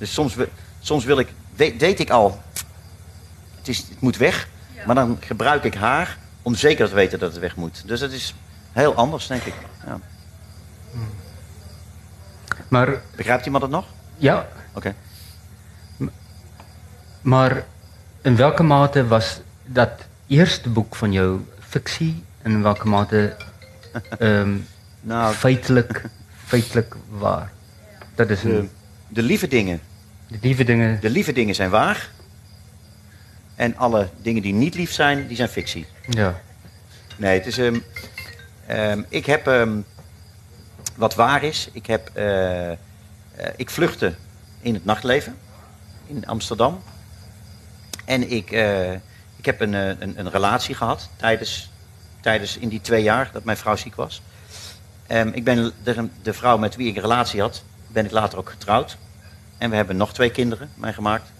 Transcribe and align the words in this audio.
Dus 0.00 0.12
soms, 0.12 0.36
soms 0.80 1.04
wil 1.04 1.18
ik, 1.18 1.28
weet, 1.56 1.80
weet 1.80 2.00
ik 2.00 2.10
al, 2.10 2.40
het, 3.56 3.68
is, 3.68 3.78
het 3.78 4.00
moet 4.00 4.16
weg. 4.16 4.48
Maar 4.86 4.94
dan 4.94 5.16
gebruik 5.20 5.64
ik 5.64 5.74
haar 5.74 6.18
om 6.42 6.54
zeker 6.54 6.88
te 6.88 6.94
weten 6.94 7.18
dat 7.18 7.30
het 7.32 7.40
weg 7.40 7.56
moet. 7.56 7.82
Dus 7.86 8.00
dat 8.00 8.10
is 8.10 8.34
heel 8.72 8.94
anders, 8.94 9.26
denk 9.26 9.42
ik. 9.42 9.54
Ja. 9.86 9.98
Maar 12.68 13.02
Begrijpt 13.16 13.44
iemand 13.44 13.62
het 13.62 13.72
nog? 13.72 13.84
ja, 14.16 14.48
Oké. 14.72 14.94
maar 17.20 17.64
in 18.22 18.36
welke 18.36 18.62
mate 18.62 19.06
was 19.06 19.40
dat 19.66 19.90
eerste 20.26 20.68
boek 20.68 20.94
van 20.94 21.12
jou 21.12 21.40
fictie 21.68 22.24
en 22.42 22.50
in 22.50 22.62
welke 22.62 22.88
mate 22.88 23.36
ehm 24.18 24.56
Nou, 25.00 25.34
feitelijk, 25.34 26.04
feitelijk 26.44 26.96
waar? 27.08 27.52
Dat 28.14 28.30
is 28.30 28.40
de, 28.40 28.68
de 29.08 29.22
lieve 29.22 29.48
dingen. 29.48 29.80
De 30.30 30.38
lieve 30.40 30.64
dingen. 30.64 31.00
De 31.00 31.10
lieve 31.10 31.32
dingen 31.32 31.54
zijn 31.54 31.70
waar. 31.70 32.08
En 33.54 33.76
alle 33.76 34.08
dingen 34.22 34.42
die 34.42 34.52
niet 34.52 34.74
lief 34.74 34.92
zijn, 34.92 35.26
die 35.26 35.36
zijn 35.36 35.48
fictie. 35.48 35.86
Ja. 36.08 36.40
Nee, 37.16 37.38
het 37.38 37.46
is. 37.46 37.58
ehm, 38.66 39.02
ik 39.08 39.26
heb. 39.26 39.46
ehm, 39.46 39.80
wat 40.96 41.14
waar 41.14 41.42
is, 41.42 41.68
ik 41.72 41.86
heb. 41.86 42.10
eh, 42.12 42.70
eh, 42.70 42.76
ik 43.56 43.70
vluchtte 43.70 44.14
in 44.60 44.74
het 44.74 44.84
nachtleven 44.84 45.36
in 46.06 46.26
Amsterdam. 46.26 46.82
En 48.04 48.30
ik, 48.30 48.50
eh, 48.50 48.92
ik 49.36 49.44
heb 49.44 49.60
een, 49.60 49.72
een, 49.72 50.18
een 50.18 50.30
relatie 50.30 50.74
gehad 50.74 51.08
tijdens, 51.16 51.70
tijdens 52.20 52.56
in 52.56 52.68
die 52.68 52.80
twee 52.80 53.02
jaar 53.02 53.30
dat 53.32 53.44
mijn 53.44 53.56
vrouw 53.56 53.76
ziek 53.76 53.94
was. 53.94 54.22
Ik 55.32 55.44
ben 55.44 55.72
de, 55.84 56.08
de 56.22 56.32
vrouw 56.32 56.58
met 56.58 56.76
wie 56.76 56.88
ik 56.88 56.96
een 56.96 57.02
relatie 57.02 57.40
had, 57.40 57.62
ben 57.86 58.04
ik 58.04 58.10
later 58.10 58.38
ook 58.38 58.50
getrouwd. 58.50 58.96
En 59.60 59.70
we 59.70 59.76
hebben 59.76 59.96
nog 59.96 60.12
twee 60.12 60.30
kinderen 60.30 60.70
meegemaakt. 60.74 61.30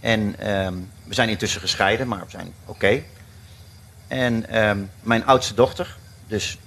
En 0.00 0.38
ehm, 0.38 0.74
we 1.04 1.14
zijn 1.14 1.28
intussen 1.28 1.60
gescheiden, 1.60 2.08
maar 2.08 2.24
we 2.24 2.30
zijn 2.30 2.52
oké. 2.64 3.02
En 4.08 4.48
ehm, 4.48 4.78
mijn 5.02 5.26
oudste 5.26 5.54
dochter, 5.54 5.96
dus 6.26 6.58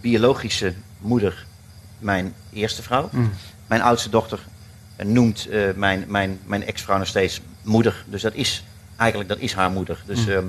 biologische 0.00 0.74
moeder, 0.98 1.46
mijn 1.98 2.34
eerste 2.52 2.82
vrouw. 2.82 3.08
Mm. 3.12 3.32
Mijn 3.66 3.82
oudste 3.82 4.08
dochter 4.10 4.38
eh, 4.96 5.06
noemt 5.06 5.46
eh, 5.48 5.62
mijn, 5.76 6.04
mijn, 6.08 6.40
mijn 6.46 6.66
ex-vrouw 6.66 6.98
nog 6.98 7.06
steeds 7.06 7.40
moeder. 7.62 8.04
Dus 8.06 8.22
dat 8.22 8.34
is 8.34 8.64
eigenlijk 8.96 9.28
dat 9.30 9.38
is 9.38 9.52
haar 9.52 9.70
moeder. 9.70 10.02
Dus, 10.06 10.24
Mm. 10.26 10.32
ehm, 10.32 10.46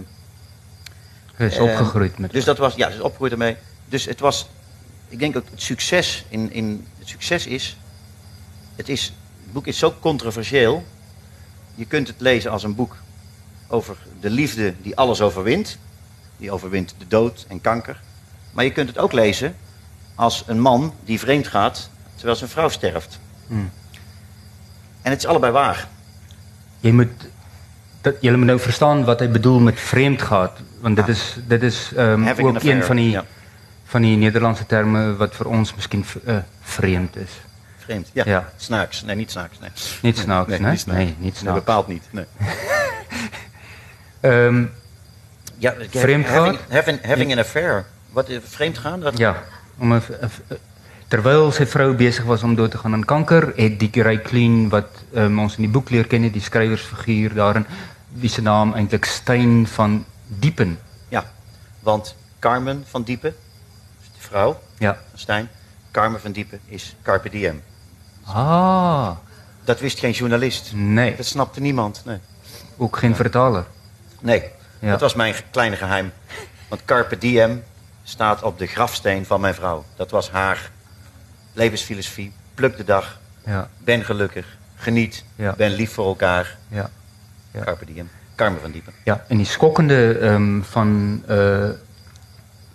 Hij 1.35 1.47
is 1.47 1.53
Ehm, 1.57 1.63
opgegroeid 1.63 2.17
met. 2.17 2.31
dus 2.31 2.43
dat 2.45 2.57
was, 2.57 2.75
ja, 2.75 2.89
ze 2.89 2.95
is 2.95 3.02
opgegroeid 3.02 3.31
ermee. 3.31 3.55
Dus 3.85 4.05
het 4.05 4.19
was, 4.19 4.47
ik 5.09 5.19
denk 5.19 5.37
ook 5.37 5.45
het 5.52 5.61
succes 5.61 6.25
in, 6.30 6.52
in 6.52 6.87
het 6.99 7.07
succes 7.07 7.47
is, 7.47 7.77
het 8.75 8.89
is, 8.89 9.13
boek 9.56 9.67
is 9.67 9.78
zo 9.78 9.94
controversieel. 10.00 10.86
Je 11.75 11.86
kunt 11.86 12.08
het 12.08 12.22
lezen 12.22 12.52
als 12.52 12.64
een 12.64 12.75
boek 12.75 12.95
over 13.67 13.98
de 14.20 14.30
liefde 14.30 14.73
die 14.81 14.95
alles 14.98 15.22
overwint. 15.22 15.78
Die 16.38 16.52
overwint 16.52 16.95
de 16.98 17.08
dood 17.08 17.45
en 17.48 17.61
kanker. 17.61 18.02
Maar 18.52 18.64
je 18.64 18.72
kunt 18.72 18.88
het 18.88 18.98
ook 18.98 19.11
lezen 19.11 19.56
als 20.16 20.44
een 20.48 20.59
man 20.59 20.94
die 21.03 21.20
vreemd 21.20 21.48
gaat 21.48 21.89
terwijl 22.16 22.38
zijn 22.38 22.50
vrouw 22.50 22.70
sterft. 22.70 23.20
Hmm. 23.48 23.72
En 25.02 25.11
het 25.11 25.20
is 25.20 25.26
allebei 25.26 25.52
waar. 25.52 25.88
Jy 26.80 26.92
moet 26.92 27.09
dat 28.02 28.16
jy 28.22 28.31
moet 28.31 28.45
nou 28.45 28.59
verstaan 28.59 29.03
wat 29.03 29.20
hy 29.20 29.30
bedoel 29.30 29.59
met 29.59 29.80
vreemd 29.80 30.22
gaat, 30.22 30.59
want 30.81 30.95
dit 30.95 31.08
is 31.08 31.36
dit 31.48 31.64
is 31.64 31.92
an 31.98 32.28
ook 32.39 32.64
een 32.64 32.83
van 32.83 32.95
die 32.95 33.09
ja. 33.09 33.26
van 33.83 34.02
die 34.02 34.17
Nederlandse 34.17 34.66
terme 34.66 35.16
wat 35.16 35.36
vir 35.36 35.48
ons 35.48 35.76
miskien 35.76 36.06
uh, 36.26 36.38
vreemd 36.61 37.16
is. 37.16 37.31
Vreemd, 37.86 38.09
ja. 38.14 38.23
Ja. 38.25 38.50
Snaaks. 38.58 39.02
Nee, 39.03 39.16
niet 39.16 39.31
snaaks. 39.31 39.59
Nee. 39.59 39.69
Niet 40.02 40.17
snaaks, 40.17 40.50
nee, 40.50 40.59
nee? 40.59 40.72
niet 40.72 40.80
snaaks. 40.80 41.00
Nee, 41.00 41.16
niet 41.19 41.41
Nee, 41.41 41.53
bepaald 41.53 41.88
niet. 41.88 42.03
Nee. 42.11 42.25
Ehm 44.22 44.66
Ja, 45.58 45.72
having, 45.72 45.92
Vreemdgaan? 45.92 46.58
having, 46.69 47.05
having 47.05 47.31
an 47.31 47.39
affair. 47.39 47.86
Wat 48.11 48.30
is 48.30 48.39
vreemd 48.43 48.77
gaan? 48.77 49.04
Ja, 49.15 49.43
om 49.77 49.93
'n 49.93 50.02
terwyl 51.08 51.52
sy 51.52 51.65
vrou 51.65 51.93
besig 51.95 52.23
was 52.26 52.43
om 52.43 52.55
dood 52.55 52.71
te 52.71 52.77
gaan 52.77 52.93
aan 52.93 53.05
kanker, 53.05 53.54
het 53.55 53.80
die 53.80 54.02
Ray 54.04 54.21
Clean 54.21 54.70
wat 54.70 54.88
um, 55.14 55.39
ons 55.39 55.55
in 55.55 55.61
die 55.64 55.71
boek 55.71 55.89
leer 55.89 56.08
ken, 56.08 56.23
het, 56.23 56.33
die 56.33 56.42
skrywersfiguur 56.42 57.33
daarin, 57.33 57.65
wie 58.14 58.30
se 58.30 58.42
naam 58.42 58.73
eintlik 58.73 59.05
Stein 59.05 59.67
van 59.67 60.05
Diepen. 60.27 60.80
Ja, 61.09 61.23
want 61.80 62.15
Carmen 62.39 62.83
van 62.88 63.04
Diepen, 63.04 63.36
de 64.02 64.20
vrouw 64.27 64.59
Ja. 64.77 64.98
van 65.09 65.20
Stijn, 65.20 65.49
Carmen 65.92 66.21
van 66.21 66.32
Diepen 66.32 66.59
is 66.65 66.95
Carpe 67.04 67.30
Diem. 67.30 67.61
Ah, 68.25 69.11
Dat 69.63 69.80
wist 69.80 69.99
geen 69.99 70.11
journalist. 70.11 70.71
nee, 70.73 71.15
Dat 71.15 71.25
snapte 71.25 71.59
niemand. 71.61 72.02
Nee, 72.05 72.17
ook 72.77 72.97
geen 72.97 73.15
vertaler. 73.15 73.65
nee 74.21 74.43
Ja. 74.80 74.91
dat 74.91 75.02
was 75.02 75.13
mijn 75.13 75.36
kleine 75.52 75.75
geheim. 75.75 76.11
Want 76.69 76.85
Carpe 76.85 77.17
Diem 77.17 77.64
staat 78.03 78.41
op 78.43 78.58
de 78.59 78.67
grafsteen 78.67 79.25
van 79.25 79.41
mijn 79.41 79.53
vrouw. 79.53 79.83
Dat 79.95 80.11
was 80.11 80.30
haar 80.31 80.71
levensfilosofie. 81.53 82.33
Pluk 82.53 82.77
de 82.77 82.83
dag, 82.83 83.19
Ja, 83.45 83.69
ben 83.77 84.03
gelukkig, 84.05 84.58
geniet, 84.75 85.23
Ja. 85.35 85.53
ben 85.58 85.71
lief 85.71 85.93
voor 85.93 86.05
elkaar. 86.05 86.58
ja. 86.67 86.89
Carpe 87.64 87.85
Diem. 87.85 88.09
Carmen 88.35 88.61
van 88.61 88.71
Diepen. 88.71 88.93
Ja, 89.03 89.25
en 89.27 89.37
die 89.37 89.45
skokkende 89.45 90.17
ehm 90.17 90.61
van 90.61 91.23
uh 91.30 91.69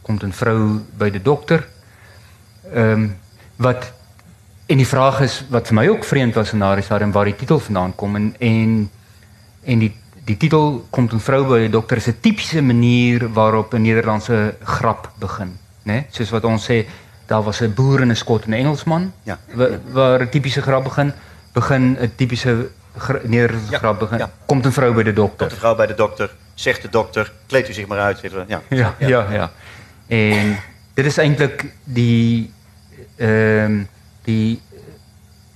komt 0.03 0.22
'n 0.22 0.31
vrou 0.33 0.78
by 0.97 1.10
die 1.10 1.22
dokter. 1.22 1.66
Ehm 2.72 3.09
wat 3.56 3.93
en 4.71 4.77
die 4.79 4.87
vraag 4.87 5.21
is 5.27 5.41
wat 5.51 5.67
vir 5.71 5.75
my 5.81 5.87
ook 5.91 6.05
vreemd 6.07 6.35
was 6.39 6.53
in 6.55 6.63
daardie 6.63 6.85
stadium 6.87 7.13
waar 7.13 7.25
die 7.29 7.37
titel 7.37 7.59
vandaan 7.59 7.95
kom 7.99 8.17
en 8.17 8.29
en 8.39 8.91
en 9.65 9.79
die 9.83 9.93
die 10.25 10.37
titel 10.37 10.85
komt 10.95 11.13
'n 11.13 11.19
vrou 11.21 11.43
by 11.49 11.59
die 11.59 11.71
dokter 11.71 11.97
is 11.97 12.07
'n 12.07 12.17
tipiese 12.21 12.63
manier 12.63 13.29
waarop 13.33 13.75
'n 13.75 13.83
Nederlandse 13.83 14.55
grap 14.63 15.11
begin, 15.19 15.49
né? 15.83 15.93
Nee? 15.93 16.07
Soos 16.11 16.31
wat 16.31 16.45
ons 16.45 16.65
sê 16.71 16.87
daar 17.27 17.43
was 17.43 17.61
'n 17.63 17.75
boer 17.75 18.01
en 18.01 18.11
'n 18.11 18.17
skot 18.17 18.45
en 18.45 18.51
'n 18.51 18.55
Engelsman. 18.55 19.13
Ja. 19.23 19.39
Wa- 19.55 19.79
waar 19.93 20.21
'n 20.23 20.29
tipiese 20.29 20.63
grap 20.63 20.85
begin, 20.85 21.13
begin 21.53 21.97
'n 22.01 22.13
tipiese 22.17 22.69
Nederlandse 23.23 23.71
Ja, 23.73 23.79
grap 23.79 23.99
begin. 23.99 24.19
ja. 24.19 24.31
Komt 24.47 24.67
'n 24.67 24.71
vrou 24.73 24.95
by 24.95 25.03
die 25.03 25.13
dokter. 25.13 25.39
Komt 25.47 25.51
de 25.51 25.57
vrouw 25.57 25.75
bij 25.75 25.87
de 25.87 25.95
dokter, 25.95 26.31
zegt 26.55 26.83
de 26.83 26.89
dokter, 26.89 27.33
kleed 27.47 27.69
u 27.69 27.73
zich 27.73 27.87
maar 27.87 27.99
uit. 27.99 28.21
wel. 28.21 28.45
Ja. 28.49 28.61
Ja, 28.69 28.95
ja, 28.99 29.27
ja. 29.33 29.51
En 30.07 30.57
dit 30.95 31.07
is 31.07 31.17
eintlik 31.17 31.65
die 31.85 32.53
ehm 33.17 33.83
die 34.31 34.61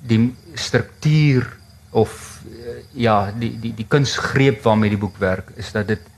die 0.05 0.21
struktuur 0.55 1.47
of 1.95 2.43
eh, 2.45 2.83
ja, 3.07 3.31
die 3.33 3.55
die 3.61 3.73
die 3.79 3.89
kunsgreep 3.89 4.62
waarmee 4.67 4.93
die 4.93 5.01
boek 5.01 5.17
werk 5.23 5.55
is 5.57 5.73
dat 5.73 5.89
dit 5.89 6.12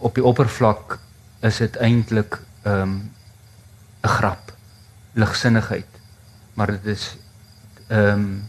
op 0.00 0.16
die 0.16 0.24
oppervlak 0.24 0.98
is 1.46 1.60
dit 1.62 1.76
eintlik 1.76 2.40
ehm 2.64 2.98
'n 4.00 4.08
grap, 4.08 4.52
ligsinnigheid. 5.12 5.88
Maar 6.54 6.66
dit 6.66 6.86
is 6.96 7.16
ehm 7.88 8.40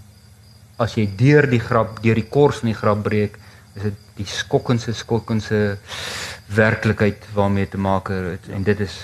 as 0.82 0.96
jy 0.98 1.06
deur 1.16 1.46
die 1.50 1.60
grap, 1.62 2.00
deur 2.02 2.16
die 2.16 2.30
kors 2.30 2.58
van 2.60 2.72
die 2.72 2.78
grap 2.80 3.04
breek, 3.04 3.38
is 3.76 3.84
dit 3.84 3.98
die 4.18 4.26
skokkendste 4.26 4.94
skokkendste 4.94 5.78
werklikheid 6.56 7.28
waarmee 7.34 7.68
te 7.70 7.78
maak 7.78 8.10
het 8.10 8.50
en 8.50 8.64
dit 8.64 8.80
is 8.80 8.96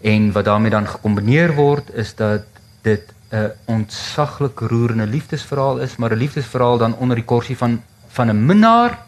en 0.00 0.32
wat 0.32 0.44
daarmee 0.44 0.70
dan 0.70 0.86
gekombineer 0.88 1.54
word 1.54 1.92
is 1.94 2.14
dat 2.14 2.42
dit 2.82 3.02
'n 3.32 3.52
ontsaglik 3.64 4.58
roerende 4.60 5.06
liefdesverhaal 5.06 5.78
is, 5.78 5.96
maar 5.96 6.10
'n 6.12 6.16
liefdesverhaal 6.16 6.78
dan 6.78 6.94
onder 6.96 7.16
die 7.16 7.24
korsie 7.24 7.56
van 7.56 7.82
van 8.08 8.28
'n 8.28 8.44
minnaar 8.46 8.98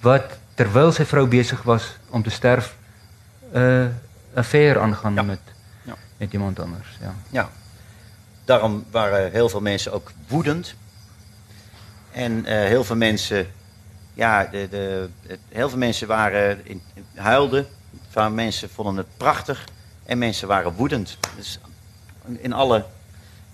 wat 0.00 0.24
terwyl 0.54 0.92
sy 0.92 1.04
vrou 1.04 1.26
besig 1.26 1.62
was 1.62 1.96
om 2.10 2.22
te 2.22 2.30
sterf 2.30 2.74
'n 3.52 3.58
uh, 3.58 3.86
affair 4.34 4.78
aangaan 4.80 5.14
Ja. 5.14 5.22
met 5.22 5.40
Ja. 5.82 5.94
met 6.16 6.32
iemand 6.32 6.60
anders, 6.60 6.88
ja. 7.00 7.14
Ja, 7.30 7.48
daarom 8.44 8.84
waren 8.90 9.30
heel 9.30 9.48
veel 9.48 9.60
mensen 9.60 9.92
ook 9.92 10.12
woedend. 10.28 10.74
En 12.12 12.44
eh, 12.46 12.54
heel 12.66 12.84
veel 12.84 12.96
mensen, 12.96 13.46
ja, 14.14 14.44
de, 14.44 14.68
de, 14.70 15.08
heel 15.48 15.68
veel 15.68 15.78
mensen 15.78 16.06
waren 16.08 16.66
in, 16.66 16.82
in- 16.94 17.04
huilden. 17.14 17.66
Van 18.10 18.34
mensen 18.34 18.70
vonden 18.70 18.96
het 18.96 19.06
prachtig 19.16 19.64
en 20.04 20.18
mensen 20.18 20.48
waren 20.48 20.72
woedend. 20.72 21.18
Dus 21.36 21.58
in 22.38 22.52
alle, 22.52 22.84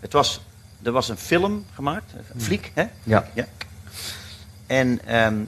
het 0.00 0.12
was, 0.12 0.40
er 0.82 0.92
was 0.92 1.08
een 1.08 1.16
film 1.16 1.66
gemaakt, 1.74 2.12
een 2.32 2.40
fliek, 2.40 2.70
hè? 2.74 2.84
Ja. 3.02 3.28
ja. 3.34 3.46
En 4.66 5.00
ehm, 5.06 5.44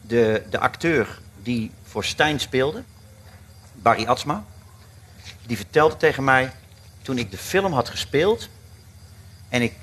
de, 0.00 0.42
de 0.50 0.58
acteur 0.58 1.18
die 1.42 1.70
voor 1.82 2.04
Stijn 2.04 2.40
speelde, 2.40 2.82
Barry 3.72 4.04
Atsma, 4.06 4.44
die 5.46 5.56
vertelde 5.56 5.96
tegen 5.96 6.24
mij 6.24 6.52
toen 7.02 7.18
ik 7.18 7.30
de 7.30 7.36
film 7.38 7.72
had 7.72 7.88
gespeeld 7.88 8.48
en 9.48 9.62
ik 9.62 9.74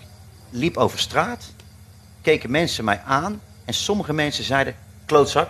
liep 0.50 0.78
over 0.78 1.00
straat, 1.00 1.54
keken 2.22 2.52
mensen 2.52 2.84
mij 2.84 3.02
aan 3.06 3.42
en 3.66 3.74
sommige 3.74 4.14
mensen 4.14 4.44
zeiden 4.44 4.76
klootzak. 5.06 5.50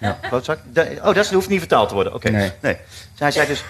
Ja. 0.00 0.12
Klootzak? 0.12 0.58
Da- 0.64 0.86
Oh, 1.08 1.14
dat 1.14 1.30
hoeft 1.30 1.48
niet 1.48 1.58
vertaald 1.58 1.88
te 1.88 1.94
worden. 1.94 2.14
Oké. 2.14 2.30
Nee. 2.30 2.52
nee. 2.62 2.76
Zij 3.16 3.30
zei 3.30 3.46
dus, 3.46 3.64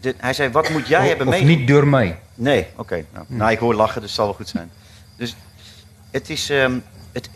de, 0.00 0.14
hij 0.16 0.32
zei, 0.32 0.50
wat 0.50 0.68
moet 0.70 0.88
jij 0.88 1.00
of, 1.00 1.06
hebben 1.08 1.26
of 1.26 1.32
meegemaakt? 1.32 1.58
niet 1.58 1.68
door 1.68 1.86
mij. 1.86 2.18
Nee, 2.34 2.66
oké. 2.76 3.04
Nou, 3.12 3.24
nou, 3.28 3.50
ik 3.50 3.58
hoor 3.58 3.74
lachen, 3.74 3.94
dus 4.00 4.10
het 4.10 4.18
zal 4.18 4.24
wel 4.26 4.34
goed 4.34 4.48
zijn. 4.48 4.70
Dus 5.16 5.36
het 6.10 6.30
is... 6.30 6.50
ehm, 6.50 6.78
het, 7.12 7.30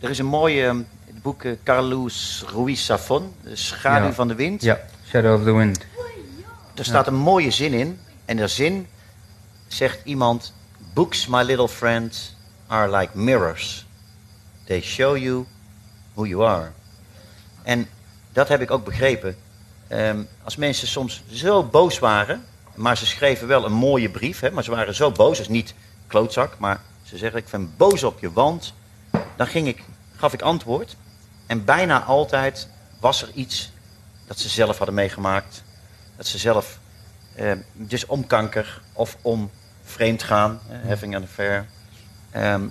er 0.00 0.10
is 0.10 0.18
een 0.18 0.26
mooi 0.26 0.64
ehm, 0.64 0.80
boek, 1.22 1.42
eh, 1.44 1.52
Carlos 1.64 2.44
Ruiz 2.54 2.84
Zafón, 2.84 3.34
De 3.42 3.56
Schaduw 3.56 4.06
Ja. 4.06 4.12
van 4.12 4.28
de 4.28 4.34
Wind. 4.34 4.62
Ja, 4.62 4.80
Shadow 5.08 5.34
of 5.38 5.44
the 5.44 5.52
Wind. 5.52 5.78
Er 6.74 6.84
staat 6.84 7.06
een 7.06 7.14
mooie 7.14 7.50
zin 7.50 7.72
in. 7.72 7.98
En 8.24 8.36
de 8.36 8.48
zin 8.48 8.86
zegt 9.66 9.98
iemand... 10.04 10.52
Books, 10.94 11.26
my 11.26 11.42
little 11.42 11.68
friend, 11.68 12.36
are 12.66 12.96
like 12.98 13.18
mirrors. 13.18 13.86
They 14.64 14.80
show 14.80 15.16
you 15.16 15.44
who 16.14 16.26
you 16.26 16.44
are. 16.44 16.70
En 17.62 17.88
dat 18.32 18.48
heb 18.48 18.60
ik 18.60 18.70
ook 18.70 18.84
begrepen. 18.84 19.36
Ehm, 19.92 20.22
als 20.44 20.56
mensen 20.56 20.88
soms 20.88 21.22
zo 21.30 21.64
boos 21.64 21.98
waren... 21.98 22.44
maar 22.74 22.96
ze 22.96 23.06
schreven 23.06 23.46
wel 23.46 23.64
een 23.64 23.72
mooie 23.72 24.10
brief... 24.10 24.40
Hè, 24.40 24.50
maar 24.50 24.64
ze 24.64 24.70
waren 24.70 24.94
zo 24.94 25.10
boos, 25.10 25.38
dus 25.38 25.48
niet 25.48 25.74
klootzak... 26.06 26.58
maar 26.58 26.80
ze 27.02 27.18
zeggen, 27.18 27.38
ik 27.38 27.48
ben 27.50 27.72
boos 27.76 28.04
op 28.04 28.20
je, 28.20 28.32
want... 28.32 28.74
dan 29.36 29.46
ging 29.46 29.66
ik, 29.66 29.84
gaf 30.16 30.32
ik 30.32 30.42
antwoord... 30.42 30.96
en 31.46 31.64
bijna 31.64 32.02
altijd 32.02 32.68
was 33.00 33.22
er 33.22 33.30
iets 33.34 33.72
dat 34.26 34.38
ze 34.38 34.48
zelf 34.48 34.76
hadden 34.76 34.94
meegemaakt... 34.94 35.62
dat 36.16 36.26
ze 36.26 36.38
zelf 36.38 36.78
eh, 37.34 37.52
dus 37.72 38.06
om 38.06 38.26
kanker 38.26 38.80
of 38.92 39.16
om 39.22 39.50
vreemd 39.82 40.22
gaan, 40.22 40.60
eh, 40.68 40.88
having 40.88 41.16
an 41.16 41.22
affair. 41.22 41.66
Ehm, 42.30 42.66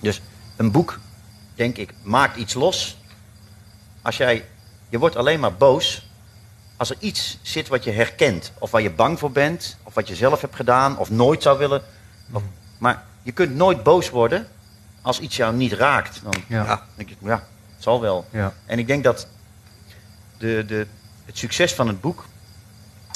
dus 0.00 0.20
een 0.56 0.70
boek, 0.70 0.98
denk 1.54 1.76
ik, 1.76 1.94
maakt 2.02 2.36
iets 2.36 2.54
los. 2.54 2.98
Als 4.02 4.16
jij, 4.16 4.44
je 4.88 4.98
wordt 4.98 5.16
alleen 5.16 5.40
maar 5.40 5.54
boos 5.54 6.12
als 6.76 6.90
er 6.90 6.96
iets 6.98 7.38
zit 7.42 7.68
wat 7.68 7.84
je 7.84 7.90
herkent, 7.90 8.52
of 8.58 8.70
waar 8.70 8.82
je 8.82 8.90
bang 8.90 9.18
voor 9.18 9.30
bent, 9.30 9.76
of 9.82 9.94
wat 9.94 10.08
je 10.08 10.14
zelf 10.14 10.40
hebt 10.40 10.56
gedaan, 10.56 10.98
of 10.98 11.10
nooit 11.10 11.42
zou 11.42 11.58
willen. 11.58 11.82
Of- 12.32 12.42
maar 12.78 13.02
je 13.22 13.32
kunt 13.32 13.54
nooit 13.54 13.82
boos 13.82 14.10
worden 14.10 14.48
als 15.02 15.20
iets 15.20 15.36
jou 15.36 15.54
niet 15.54 15.72
raakt. 15.72 16.20
Dan 16.22 16.34
Ja. 16.46 16.64
ja. 16.64 16.82
denk 16.94 17.10
ik, 17.10 17.16
ja, 17.22 17.34
het 17.74 17.82
zal 17.82 18.00
wel. 18.00 18.26
Ja. 18.30 18.52
En 18.66 18.78
ik 18.78 18.86
denk 18.86 19.04
dat 19.04 19.26
de, 20.38 20.64
de, 20.66 20.86
het 21.24 21.38
succes 21.38 21.74
van 21.74 21.88
het 21.88 22.00
boek 22.00 22.24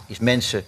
is 0.06 0.18
mensen 0.18 0.64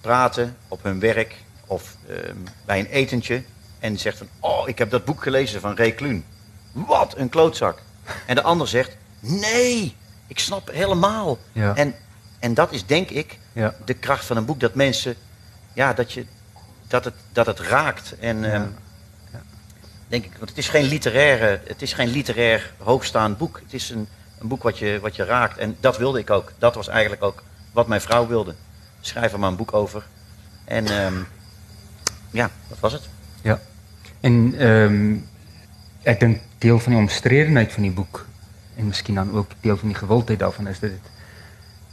praten 0.00 0.56
op 0.68 0.82
hun 0.82 1.00
werk 1.00 1.34
of 1.66 1.96
ehm, 2.08 2.36
bij 2.64 2.78
een 2.78 2.86
etentje 2.86 3.42
en 3.78 3.98
zegt 3.98 4.18
van, 4.18 4.28
oh, 4.40 4.68
ik 4.68 4.78
heb 4.78 4.90
dat 4.90 5.04
boek 5.04 5.22
gelezen 5.22 5.60
van 5.60 5.76
Ray 5.76 5.92
Kluun. 5.92 6.24
Wat 6.72 7.16
een 7.16 7.28
klootzak. 7.28 7.82
En 8.26 8.34
de 8.34 8.42
ander 8.42 8.68
zegt, 8.68 8.96
nee, 9.20 9.96
ik 10.26 10.38
snap 10.38 10.70
helemaal. 10.72 11.38
Ja. 11.52 11.74
En, 11.76 11.94
en 12.44 12.54
dat 12.54 12.72
is 12.72 12.86
denk 12.86 13.10
ik 13.10 13.38
Ja. 13.52 13.74
de 13.84 13.94
kracht 13.94 14.24
van 14.24 14.36
een 14.36 14.44
boek, 14.44 14.60
dat 14.60 14.74
mensen, 14.74 15.14
ja, 15.72 15.92
dat, 15.92 16.12
je, 16.12 16.26
dat, 16.86 17.04
het, 17.04 17.14
dat 17.32 17.46
het 17.46 17.60
raakt. 17.60 18.18
En 18.18 18.52
ehm, 18.52 18.66
denk 20.08 20.24
ik, 20.24 20.32
want 20.38 20.48
het 20.48 20.58
is 20.58 20.68
geen 20.68 20.84
literaire, 20.84 21.60
het 21.66 21.82
is 21.82 21.92
geen 21.92 22.08
literair 22.08 22.72
hoogstaand 22.78 23.38
boek. 23.38 23.60
Het 23.62 23.74
is 23.74 23.90
een, 23.90 24.08
een 24.40 24.48
boek 24.48 24.62
wat 24.62 24.78
je, 24.78 24.98
wat 25.00 25.16
je 25.16 25.24
raakt. 25.24 25.58
En 25.58 25.76
dat 25.80 25.98
wilde 25.98 26.18
ik 26.18 26.30
ook. 26.30 26.52
Dat 26.58 26.74
was 26.74 26.88
eigenlijk 26.88 27.22
ook 27.22 27.42
wat 27.72 27.86
mijn 27.86 28.00
vrouw 28.00 28.26
wilde. 28.26 28.54
Schrijf 29.00 29.32
er 29.32 29.38
maar 29.38 29.50
een 29.50 29.56
boek 29.56 29.74
over. 29.74 30.06
En 30.64 30.86
ehm, 30.86 31.14
ja, 32.30 32.50
dat 32.68 32.78
was 32.80 32.92
het. 32.92 33.08
Ja. 33.42 33.60
En 34.20 34.54
ehm 34.58 35.16
ek 36.02 36.20
dink 36.20 36.40
deel 36.58 36.78
van 36.78 36.92
die 36.92 37.00
omstredenheid 37.00 37.72
van 37.72 37.82
die 37.82 37.92
boek 37.92 38.26
en 38.76 38.86
miskien 38.86 39.14
dan 39.14 39.32
ook 39.32 39.50
deel 39.60 39.76
van 39.76 39.88
die 39.88 39.96
gewildheid 39.96 40.38
daarvan 40.38 40.66
is 40.66 40.78
dat 40.78 40.90
dit 40.90 41.12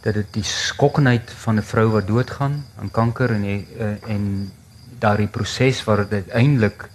dat 0.01 0.13
dit 0.13 0.33
die 0.33 0.43
skokkenheid 0.43 1.31
van 1.31 1.55
'n 1.55 1.63
vrou 1.63 1.87
wat 1.89 2.07
doodgaan 2.07 2.65
aan 2.79 2.91
kanker 2.91 3.31
en 3.31 3.43
uh, 3.43 4.09
en 4.09 4.51
daardie 4.99 5.27
proses 5.27 5.83
waar 5.83 5.97
dit 5.97 6.11
uiteindelik 6.11 6.89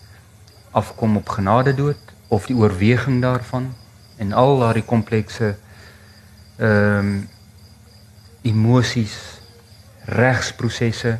afkom 0.70 1.16
op 1.16 1.28
genade 1.28 1.74
dood 1.74 1.98
of 2.28 2.46
die 2.46 2.56
oorweging 2.56 3.22
daarvan 3.22 3.74
en 4.16 4.32
al 4.32 4.58
daardie 4.58 4.84
komplekse 4.84 5.56
ehm 6.56 7.20
emosies, 8.46 9.16
regsprosesse 10.04 11.18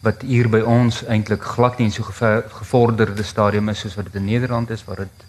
wat 0.00 0.22
hier 0.22 0.48
by 0.48 0.60
ons 0.60 1.00
eintlik 1.10 1.42
glad 1.42 1.78
nie 1.78 1.88
in 1.88 1.92
so 1.92 2.04
gevorderde 2.48 3.22
stadium 3.22 3.68
is 3.68 3.80
soos 3.82 3.96
wat 3.98 4.04
dit 4.04 4.20
in 4.20 4.24
Nederland 4.24 4.70
is 4.70 4.84
waar 4.84 4.96
dit 4.96 5.24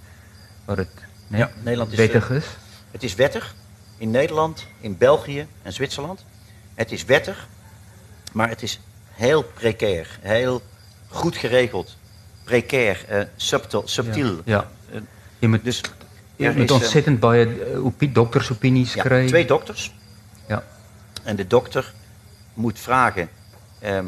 waar 0.66 0.76
dit 0.76 1.06
né, 1.28 1.38
Ja, 1.38 1.50
Nederland 1.64 1.92
is, 1.92 1.98
wettig 1.98 2.30
is. 2.30 2.46
Het 2.92 3.04
is 3.04 3.16
wettig 3.16 3.56
in 3.98 4.12
Nederland, 4.12 4.66
in 4.80 4.98
België 4.98 5.48
en 5.62 5.74
Zwitserland. 5.74 6.26
Het 6.74 6.92
is 6.92 7.06
wettig, 7.06 7.48
maar 8.32 8.50
het 8.50 8.62
is 8.62 8.80
heel 9.12 9.44
precair, 9.44 10.20
heel 10.22 10.62
goed 11.08 11.36
geregeld. 11.38 11.98
Precair, 12.44 13.06
eh, 13.08 13.22
subtil, 13.36 13.82
subtiel. 13.86 14.42
Ja. 14.46 14.70
Eh, 14.92 15.00
Jy 15.40 15.48
moet 15.48 15.64
dus 15.64 15.82
jy 16.36 16.46
er 16.46 16.56
moet 16.58 16.70
eh, 16.70 16.76
ontsettend 16.76 17.20
baie 17.20 17.72
uh, 18.02 18.14
doktersopinies 18.14 18.94
ja, 18.94 19.02
kry. 19.04 19.28
twee 19.28 19.46
dokters. 19.46 19.94
Ja. 20.48 20.64
En 21.24 21.36
de 21.36 21.48
dokter 21.48 21.94
moet 22.54 22.80
vragen. 22.80 23.30
ehm, 23.80 24.06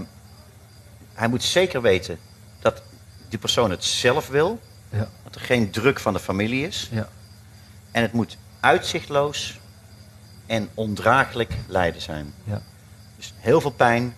hij 1.14 1.28
moet 1.28 1.44
zeker 1.44 1.82
weten 1.82 2.18
dat 2.60 2.82
die 3.30 3.40
persoon 3.40 3.72
het 3.72 3.84
zelf 3.84 4.28
wil. 4.28 4.60
Ja. 4.90 5.10
Dat 5.24 5.36
er 5.36 5.42
geen 5.42 5.72
druk 5.72 6.00
van 6.00 6.14
de 6.14 6.20
familie 6.20 6.68
is. 6.68 6.90
Ja. 6.92 7.10
En 7.92 8.02
het 8.02 8.12
moet 8.14 8.38
uitzichtloos 8.60 9.60
en 10.48 10.70
ondraaglijk 10.74 11.54
lijden 11.68 12.02
zijn. 12.02 12.34
Ja. 12.44 12.62
Dus 13.16 13.34
heel 13.38 13.62
veel 13.62 13.72
pijn 13.72 14.16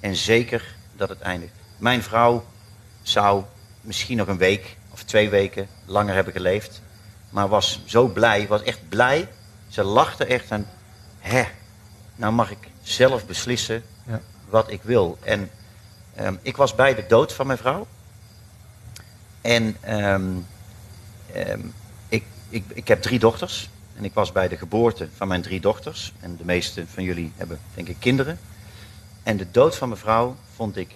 en 0.00 0.16
zeker 0.16 0.74
dat 0.96 1.08
het 1.08 1.20
eindigt. 1.20 1.52
Mijn 1.76 2.02
vrouw 2.02 2.44
zou 3.02 3.44
misschien 3.80 4.16
nog 4.16 4.28
een 4.28 4.36
week 4.36 4.76
of 4.90 5.02
twee 5.02 5.28
weken 5.28 5.68
langer 5.84 6.14
hebben 6.14 6.32
geleefd. 6.32 6.82
Maar 7.30 7.48
was 7.48 7.80
zo 7.84 8.06
blij, 8.06 8.46
was 8.48 8.62
echt 8.62 8.88
blij. 8.88 9.28
Ze 9.68 9.82
lachte 9.82 10.24
echt 10.24 10.50
en, 10.50 10.66
hè, 11.18 11.44
nou 12.16 12.32
mag 12.32 12.50
ik 12.50 12.68
zelf 12.82 13.26
beslissen 13.26 13.82
Ja. 14.06 14.20
wat 14.48 14.70
ik 14.70 14.82
wil. 14.82 15.18
En 15.22 15.50
ehm, 16.14 16.34
ik 16.42 16.56
was 16.56 16.74
bij 16.74 16.94
de 16.94 17.06
dood 17.08 17.32
van 17.32 17.46
mijn 17.46 17.58
vrouw. 17.58 17.86
En 19.40 19.76
ehm, 19.80 20.30
ehm, 21.32 21.60
ik, 22.08 22.24
ik, 22.48 22.64
ik 22.68 22.88
heb 22.88 23.02
drie 23.02 23.18
dochters. 23.18 23.70
En 24.00 24.06
ik 24.06 24.14
was 24.14 24.32
bij 24.32 24.48
de 24.48 24.56
geboorte 24.56 25.08
van 25.16 25.28
mijn 25.28 25.42
drie 25.42 25.60
dochters. 25.60 26.12
En 26.20 26.36
de 26.36 26.44
meeste 26.44 26.86
van 26.86 27.02
jullie 27.02 27.32
hebben, 27.36 27.60
denk 27.74 27.88
ik, 27.88 27.96
kinderen. 27.98 28.38
En 29.22 29.36
de 29.36 29.50
dood 29.50 29.76
van 29.76 29.88
mijn 29.88 30.00
vrouw 30.00 30.36
vond 30.54 30.76
ik 30.76 30.94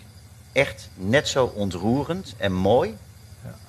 echt 0.53 0.89
net 0.95 1.29
zo 1.29 1.45
ontroerend 1.45 2.35
en 2.37 2.53
mooi 2.53 2.97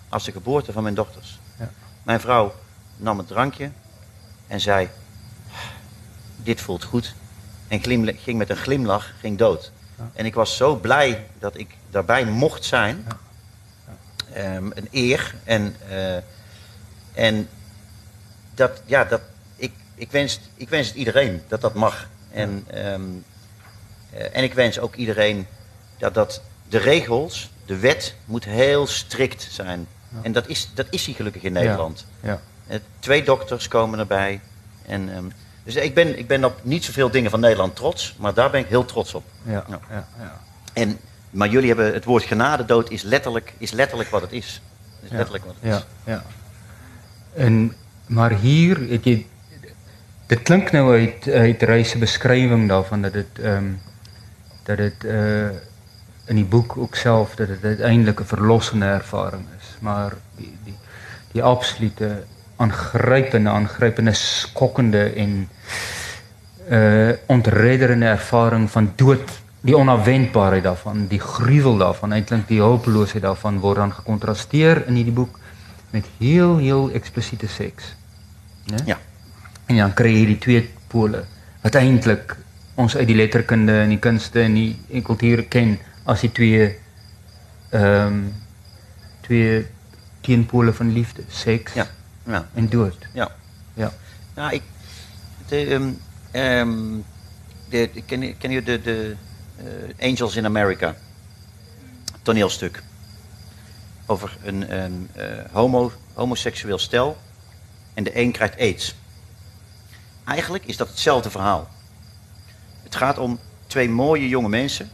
als 0.10 0.24
de 0.24 0.32
geboorte 0.32 0.72
van 0.72 0.84
mijn 0.84 0.96
dochters. 0.96 1.40
Ja. 1.60 1.72
Mijn 2.04 2.20
vrouw 2.20 2.54
nam 2.98 3.18
het 3.18 3.28
drankje 3.28 3.72
en 4.48 4.60
zei: 4.60 4.90
Dit 6.36 6.62
voelt 6.62 6.84
goed. 6.84 7.16
En 7.68 7.84
ging 8.18 8.38
met 8.38 8.50
een 8.50 8.56
glimlach 8.56 9.14
ging 9.20 9.38
dood. 9.38 9.72
Ja. 9.98 10.10
En 10.14 10.26
ik 10.26 10.34
was 10.34 10.58
zo 10.58 10.76
blij 10.76 11.28
dat 11.40 11.58
ik 11.58 11.76
daarbij 11.90 12.26
mocht 12.26 12.66
zijn. 12.66 13.06
Ja. 13.08 13.18
Ehm, 14.34 14.72
een 14.74 14.88
eer. 14.92 15.36
En, 15.44 15.76
eh, 15.90 16.16
en 17.14 17.50
dat, 18.56 18.82
ja, 18.86 19.04
dat, 19.04 19.22
ik, 19.56 19.72
ik, 19.96 20.12
wens, 20.12 20.40
ik 20.56 20.70
wens 20.70 20.88
het 20.88 20.96
iedereen 20.98 21.42
dat 21.48 21.62
dat 21.62 21.74
mag. 21.74 22.08
En, 22.32 22.64
ehm, 22.68 23.02
eh, 24.12 24.38
en 24.38 24.44
ik 24.44 24.54
wens 24.54 24.80
ook 24.80 24.96
iedereen 24.96 25.48
dat, 25.98 26.14
dat 26.14 26.42
de 26.70 26.78
regels, 26.78 27.50
de 27.66 27.78
wet, 27.80 28.16
moet 28.26 28.44
heel 28.46 28.88
strikt 28.88 29.48
zijn. 29.52 29.88
Ja. 30.10 30.18
En 30.22 30.32
dat 30.32 30.48
is, 30.48 30.70
dat 30.74 30.86
is 30.90 31.06
hij 31.06 31.14
gelukkig 31.16 31.42
in 31.44 31.54
Ja. 31.54 31.60
Nederland. 31.60 32.06
Ja. 32.20 32.42
Eh, 32.68 32.80
twee 33.00 33.24
dokters 33.24 33.68
komen 33.68 34.00
erbij. 34.00 34.42
En, 34.86 35.14
ehm, 35.16 35.24
dus 35.64 35.76
ik 35.76 35.94
ben, 35.94 36.18
ik 36.20 36.28
ben 36.28 36.44
op 36.46 36.60
niet 36.64 36.84
zoveel 36.86 37.10
dingen 37.12 37.32
van 37.32 37.40
Nederland 37.40 37.76
trots, 37.76 38.16
maar 38.20 38.34
daar 38.34 38.50
ben 38.50 38.60
ik 38.60 38.68
heel 38.68 38.86
trots 38.86 39.14
op. 39.14 39.24
Ja. 39.44 39.66
Ja. 39.70 39.80
Ja. 39.90 40.08
Ja. 40.20 40.40
En, 40.74 41.00
maar 41.30 41.48
jullie 41.50 41.68
hebben 41.68 41.94
het 41.94 42.06
woord 42.06 42.24
genadedood 42.24 42.90
is 42.90 43.02
letterlijk, 43.02 43.54
is 43.58 43.72
letterlijk 43.72 44.10
wat 44.10 44.22
het 44.22 44.32
is. 44.32 44.62
is 45.02 45.10
Ja. 45.10 45.16
letterlijk 45.16 45.46
wat 45.46 45.56
het 45.60 45.70
Ja, 45.72 45.78
is. 45.78 45.84
ja. 46.04 46.24
En 47.34 47.76
maar 48.08 48.34
hier 48.40 48.80
het 48.90 49.06
jy 49.06 49.26
dit 50.28 50.42
klink 50.42 50.72
nou 50.72 50.92
uit 50.98 51.28
uit 51.28 51.64
Reis 51.64 51.90
se 51.90 51.98
beskrywing 52.02 52.68
daarvan 52.70 53.02
dat 53.02 53.14
dit 53.14 53.40
ehm 53.42 53.58
um, 53.58 53.80
dat 54.66 54.78
dit 54.78 55.04
uh 55.04 55.50
in 56.26 56.40
die 56.40 56.46
boek 56.46 56.78
ook 56.78 56.96
self 56.96 57.36
dat 57.36 57.48
dit 57.48 57.64
uiteindelik 57.64 58.20
'n 58.20 58.26
verlossende 58.26 58.86
ervaring 58.86 59.46
is, 59.60 59.78
maar 59.80 60.14
die 60.38 60.58
die 60.64 60.78
die 61.32 61.44
absolute 61.44 62.24
aangrypende 62.56 63.50
aangrypende 63.50 64.14
skokkende 64.14 65.14
en 65.14 65.50
uh 66.70 67.12
ontredderende 67.26 68.06
ervaring 68.06 68.72
van 68.72 68.94
dood 68.96 69.44
die 69.62 69.78
onafwendbaarheid 69.78 70.64
daarvan, 70.64 71.08
die 71.08 71.20
gruwel 71.20 71.78
daarvan, 71.78 72.12
eintlik 72.12 72.48
die 72.48 72.60
hulpeloosheid 72.60 73.24
daarvan 73.24 73.60
word 73.60 73.76
dan 73.76 73.94
gekontrasteer 73.94 74.84
in 74.88 74.94
hierdie 74.94 75.14
boek 75.14 75.40
met 75.96 76.06
heel 76.20 76.58
heel 76.60 76.90
eksplisiete 76.92 77.48
seks. 77.48 77.94
Né? 78.72 78.82
Ja. 78.86 78.98
En 79.66 79.78
dan 79.80 79.94
kry 79.94 80.12
jy 80.14 80.26
die 80.34 80.38
twee 80.44 80.64
pole 80.92 81.24
wat 81.64 81.76
eintlik 81.80 82.36
ons 82.76 82.96
uit 83.00 83.08
die 83.08 83.16
letterkunde 83.16 83.78
en 83.86 83.90
die 83.94 84.00
kunste 84.04 84.42
en 84.44 84.54
die 84.58 84.76
en 84.92 85.02
kultuur 85.06 85.46
ken 85.50 85.78
as 86.06 86.22
die 86.26 86.32
twee 86.32 86.68
ehm 87.72 88.20
twee 89.26 89.66
van 90.74 90.92
liefde, 90.94 91.22
seks 91.30 91.74
Ja. 91.74 91.88
Ja. 92.26 92.48
en 92.54 92.70
dood. 92.70 92.98
Ja. 93.14 93.32
Ja. 93.74 93.92
Nou, 94.36 94.54
ik. 94.54 94.62
De, 95.48 95.66
ehm, 95.66 95.90
ehm, 96.32 96.74
de, 97.70 97.90
de- 97.94 98.02
ken, 98.06 98.38
ken 98.38 98.52
je 98.52 98.64
de, 98.64 98.82
de 98.82 99.16
eh, 99.58 100.10
Angels 100.10 100.36
in 100.36 100.46
America? 100.46 100.96
Toneelstuk. 102.22 102.82
Over 104.06 104.38
een, 104.44 104.70
eh, 105.14 105.26
homo, 105.52 105.92
homoseksueel 106.14 106.78
stel. 106.78 107.18
En 107.94 108.04
de 108.04 108.20
een 108.20 108.32
krijgt 108.32 108.60
aids. 108.60 108.96
Eigenlijk 110.26 110.66
is 110.66 110.78
dat 110.78 110.88
hetzelfde 110.88 111.30
verhaal. 111.30 111.68
Het 112.84 112.96
gaat 112.96 113.18
om 113.18 113.40
twee 113.68 113.90
mooie 113.90 114.28
jonge 114.28 114.50
mensen. 114.50 114.90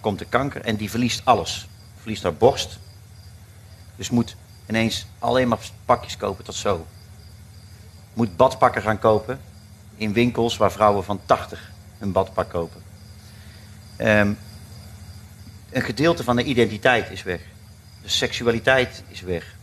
Komt 0.00 0.18
de 0.18 0.24
kanker 0.24 0.60
en 0.60 0.76
die 0.76 0.90
verliest 0.90 1.24
alles. 1.24 1.68
Verliest 1.98 2.22
haar 2.22 2.34
borst. 2.34 2.78
Dus 3.96 4.10
moet 4.10 4.36
ineens 4.68 5.06
alleen 5.18 5.48
maar 5.48 5.58
pakjes 5.84 6.16
kopen 6.16 6.44
tot 6.44 6.54
zo 6.54 6.86
moet 8.12 8.36
badpakken 8.36 8.82
gaan 8.82 8.98
kopen 8.98 9.40
in 9.96 10.12
winkels 10.12 10.56
waar 10.56 10.72
vrouwen 10.72 11.04
van 11.04 11.20
80 11.26 11.70
een 11.98 12.12
badpak 12.12 12.48
kopen. 12.48 12.82
Ehm, 13.96 14.32
een 15.70 15.82
gedeelte 15.82 16.24
van 16.24 16.36
de 16.36 16.44
identiteit 16.44 17.10
is 17.10 17.22
weg. 17.22 17.40
De 18.02 18.08
seksualiteit 18.08 19.02
is 19.08 19.20
weg. 19.20 19.54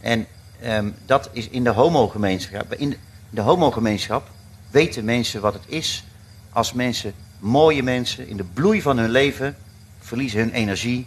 En 0.00 0.26
ehm, 0.60 0.90
dat 1.06 1.28
is 1.32 1.48
in 1.48 1.64
de 1.64 1.70
homogemeenschap. 1.70 2.74
In 2.74 2.96
de, 3.30 3.40
homogemeenschap 3.40 4.30
weten 4.70 5.04
mensen 5.04 5.40
wat 5.40 5.52
het 5.54 5.62
is 5.66 6.04
als 6.52 6.72
mensen, 6.72 7.12
mooie 7.38 7.82
mensen, 7.82 8.28
in 8.28 8.36
de 8.36 8.44
bloei 8.44 8.82
van 8.82 8.98
hun 8.98 9.10
leven 9.10 9.56
verliezen 10.00 10.40
hun 10.40 10.50
energie, 10.52 11.06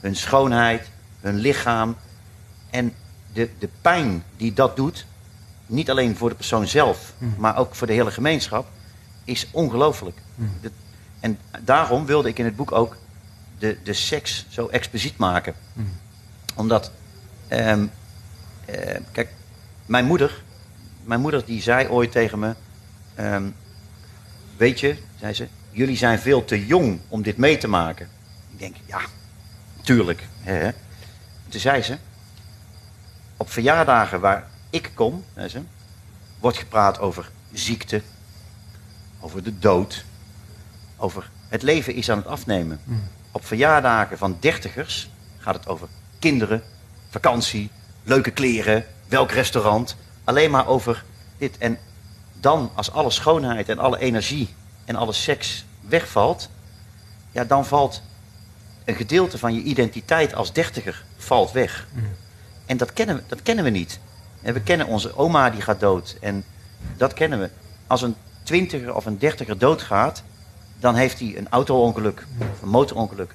hun 0.00 0.16
schoonheid, 0.16 0.88
hun 1.20 1.36
lichaam. 1.36 1.96
En 2.70 2.94
de, 3.32 3.50
de 3.58 3.68
pijn 3.80 4.24
die 4.36 4.52
dat 4.52 4.76
doet, 4.76 5.06
niet 5.66 5.90
alleen 5.90 6.16
voor 6.16 6.28
de 6.28 6.34
persoon 6.34 6.66
zelf, 6.66 7.12
maar 7.38 7.56
ook 7.56 7.74
voor 7.74 7.86
de 7.86 7.92
hele 7.92 8.10
gemeenschap, 8.10 8.66
is 9.24 9.46
ongelooflijk. 9.50 10.16
Dat- 10.60 10.72
En 11.20 11.38
daarom 11.60 12.06
wilde 12.06 12.28
ik 12.28 12.38
in 12.38 12.44
het 12.44 12.56
boek 12.56 12.72
ook 12.72 12.96
de, 13.58 13.76
de 13.84 13.92
seks 13.92 14.46
zo 14.48 14.66
expliciet 14.66 15.16
maken. 15.16 15.54
Omdat, 16.54 16.90
ehm, 17.48 17.86
eh, 18.64 19.00
kijk, 19.12 19.28
mijn 19.86 20.04
moeder, 20.04 20.42
mijn 21.04 21.20
moeder 21.20 21.44
die 21.44 21.62
zei 21.62 21.88
ooit 21.88 22.12
tegen 22.12 22.38
me, 22.38 22.54
ehm, 23.14 23.48
weet 24.56 24.80
je, 24.80 24.96
zei 25.18 25.32
ze, 25.32 25.48
jullie 25.70 25.96
zijn 25.96 26.18
veel 26.18 26.44
te 26.44 26.66
jong 26.66 27.00
om 27.08 27.22
dit 27.22 27.36
mee 27.36 27.58
te 27.58 27.68
maken. 27.68 28.08
Ik 28.50 28.58
denk, 28.58 28.76
ja, 28.86 29.00
tuurlijk. 29.82 30.28
Hè. 30.40 30.70
Toen 31.48 31.60
zei 31.60 31.82
ze, 31.82 31.96
op 33.36 33.50
verjaardagen 33.50 34.20
waar 34.20 34.48
ik 34.70 34.90
kom, 34.94 35.24
zei 35.34 35.48
ze, 35.48 35.60
wordt 36.40 36.58
gepraat 36.58 36.98
over 36.98 37.30
ziekte, 37.52 38.02
over 39.20 39.42
de 39.42 39.58
dood, 39.58 40.04
over 40.96 41.30
het 41.48 41.62
leven 41.62 41.94
is 41.94 42.10
aan 42.10 42.16
het 42.16 42.26
afnemen. 42.26 42.80
Op 43.30 43.46
verjaardagen 43.46 44.18
van 44.18 44.36
dertigers 44.40 45.10
gaat 45.38 45.54
het 45.54 45.68
over 45.68 45.88
kinderen, 46.22 46.62
vakantie, 47.10 47.70
leuke 48.02 48.30
kleren, 48.30 48.84
welk 49.08 49.30
restaurant. 49.30 49.96
Alleen 50.24 50.50
maar 50.50 50.66
over 50.66 51.04
dit. 51.38 51.58
En 51.58 51.78
dan, 52.40 52.70
als 52.74 52.92
alle 52.92 53.10
schoonheid 53.10 53.68
en 53.68 53.78
alle 53.78 53.98
energie 53.98 54.54
en 54.84 54.96
alle 54.96 55.12
seks 55.12 55.64
wegvalt, 55.80 56.48
ja, 57.30 57.44
dan 57.44 57.66
valt 57.66 58.02
een 58.84 58.94
gedeelte 58.94 59.38
van 59.38 59.54
je 59.54 59.62
identiteit 59.62 60.34
als 60.34 60.52
dertiger 60.52 61.04
valt 61.16 61.52
weg. 61.52 61.86
En 62.66 62.76
dat 62.76 62.92
kennen, 62.92 63.16
we, 63.16 63.22
dat 63.26 63.42
kennen 63.42 63.64
we 63.64 63.70
niet. 63.70 64.00
En 64.42 64.54
we 64.54 64.60
kennen 64.60 64.86
onze 64.86 65.16
oma 65.16 65.50
die 65.50 65.60
gaat 65.60 65.80
dood. 65.80 66.16
En 66.20 66.44
dat 66.96 67.12
kennen 67.14 67.40
we. 67.40 67.50
Als 67.86 68.02
een 68.02 68.14
twintiger 68.42 68.94
of 68.94 69.06
een 69.06 69.18
dertiger 69.18 69.58
doodgaat, 69.58 70.22
dan 70.80 70.94
heeft 70.94 71.18
hij 71.18 71.34
een 71.36 71.48
auto-ongeluk 71.50 72.26
of 72.38 72.62
een 72.62 72.68
motorongeluk. 72.68 73.34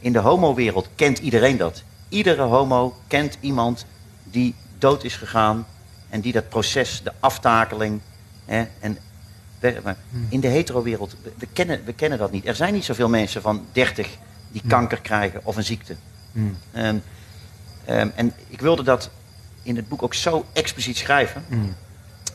In 0.00 0.12
de 0.12 0.18
homo-wereld 0.18 0.88
kent 0.94 1.18
iedereen 1.18 1.56
dat. 1.56 1.82
Iedere 2.08 2.42
homo 2.42 2.96
kent 3.06 3.38
iemand 3.40 3.86
die 4.24 4.54
dood 4.78 5.04
is 5.04 5.16
gegaan 5.16 5.66
en 6.08 6.20
die 6.20 6.32
dat 6.32 6.48
proces, 6.48 7.02
de 7.02 7.12
aftakeling. 7.20 8.00
Hè, 8.44 8.64
en, 8.80 8.98
maar 9.82 9.96
in 10.28 10.40
de 10.40 10.48
hetero-wereld, 10.48 11.16
we, 11.38 11.46
kennen, 11.52 11.84
we 11.84 11.92
kennen 11.92 12.18
dat 12.18 12.30
niet. 12.30 12.46
Er 12.46 12.54
zijn 12.54 12.74
niet 12.74 12.84
zoveel 12.84 13.08
mensen 13.08 13.42
van 13.42 13.66
30 13.72 14.08
die 14.52 14.62
kanker 14.66 15.00
krijgen 15.00 15.40
of 15.44 15.56
een 15.56 15.64
ziekte. 15.64 15.96
Ehm, 16.72 16.98
ehm, 17.84 18.08
en 18.14 18.32
ik 18.48 18.60
wilde 18.60 18.82
dat 18.82 19.10
in 19.62 19.76
het 19.76 19.88
boek 19.88 20.02
ook 20.02 20.14
zo 20.14 20.44
expliciet 20.52 20.96
schrijven. 20.96 21.44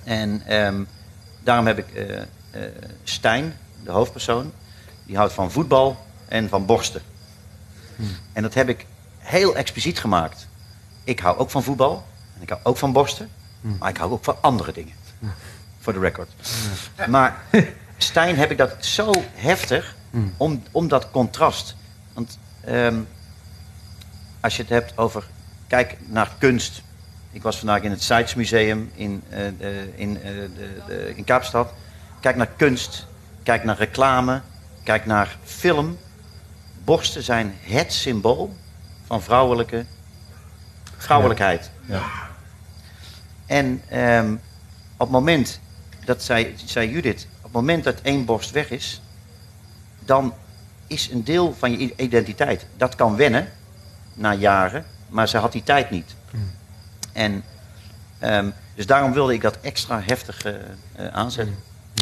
En 0.03 0.41
ehm, 0.45 0.83
daarom 1.43 1.67
heb 1.67 1.77
ik 1.77 1.93
eh, 1.93 2.21
Stijn, 3.03 3.53
de 3.83 3.91
hoofdpersoon, 3.91 4.51
die 5.05 5.17
houdt 5.17 5.33
van 5.33 5.51
voetbal 5.51 5.97
en 6.27 6.49
van 6.49 6.65
borsten. 6.65 7.01
En 8.33 8.41
dat 8.41 8.53
heb 8.53 8.69
ik 8.69 8.85
heel 9.17 9.55
expliciet 9.55 9.99
gemaakt. 9.99 10.47
Ik 11.03 11.19
hou 11.19 11.37
ook 11.37 11.49
van 11.49 11.63
voetbal 11.63 12.05
en 12.35 12.41
ik 12.41 12.49
hou 12.49 12.61
ook 12.63 12.77
van 12.77 12.91
borsten, 12.91 13.29
maar 13.79 13.89
ik 13.89 13.97
hou 13.97 14.11
ook 14.11 14.23
van 14.23 14.35
andere 14.41 14.71
dingen. 14.71 14.93
Voor 15.79 15.93
de 15.93 15.99
record. 15.99 16.29
Maar 17.07 17.41
Stijn 17.97 18.37
heb 18.37 18.51
ik 18.51 18.57
dat 18.57 18.85
zo 18.85 19.11
heftig 19.33 19.95
om, 20.37 20.63
om 20.71 20.87
dat 20.87 21.11
contrast. 21.11 21.75
Want 22.13 22.37
ehm, 22.65 22.99
als 24.39 24.55
je 24.55 24.61
het 24.61 24.71
hebt 24.71 24.97
over, 24.97 25.23
kijk 25.67 25.97
naar 26.05 26.31
kunst. 26.37 26.81
Ik 27.31 27.41
was 27.41 27.57
vandaag 27.57 27.81
in 27.81 27.91
het 27.91 28.03
Sites 28.03 28.33
Museum 28.35 28.91
in, 28.95 29.23
de- 29.29 29.91
in, 29.95 30.13
de, 30.13 30.49
de- 30.87 31.13
in 31.15 31.23
Kaapstad. 31.23 31.73
Kijk 32.19 32.35
naar 32.35 32.47
kunst, 32.57 33.07
kijk 33.43 33.63
naar 33.63 33.77
reclame, 33.77 34.41
kijk 34.83 35.05
naar 35.05 35.37
film. 35.43 35.97
Borsten 36.83 37.23
zijn 37.23 37.55
het 37.61 37.93
symbool 37.93 38.55
van 39.05 39.21
vrouwelijke, 39.21 39.85
vrouwelijkheid. 40.97 41.71
Ja. 41.85 42.01
En 43.45 43.81
ehm, 43.87 44.33
op 44.93 44.99
het 44.99 45.09
moment, 45.09 45.59
dat 46.05 46.23
zei, 46.23 46.53
zei 46.65 46.89
Judith, 46.89 47.27
op 47.37 47.43
het 47.43 47.51
moment 47.51 47.83
dat 47.83 48.01
één 48.01 48.25
borst 48.25 48.51
weg 48.51 48.69
is, 48.69 49.01
dan 49.99 50.33
is 50.87 51.09
een 51.11 51.23
deel 51.23 51.55
van 51.57 51.71
je 51.71 51.93
identiteit. 51.95 52.65
Dat 52.77 52.95
kan 52.95 53.15
wennen 53.15 53.51
na 54.13 54.33
jaren, 54.33 54.85
maar 55.07 55.27
ze 55.27 55.37
had 55.37 55.51
die 55.51 55.63
tijd 55.63 55.89
niet. 55.89 56.15
En 57.11 57.43
ehm, 58.19 58.49
dus 58.75 58.85
daarom 58.85 59.13
wilde 59.13 59.33
ik 59.33 59.41
dat 59.41 59.57
extra 59.61 60.01
heftig 60.05 60.45
eh, 60.45 60.53
aanzetten. 61.11 61.55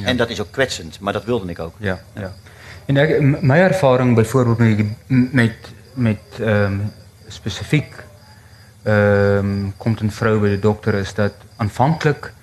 En 0.04 0.18
dat 0.18 0.30
is 0.30 0.40
ook 0.42 0.52
kwetsend, 0.52 1.00
maar 1.00 1.14
dat 1.14 1.24
wilde 1.24 1.50
ik 1.50 1.60
ook. 1.60 1.76
Ja, 1.78 2.00
ja. 2.14 2.34
En 2.92 2.98
ek, 3.00 3.12
my 3.40 3.56
ervaring 3.64 4.16
byvoorbeeld 4.16 4.58
met 4.60 4.80
met 5.32 5.70
met 5.94 6.40
ehm 6.40 6.80
spesifiek 7.28 7.94
ehm 8.84 9.70
komt 9.78 10.00
een 10.02 10.12
vrou 10.12 10.40
by 10.40 10.50
die 10.52 10.60
dokter 10.60 10.98
is 11.00 11.14
dat 11.16 11.34
aanvanklik 11.56 12.34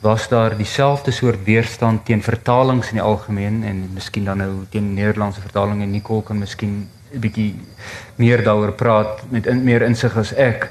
was 0.00 0.28
daar 0.28 0.56
dieselfde 0.56 1.10
soort 1.10 1.44
weerstand 1.44 2.04
teen 2.04 2.22
vertalings 2.22 2.90
in 2.92 3.00
die 3.00 3.02
algemeen 3.02 3.64
en 3.64 3.88
miskien 3.94 4.24
dan 4.24 4.36
nou 4.36 4.50
teen 4.68 4.92
Nederlandse 4.94 5.40
vertaling 5.40 5.80
en 5.82 5.90
Nicole 5.90 6.22
kan 6.22 6.38
miskien 6.38 6.88
'n 7.14 7.20
bietjie 7.20 7.54
meer 8.16 8.44
daaroor 8.44 8.72
praat 8.72 9.24
met 9.30 9.46
in, 9.46 9.64
meer 9.64 9.82
insig 9.82 10.16
as 10.16 10.34
ek. 10.34 10.70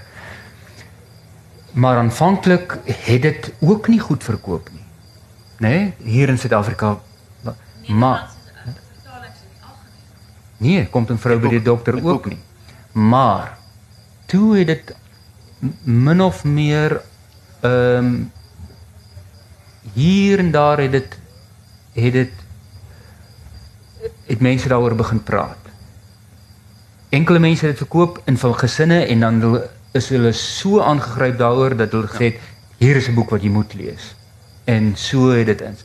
Maar 1.72 1.98
aanvanklik 1.98 2.78
het 2.86 3.22
dit 3.22 3.54
ook 3.60 3.88
nie 3.88 4.00
goed 4.00 4.24
verkoop 4.24 4.70
nie. 4.72 4.86
Nê? 5.58 5.70
Nee? 5.70 5.94
Hier 5.98 6.30
in 6.30 6.38
Suid-Afrika. 6.38 6.98
Maar 7.88 8.35
Nee, 10.58 10.88
komt 10.90 11.10
een 11.10 11.18
vrou 11.20 11.40
by 11.40 11.50
die 11.50 11.62
dokter 11.62 11.96
ook 11.96 12.02
boek. 12.02 12.26
nie. 12.26 12.38
Maar 12.92 13.58
toe 14.26 14.58
het 14.58 14.68
dit 14.68 14.96
min 15.84 16.22
of 16.22 16.44
meer 16.44 17.02
ehm 17.62 18.14
hier 19.94 20.40
en 20.40 20.52
daar 20.52 20.78
het 20.80 20.92
dit 20.92 21.20
het 21.94 22.14
dit 22.14 22.32
het 24.26 24.40
mense 24.42 24.68
daaroor 24.68 24.96
begin 24.96 25.24
praat. 25.24 25.58
Enkele 27.10 27.40
mense 27.40 27.66
het 27.66 27.70
dit 27.78 27.88
verkoop 27.88 28.22
in 28.26 28.38
van 28.38 28.56
gesinne 28.56 29.06
en 29.06 29.20
dan 29.20 29.40
hulle- 29.42 29.70
is 29.92 30.10
hulle 30.10 30.32
so 30.32 30.82
aangegryp 30.82 31.38
daaroor 31.38 31.76
dat 31.76 31.92
hulle 31.92 32.08
gesê 32.08 32.24
het 32.34 32.40
hier 32.78 32.96
is 32.96 33.08
'n 33.08 33.14
boek 33.14 33.30
wat 33.30 33.42
jy 33.44 33.50
moet 33.50 33.74
lees. 33.74 34.16
En 34.64 34.96
so 34.96 35.30
het 35.32 35.46
dit 35.46 35.62
in. 35.62 35.78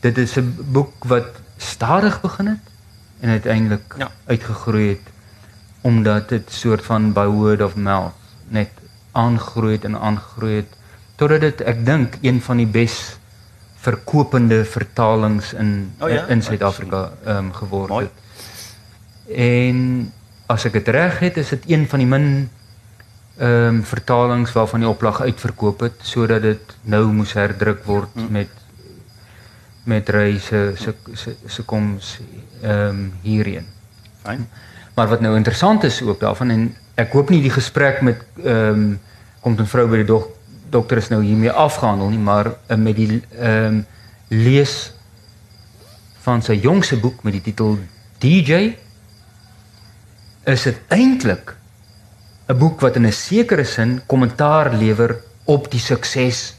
Dit 0.00 0.18
is 0.18 0.36
'n 0.36 0.56
boek 0.72 1.04
wat 1.04 1.26
stadig 1.56 2.20
begin 2.20 2.46
het 2.46 2.58
en 3.24 3.30
uiteindelik 3.30 3.94
Ja. 3.98 4.10
uitgegroei 4.26 4.88
het 4.88 5.12
omdat 5.80 6.28
dit 6.28 6.52
soort 6.52 6.84
van 6.84 7.12
by 7.16 7.24
word 7.26 7.62
of 7.64 7.74
mouth 7.76 8.12
net 8.48 8.70
aangroei 9.12 9.72
het 9.78 9.84
en 9.88 9.96
aangroei 10.00 10.56
het 10.60 10.72
totdat 11.16 11.40
dit 11.40 11.60
ek 11.60 11.84
dink 11.86 12.16
een 12.20 12.40
van 12.42 12.56
die 12.60 12.66
bes 12.66 13.16
verkopende 13.84 14.64
vertalings 14.64 15.52
in 15.52 15.92
Oh 16.00 16.08
ja? 16.08 16.24
in 16.32 16.42
Suid-Afrika 16.42 17.10
ehm 17.24 17.50
geword 17.52 17.88
Mooi. 17.92 18.04
het. 18.08 18.22
En 19.36 20.12
as 20.46 20.64
ek 20.68 20.72
dit 20.72 20.88
reg 20.88 21.18
het, 21.24 21.36
is 21.40 21.48
dit 21.48 21.64
een 21.70 21.86
van 21.88 21.98
die 22.02 22.08
min 22.08 22.28
ehm 23.38 23.80
vertalings 23.82 24.52
waarvan 24.52 24.80
die 24.84 24.88
oplag 24.88 25.20
uitverkoop 25.20 25.80
het 25.80 26.00
sodat 26.02 26.42
dit 26.42 26.76
nou 26.82 27.04
moes 27.12 27.32
herdruk 27.32 27.84
word 27.84 28.08
Hm. 28.14 28.32
met 28.32 28.48
met 29.84 30.08
reise 30.08 30.72
se 30.76 30.94
se 31.12 31.36
se 31.46 31.62
koms 31.62 32.18
ehm 32.62 33.08
hierheen. 33.22 33.66
Fijn. 34.22 34.48
Maar 34.94 35.08
wat 35.08 35.20
nou 35.20 35.36
interessant 35.36 35.84
is 35.84 36.02
ook 36.02 36.20
daarvan 36.20 36.50
en 36.50 36.76
ek 36.94 37.12
hoop 37.12 37.30
nie 37.30 37.42
die 37.42 37.52
gesprek 37.52 38.00
met 38.00 38.24
ehm 38.44 38.94
komt 39.40 39.60
'n 39.60 39.66
vrou 39.66 39.88
by 39.88 39.96
die 39.96 40.08
dok, 40.08 40.30
dokter 40.70 40.96
is 40.96 41.08
nou 41.08 41.22
hiermee 41.22 41.50
afgehandel 41.50 42.08
nie, 42.08 42.18
maar 42.18 42.46
uh, 42.46 42.76
met 42.76 42.96
die 42.96 43.22
ehm 43.38 43.82
lees 44.28 44.92
van 46.24 46.42
sy 46.42 46.54
jongste 46.54 46.96
boek 46.96 47.22
met 47.22 47.32
die 47.32 47.42
titel 47.42 47.78
DJ 48.18 48.76
is 50.44 50.62
dit 50.62 50.80
eintlik 50.88 51.54
'n 52.48 52.58
boek 52.58 52.80
wat 52.80 52.96
in 52.96 53.06
'n 53.06 53.12
sekere 53.12 53.64
sin 53.64 54.00
kommentaar 54.06 54.74
lewer 54.74 55.16
op 55.44 55.70
die 55.70 55.80
sukses 55.80 56.54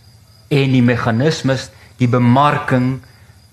en 0.47 0.71
die 0.71 0.83
meganismes, 0.83 1.69
die 1.97 2.07
bemarking, 2.07 3.01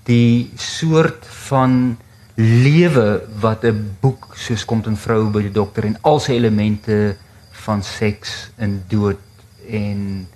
die 0.08 0.50
soort 0.56 1.26
van 1.48 1.96
lewe 2.36 3.22
wat 3.40 3.64
'n 3.64 3.96
boek 4.00 4.34
soos 4.34 4.64
Komt 4.64 4.86
'n 4.86 4.96
vrou 4.96 5.30
by 5.30 5.42
die 5.42 5.52
dokter 5.52 5.84
en 5.84 5.98
al 6.02 6.20
sy 6.20 6.32
elemente 6.32 7.16
van 7.50 7.82
seks 7.82 8.50
en 8.56 8.82
dood 8.88 9.20
en 9.68 10.26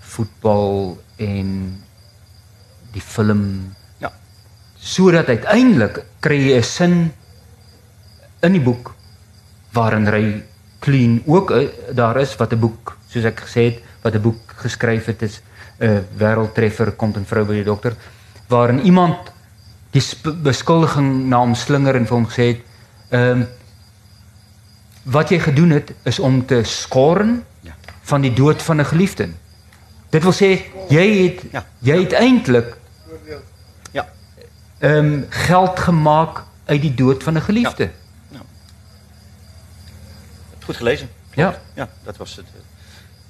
voetbal 0.00 0.98
en 1.16 1.82
die 2.92 3.00
film 3.00 3.74
Ja. 3.98 4.12
sodat 4.78 5.28
uiteindelik 5.28 6.04
kry 6.20 6.36
jy 6.36 6.58
'n 6.58 6.62
sin 6.62 7.12
in 8.42 8.52
die 8.52 8.60
boek 8.60 8.94
waarin 9.72 10.08
Ray 10.08 10.44
Clean 10.80 11.22
ook 11.26 11.50
uh, 11.50 11.68
daar 11.94 12.16
is 12.20 12.36
wat 12.36 12.52
'n 12.52 12.60
boek 12.60 12.96
soos 13.08 13.24
ek 13.24 13.40
gesê 13.40 13.62
het 13.70 13.82
wat 14.02 14.14
'n 14.14 14.22
boek 14.22 14.40
geskryf 14.56 15.06
het 15.06 15.22
is 15.22 15.40
'n 15.78 15.84
uh, 15.84 16.00
wêreldtreffer 16.18 16.92
komt 16.96 17.16
'n 17.16 17.24
vrou 17.24 17.44
by 17.44 17.52
die 17.52 17.64
dokter 17.64 17.96
waarin 18.48 18.80
iemand 18.80 19.16
die 19.90 20.02
beskuldiging 20.42 21.26
na 21.28 21.38
hom 21.38 21.54
slinger 21.54 21.94
en 21.96 22.06
vir 22.06 22.16
hom 22.16 22.26
gesê 22.28 22.46
het 22.52 22.60
ehm 23.10 23.42
wat 25.02 25.28
jy 25.30 25.38
gedoen 25.38 25.70
het 25.70 25.92
is 26.02 26.18
om 26.18 26.46
te 26.46 26.62
skoren 26.64 27.44
Ja. 27.60 27.74
van 28.02 28.20
die 28.20 28.32
dood 28.32 28.62
van 28.62 28.80
'n 28.80 28.84
geliefde. 28.84 29.28
Dit 30.10 30.22
wil 30.22 30.32
sê 30.32 30.60
jy 30.88 31.06
het 31.24 31.42
Ja. 31.52 31.64
jy 31.78 32.00
het 32.02 32.12
eintlik 32.12 32.76
Ja. 33.92 34.08
ehm 34.78 35.22
geld 35.28 35.78
gemaak 35.78 36.42
uit 36.66 36.80
die 36.82 36.94
dood 36.94 37.22
van 37.22 37.34
'n 37.36 37.40
geliefde. 37.42 37.90
Goed 40.64 40.76
gelezen. 40.76 41.08
Ja. 41.34 41.60
Ja, 41.74 41.88
dat 42.04 42.16
was 42.16 42.36
het. 42.36 42.46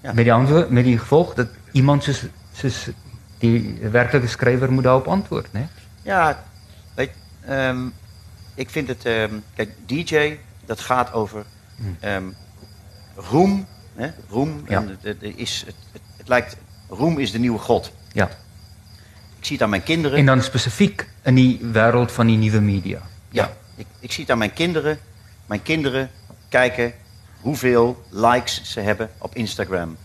Ja. 0.01 0.13
Met 0.13 0.25
die 0.25 0.33
antwoord 0.33 0.71
met 0.71 0.85
die 0.85 0.99
gevolg 0.99 1.35
dat 1.35 1.49
iemand 1.73 2.03
soos 2.05 2.23
soos 2.53 2.89
die 3.51 3.79
werklike 3.91 4.27
skrywer 4.27 4.73
moet 4.73 4.83
daarop 4.85 5.07
antwoord, 5.09 5.47
né? 5.53 5.61
Ja, 6.03 6.45
weet, 6.95 7.11
ehm, 7.47 7.87
ik 8.55 8.71
vind 8.71 8.89
het, 8.89 9.05
ehm, 9.05 9.35
kijk, 9.55 9.71
DJ, 9.87 10.37
dat 10.67 10.81
gaat 10.81 11.13
over 11.13 11.45
ehm, 12.01 12.25
roem. 13.15 13.67
Hè? 13.95 14.11
Roem 14.29 14.63
Ja. 14.69 14.77
en 14.81 14.99
het 15.01 15.23
is, 15.23 15.63
het, 15.67 15.75
het, 15.93 16.03
het 16.17 16.29
lijkt, 16.29 16.57
roem 16.89 17.19
is 17.19 17.31
de 17.31 17.39
nieuwe 17.39 17.59
god. 17.59 17.93
Ja. 18.13 18.29
Ik 19.39 19.45
zie 19.45 19.53
het 19.57 19.63
aan 19.63 19.71
mijn 19.71 19.83
kinderen. 19.83 20.19
En 20.19 20.27
dan 20.27 20.43
spesifiek 20.43 21.09
in 21.23 21.35
die 21.35 21.61
wêreld 21.73 22.13
van 22.13 22.27
die 22.27 22.37
nuwe 22.37 22.61
media. 22.61 23.01
Ja, 23.31 23.53
ik, 23.75 23.87
ik 24.01 24.13
zie 24.13 24.23
het 24.23 24.33
aan 24.33 24.39
mijn 24.39 24.53
kinderen. 24.53 24.99
Mijn 25.47 25.63
kinderen 25.63 26.11
kijken 26.49 26.93
hoeveel 27.41 28.05
likes 28.11 28.61
ze 28.65 28.81
hebben 28.81 29.11
op 29.19 29.35
Instagram. 29.35 29.97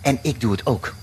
En 0.00 0.18
ik 0.22 0.40
doe 0.40 0.52
het 0.52 0.66
ook. 0.66 0.94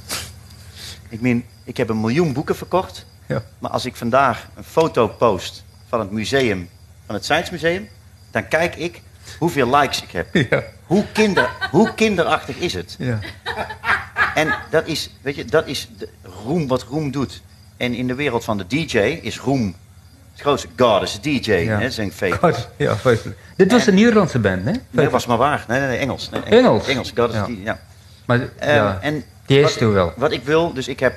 Ik 1.10 1.22
meen, 1.22 1.46
ik 1.64 1.78
heb 1.78 1.90
een 1.90 2.02
miljoen 2.02 2.34
boeken 2.34 2.56
verkocht. 2.56 3.06
Ja. 3.26 3.44
Maar 3.60 3.72
als 3.72 3.86
ik 3.86 3.96
vandaag 3.96 4.48
een 4.56 4.64
foto 4.64 5.08
post 5.08 5.64
van 5.90 6.00
het 6.00 6.12
museum, 6.12 6.70
van 7.06 7.16
het 7.16 7.24
Science 7.24 7.52
Museum, 7.52 7.88
dan 8.32 8.48
kijk 8.48 8.76
ik 8.76 9.02
hoeveel 9.40 9.76
likes 9.78 10.02
ik 10.04 10.12
heb. 10.12 10.28
Ja. 10.50 10.64
Hoe, 10.86 11.06
kinder, 11.14 11.50
hoe 11.72 11.94
kinderachtig 11.94 12.56
is 12.58 12.74
het? 12.74 12.96
Ja. 13.00 13.20
En 14.36 14.56
dat 14.70 14.88
is, 14.88 15.10
weet 15.22 15.36
je, 15.36 15.46
dat 15.46 15.68
is 15.68 15.90
de 15.98 16.10
roem 16.46 16.68
wat 16.68 16.84
roem 16.84 17.12
doet. 17.12 17.42
En 17.78 17.94
in 17.94 18.08
de 18.08 18.16
wereld 18.16 18.44
van 18.44 18.58
de 18.58 18.68
DJ 18.68 18.98
is 18.98 19.40
roem 19.40 19.76
het 20.32 20.42
grootste. 20.42 20.68
God 20.78 21.02
is 21.02 21.20
DJ, 21.22 21.52
Ja. 21.52 21.80
hè, 21.80 21.92
zijn 21.92 22.12
fake. 22.12 22.38
God, 22.38 22.70
ja, 22.78 22.96
feitelijk. 22.96 23.40
Dit 23.56 23.72
was 23.72 23.82
En- 23.82 23.88
een 23.88 23.96
Nederlandse 24.00 24.40
band, 24.40 24.66
hè? 24.66 24.72
Nee, 24.72 24.82
dat 24.92 25.12
was 25.12 25.26
maar 25.26 25.38
waar. 25.38 25.66
Nee, 25.68 25.80
nee, 25.80 25.88
nee 25.88 25.98
Engels. 25.98 26.30
Nee, 26.30 26.42
Engels? 26.42 26.88
Engels, 26.88 27.12
God 27.16 27.30
is 27.30 27.36
Ja. 27.36 27.46
DJ, 27.46 27.52
ja. 27.64 27.80
Maar 28.26 28.40
Ehm, 28.60 28.76
ja, 28.76 28.98
en 29.02 29.24
die 29.48 29.62
wat- 29.62 29.70
is 29.70 29.78
toen 29.78 29.94
wel. 29.94 30.14
Wat 30.16 30.32
ik 30.32 30.44
wil, 30.44 30.74
dus 30.74 30.88
ik 30.88 31.00
heb, 31.00 31.16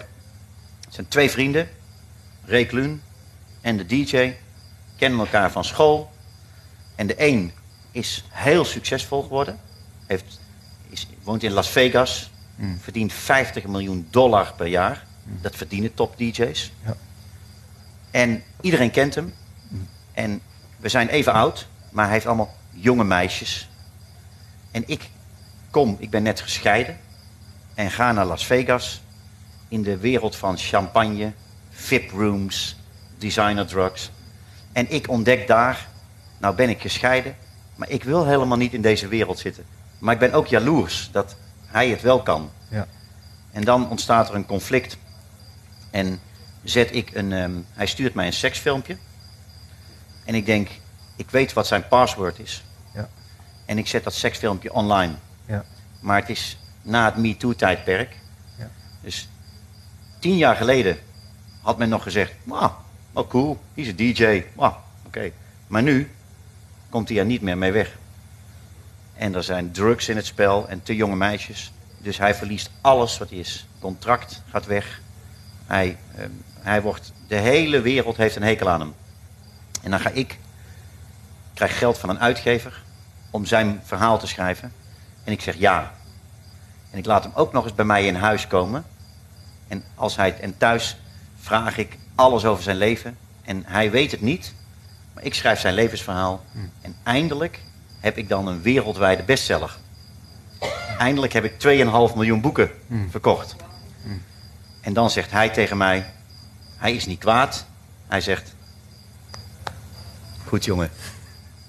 het 0.85 0.95
zijn 0.95 1.09
twee 1.09 1.31
vrienden, 1.31 1.69
Ray 2.45 2.65
Kluun 2.67 3.03
en 3.61 3.77
de 3.77 3.87
DJ, 3.87 4.33
kennen 4.97 5.19
elkaar 5.21 5.51
van 5.51 5.65
school. 5.65 6.11
En 6.95 7.07
de 7.07 7.15
een 7.17 7.53
is 7.93 8.25
heel 8.29 8.65
succesvol 8.65 9.23
geworden, 9.23 9.61
heeft, 10.07 10.41
is, 10.89 11.07
woont 11.23 11.43
in 11.43 11.53
Las 11.53 11.69
Vegas, 11.69 12.31
Mm. 12.55 12.79
verdient 12.81 13.13
50 13.13 13.65
miljoen 13.65 14.07
dollar 14.11 14.53
per 14.57 14.67
jaar. 14.67 15.05
Dat 15.25 15.57
verdienen 15.57 15.95
top 15.95 16.17
DJ's. 16.19 16.73
Ja. 16.85 16.97
En 18.11 18.43
iedereen 18.61 18.91
kent 18.91 19.15
hem. 19.15 19.35
En 20.13 20.41
we 20.77 20.89
zijn 20.89 21.09
even 21.09 21.33
oud, 21.33 21.67
maar 21.91 22.05
hij 22.05 22.15
heeft 22.15 22.27
allemaal 22.27 22.55
jonge 22.71 23.05
meisjes. 23.05 23.69
En 24.71 24.83
ik 24.87 25.09
kom, 25.71 25.97
ik 25.99 26.11
ben 26.11 26.23
net 26.23 26.41
gescheiden 26.41 26.99
en 27.81 27.91
ga 27.91 28.13
naar 28.13 28.25
Las 28.25 28.47
Vegas 28.47 29.01
in 29.69 29.83
de 29.83 29.99
wereld 29.99 30.37
van 30.37 30.57
champagne, 30.57 31.33
VIP-rooms, 31.71 32.77
designer 33.19 33.67
drugs. 33.67 34.11
En 34.73 34.91
ik 34.91 35.09
ontdek 35.09 35.47
daar, 35.47 35.89
nou 36.39 36.55
ben 36.55 36.69
ik 36.69 36.81
gescheiden, 36.81 37.37
maar 37.75 37.89
ik 37.91 38.05
wil 38.05 38.27
helemaal 38.27 38.57
niet 38.57 38.73
in 38.73 38.83
deze 38.83 39.09
wereld 39.09 39.39
zitten. 39.39 39.65
Maar 39.99 40.15
ik 40.15 40.21
ben 40.21 40.33
ook 40.33 40.47
jaloers 40.47 41.09
dat 41.13 41.37
hij 41.67 41.89
het 41.89 42.03
wel 42.03 42.23
kan. 42.23 42.51
Ja. 42.69 42.87
En 43.53 43.65
dan 43.65 43.91
ontstaat 43.91 44.29
er 44.29 44.35
een 44.35 44.47
conflict. 44.47 44.97
En 45.91 46.21
zet 46.63 46.95
ik 46.95 47.15
een, 47.15 47.33
ehm, 47.33 47.53
hij 47.73 47.87
stuurt 47.87 48.15
mij 48.15 48.27
een 48.27 48.33
seksfilmpje. 48.33 48.97
En 50.25 50.35
ik 50.35 50.47
denk, 50.47 50.69
ik 51.17 51.31
weet 51.31 51.53
wat 51.53 51.67
zijn 51.67 51.89
password 51.89 52.39
is. 52.39 52.65
Ja. 52.95 53.09
En 53.65 53.79
ik 53.79 53.87
zet 53.87 54.05
dat 54.05 54.15
seksfilmpje 54.15 54.73
online. 54.73 55.15
Ja. 55.47 55.65
Maar 56.01 56.21
het 56.21 56.29
is 56.29 56.60
na 56.83 57.05
het 57.05 57.17
MeToo-tijdperk. 57.17 58.17
Ja. 58.59 58.71
Dus 59.01 59.29
tien 60.19 60.37
jaar 60.37 60.57
geleden 60.57 60.99
had 61.61 61.79
men 61.79 61.89
nog 61.89 62.03
gezegd, 62.03 62.33
wow, 62.45 62.71
oh 63.13 63.29
cool, 63.29 63.61
hij 63.75 63.85
is 63.85 63.89
een 63.89 63.97
DJ. 63.97 64.45
Wow, 64.55 64.75
oké. 65.07 65.31
Maar 65.67 65.83
nu 65.83 66.11
komt 66.89 67.09
hij 67.09 67.19
er 67.19 67.25
niet 67.25 67.43
meer 67.43 67.59
mee 67.59 67.73
weg. 67.73 67.99
En 69.15 69.35
er 69.35 69.43
zijn 69.43 69.73
drugs 69.73 70.09
in 70.09 70.17
het 70.17 70.27
spel 70.27 70.69
en 70.69 70.83
te 70.83 70.97
jonge 70.97 71.17
meisjes. 71.17 71.73
Dus 71.99 72.19
hij 72.19 72.35
verliest 72.35 72.71
alles 72.81 73.19
wat 73.19 73.31
hij 73.31 73.39
is. 73.39 73.67
Contract 73.81 74.43
gaat 74.51 74.67
weg. 74.67 75.01
Hij, 75.67 75.97
ehm, 76.17 76.31
hij 76.61 76.83
wordt, 76.83 77.13
de 77.27 77.37
hele 77.37 77.81
wereld 77.81 78.17
heeft 78.17 78.37
een 78.37 78.43
hekel 78.43 78.69
aan 78.69 78.81
hem. 78.81 78.95
En 79.83 79.91
dan 79.91 80.01
ga 80.01 80.11
ik, 80.11 80.39
krijg 81.55 81.79
geld 81.79 81.99
van 81.99 82.09
een 82.09 82.21
uitgever 82.21 82.83
om 83.31 83.47
zijn 83.47 83.81
verhaal 83.85 84.19
te 84.19 84.27
schrijven. 84.27 84.73
En 85.25 85.33
ik 85.33 85.41
zeg 85.41 85.57
ja. 85.57 85.93
En 86.91 86.99
ik 86.99 87.07
laat 87.07 87.23
hem 87.23 87.33
ook 87.35 87.53
nog 87.53 87.65
eens 87.65 87.75
bij 87.75 87.85
mij 87.85 88.07
in 88.07 88.15
huis 88.15 88.47
komen. 88.47 88.85
En, 89.69 89.85
als 89.95 90.17
hij, 90.17 90.41
en 90.41 90.57
thuis 90.57 90.97
vraag 91.41 91.77
ik 91.77 91.99
alles 92.15 92.45
over 92.45 92.63
zijn 92.63 92.77
leven. 92.77 93.17
En 93.43 93.63
hij 93.67 93.91
weet 93.91 94.11
het 94.11 94.21
niet. 94.21 94.55
Maar 95.15 95.25
ik 95.25 95.35
schrijf 95.35 95.61
zijn 95.61 95.75
levensverhaal. 95.75 96.45
En 96.81 96.97
eindelijk 97.03 97.61
heb 98.01 98.17
ik 98.17 98.29
dan 98.29 98.47
een 98.47 98.63
wereldwijde 98.63 99.23
bestseller. 99.23 99.79
Eindelijk 100.99 101.33
heb 101.33 101.45
ik 101.45 101.53
2,5 101.53 102.15
miljoen 102.15 102.41
boeken 102.41 102.71
verkocht. 103.11 103.57
En 104.81 104.93
dan 104.93 105.11
zegt 105.11 105.31
hij 105.31 105.49
tegen 105.49 105.77
mij, 105.77 106.13
hij 106.77 106.95
is 106.95 107.07
niet 107.07 107.19
kwaad. 107.19 107.67
Hij 108.09 108.21
zegt, 108.21 108.55
goed 110.47 110.65
jongen, 110.65 110.91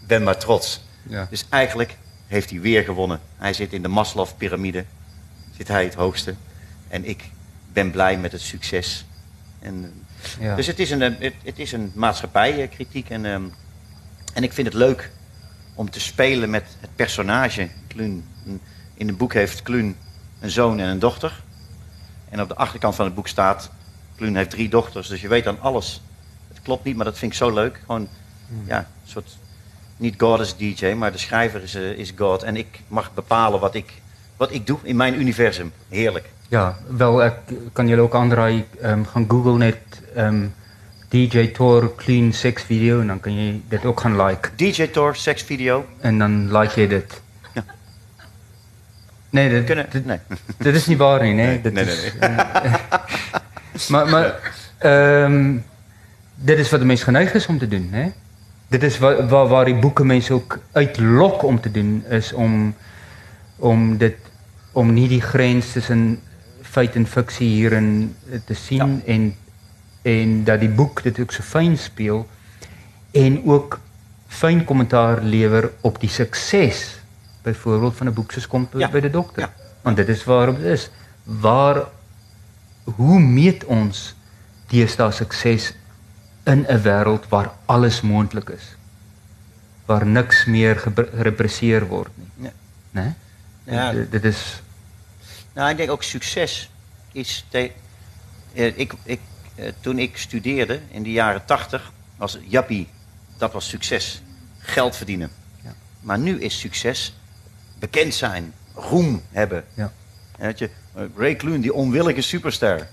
ben 0.08 0.24
maar 0.24 0.38
trots. 0.38 0.84
Ja. 1.04 1.28
Dus 1.30 1.46
eigenlijk 1.50 1.98
heeft 2.28 2.50
hij 2.50 2.60
weer 2.60 2.84
gewonnen. 2.84 3.20
Hij 3.38 3.54
zit 3.54 3.74
in 3.74 3.82
de 3.82 3.88
Maslow-pyramide, 3.88 4.86
zit 5.62 5.70
hij 5.70 5.84
het 5.84 5.94
hoogste. 5.94 6.36
En 6.88 7.06
ik 7.06 7.30
ben 7.74 7.92
blij 7.92 8.18
met 8.18 8.32
het 8.32 8.42
succes. 8.42 9.06
En, 9.60 9.94
Ja. 10.40 10.56
Dus 10.56 10.68
het 10.68 10.80
is 10.80 10.92
een, 10.92 11.02
eh, 11.02 11.20
het, 11.20 11.34
het 11.44 11.60
is 11.60 11.72
een 11.72 11.92
maatschappijkritiek. 11.96 13.10
En, 13.10 13.26
ehm, 13.26 13.44
en 14.34 14.44
ik 14.44 14.54
vind 14.54 14.68
het 14.68 14.76
leuk 14.76 15.12
om 15.74 15.90
te 15.90 16.00
spelen 16.00 16.50
met 16.50 16.64
het 16.80 16.96
personage. 16.96 17.70
Kluun, 17.88 18.26
in 18.94 19.08
het 19.08 19.18
boek 19.18 19.34
heeft 19.34 19.62
Kluun 19.62 19.96
een 20.40 20.50
zoon 20.50 20.80
en 20.80 20.88
een 20.88 21.00
dochter. 21.00 21.42
En 22.30 22.42
op 22.42 22.48
de 22.48 22.56
achterkant 22.56 22.96
van 22.96 23.06
het 23.06 23.16
boek 23.16 23.28
staat, 23.28 23.72
Kluun 24.16 24.36
heeft 24.36 24.50
drie 24.50 24.70
dochters, 24.70 25.08
dus 25.08 25.22
je 25.22 25.28
weet 25.28 25.44
dan 25.44 25.60
alles. 25.60 26.02
Het 26.48 26.62
klopt 26.62 26.84
niet, 26.84 26.96
maar 26.96 27.06
dat 27.06 27.18
vind 27.18 27.32
ik 27.32 27.38
zo 27.38 27.54
leuk. 27.54 27.80
Gewoon, 27.86 28.08
ja, 28.66 28.78
een 28.78 29.10
soort, 29.10 29.38
niet 29.98 30.16
God 30.18 30.40
is 30.40 30.56
DJ, 30.56 30.94
maar 30.94 31.12
de 31.12 31.18
schrijver 31.18 31.64
is, 31.64 31.76
eh, 31.76 31.92
is 31.92 32.14
God. 32.16 32.44
En 32.44 32.56
ik 32.56 32.80
mag 32.88 33.14
bepalen 33.14 33.60
wat 33.60 33.76
ik, 33.76 34.02
wat 34.42 34.52
ik 34.52 34.68
doe 34.68 34.78
in 34.84 34.96
mijn 34.96 35.20
universum. 35.20 35.72
Heerlijk. 35.90 36.26
Ja, 36.48 36.78
wel, 36.88 37.26
ik 37.26 37.34
kan 37.74 37.88
jullie 37.88 38.04
ook 38.04 38.16
aandraaien. 38.16 38.66
ehm 38.82 39.04
gaan 39.04 39.26
Google 39.28 39.58
net 39.58 39.78
ehm 40.16 40.46
DJ 41.10 41.48
Tor 41.48 41.96
clean 41.96 42.34
sex 42.34 42.64
video 42.64 43.00
en 43.02 43.08
dan 43.08 43.20
kan 43.20 43.34
je 43.34 43.60
dit 43.68 43.86
ook 43.86 44.00
gaan 44.00 44.22
liken. 44.22 44.52
DJ 44.56 44.88
Tor, 44.88 45.16
seksvideo. 45.16 45.86
En 46.00 46.18
dan 46.18 46.58
like 46.58 46.82
je 46.82 46.88
dit. 46.88 47.22
Ja. 47.54 47.64
Nee, 49.30 49.50
dit, 49.50 49.66
Kunnen, 49.66 49.86
dit, 49.90 50.06
nee. 50.06 50.20
dit 50.58 50.76
is 50.76 50.86
niet 50.86 50.98
waar 50.98 51.20
nee. 51.20 51.34
Nee, 51.34 51.62
dit 51.62 51.74
nee, 51.74 51.86
is, 51.86 52.14
nee, 52.20 52.30
maar 53.92 54.10
maar 54.10 54.54
ehm 54.78 55.58
dit 56.36 56.58
is 56.58 56.70
wat 56.70 56.80
de 56.80 56.86
mens 56.86 57.04
geneig 57.04 57.34
is 57.34 57.48
om 57.48 57.58
te 57.58 57.68
doen, 57.68 57.88
hè? 57.92 58.12
Dit 58.68 58.84
is 58.84 58.98
waar 58.98 59.28
waar, 59.28 59.48
waar 59.48 59.66
die 59.66 59.76
boeke 59.76 60.04
mense 60.04 60.34
ook 60.34 60.60
uitlok 60.72 61.44
om 61.44 61.60
te 61.60 61.72
doen 61.72 62.06
is 62.10 62.34
om 62.34 62.76
om 63.56 63.98
dit 63.98 64.16
om 64.72 64.94
nie 64.94 65.08
die 65.08 65.22
grens 65.22 65.72
tussen 65.72 66.20
feit 66.62 66.96
en 66.96 67.06
fiksie 67.06 67.48
hierin 67.50 68.16
te 68.46 68.54
sien 68.54 69.02
en 69.06 69.34
en 70.04 70.44
dat 70.44 70.60
die 70.60 70.70
boek 70.70 71.04
dit 71.04 71.20
ook 71.20 71.32
so 71.32 71.44
fyn 71.44 71.76
speel 71.78 72.24
en 73.12 73.36
ook 73.46 73.80
fyn 74.28 74.64
kommentaar 74.66 75.22
lewer 75.22 75.72
op 75.82 76.00
die 76.02 76.10
sukses 76.10 76.98
byvoorbeeld 77.44 77.96
van 77.96 78.08
'n 78.08 78.14
boek 78.14 78.32
soos 78.32 78.48
kom 78.48 78.68
Ja. 78.74 78.90
by 78.90 79.00
die 79.00 79.10
dokter. 79.10 79.42
Ja. 79.42 79.54
Want 79.82 79.98
dit 79.98 80.08
is 80.08 80.24
waarom 80.24 80.56
dit 80.56 80.66
is. 80.66 80.90
Waar 81.24 81.84
hoe 82.84 83.20
meet 83.20 83.64
ons 83.66 84.16
deesdae 84.68 85.12
sukses 85.12 85.74
in 86.46 86.66
'n 86.70 86.82
wêreld 86.82 87.28
waar 87.30 87.52
alles 87.66 88.02
moontlik 88.02 88.50
is? 88.50 88.76
Waar 89.86 90.06
niks 90.06 90.46
meer 90.46 90.78
gerepresseer 90.78 91.88
word 91.88 92.12
nie. 92.18 92.28
Nee. 92.36 92.52
Né? 92.92 93.14
Ja. 93.64 93.92
Dit, 93.92 94.12
dit 94.12 94.24
is 94.24 94.62
Nou, 95.54 95.70
ik 95.70 95.78
denk 95.78 95.92
ook 95.92 96.04
succes 96.04 96.70
is. 97.12 97.46
Te, 97.50 97.72
eh, 98.54 98.78
ik, 98.78 98.94
ik, 99.04 99.20
eh, 99.56 99.72
toen 99.80 100.00
ik 100.00 100.18
studeerde 100.18 100.80
in 100.92 101.04
de 101.04 101.12
jaren 101.12 101.46
tachtig, 101.46 101.92
was 102.16 102.38
jappie, 102.48 102.88
dat 103.38 103.54
was 103.54 103.70
succes. 103.70 104.22
Geld 104.60 104.96
verdienen. 104.96 105.32
Ja. 105.64 105.74
Maar 106.00 106.20
nu 106.20 106.42
is 106.42 106.60
succes 106.60 107.14
bekend 107.80 108.14
zijn, 108.14 108.54
roem 108.74 109.22
hebben. 109.30 109.66
ja. 109.74 109.92
En 110.38 110.54
je, 110.56 110.70
eh, 110.94 111.04
Ray 111.18 111.36
Kloon, 111.36 111.62
die 111.62 111.74
onwillige 111.74 112.22
superster. 112.22 112.90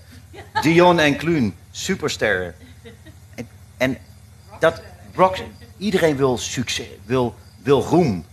Dion 0.61 0.99
en 0.99 1.17
Kloon, 1.17 1.55
supersterren. 1.71 2.55
En, 3.35 3.47
en 3.77 3.97
dat, 4.59 4.81
Brock, 5.11 5.37
iedereen 5.77 6.15
wil 6.15 6.37
succes, 6.37 6.87
wil, 7.05 7.35
wil 7.63 7.81
roem. 7.81 8.25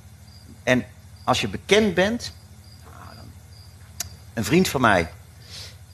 En 0.63 0.85
als 1.27 1.41
je 1.41 1.49
bekend 1.49 1.95
bent, 1.95 2.33
nou, 2.85 3.27
een 4.35 4.45
vriend 4.45 4.69
van 4.69 4.81
mij 4.81 5.11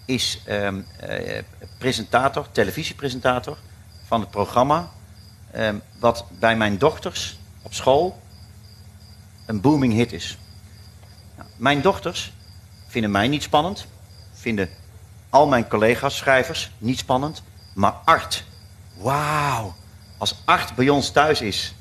is 0.05 0.40
ehm, 0.45 0.81
eh, 0.97 1.42
presentator, 1.79 2.47
televisiepresentator 2.53 3.59
van 4.07 4.21
het 4.21 4.31
programma, 4.31 4.90
ehm, 5.51 5.77
wat 5.99 6.25
bij 6.38 6.57
mijn 6.57 6.79
dochters 6.79 7.38
op 7.62 7.75
school 7.75 8.23
een 9.47 9.61
booming 9.61 9.92
hit 9.92 10.12
is. 10.12 10.38
Nou, 11.37 11.49
mijn 11.57 11.81
dochters 11.81 12.33
vinden 12.87 13.11
mij 13.11 13.29
niet 13.29 13.42
spannend, 13.42 13.87
vinden 14.33 14.68
al 15.31 15.47
mijn 15.47 15.68
collega's 15.68 16.16
schrijvers 16.16 16.71
niet 16.79 16.99
spannend, 16.99 17.42
maar 17.73 17.92
Art, 18.05 18.45
wauw, 18.95 19.75
als 20.18 20.42
Art 20.45 20.75
bij 20.75 20.88
ons 20.88 21.11
thuis 21.11 21.40
is, 21.40 21.75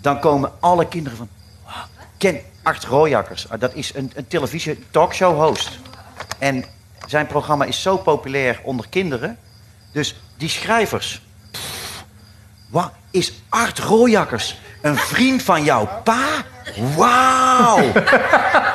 dan 0.00 0.20
komen 0.20 0.52
alle 0.60 0.88
kinderen 0.88 1.18
van, 1.18 1.28
ken 2.18 2.52
Art 2.64 2.84
Rooijakkers, 2.84 3.48
Ah, 3.48 3.60
dat 3.60 3.74
is 3.74 3.94
een, 3.94 4.12
een 4.14 4.26
televisie 4.26 4.84
talkshow 4.90 5.40
host. 5.40 5.78
En 6.38 6.64
zijn 7.06 7.26
programma 7.26 7.64
is 7.64 7.82
zo 7.82 7.96
populair 7.96 8.60
onder 8.62 8.86
kinderen, 8.88 9.38
dus 9.92 10.20
die 10.36 10.48
schrijvers, 10.48 11.22
pff, 11.50 12.04
wauw, 12.68 12.90
is 13.10 13.32
Art 13.48 13.78
Rooijakkers 13.78 14.58
een 14.80 14.96
vriend 14.96 15.42
van 15.42 15.64
jouw 15.64 15.88
pa? 16.04 16.44
Wauw! 16.96 17.92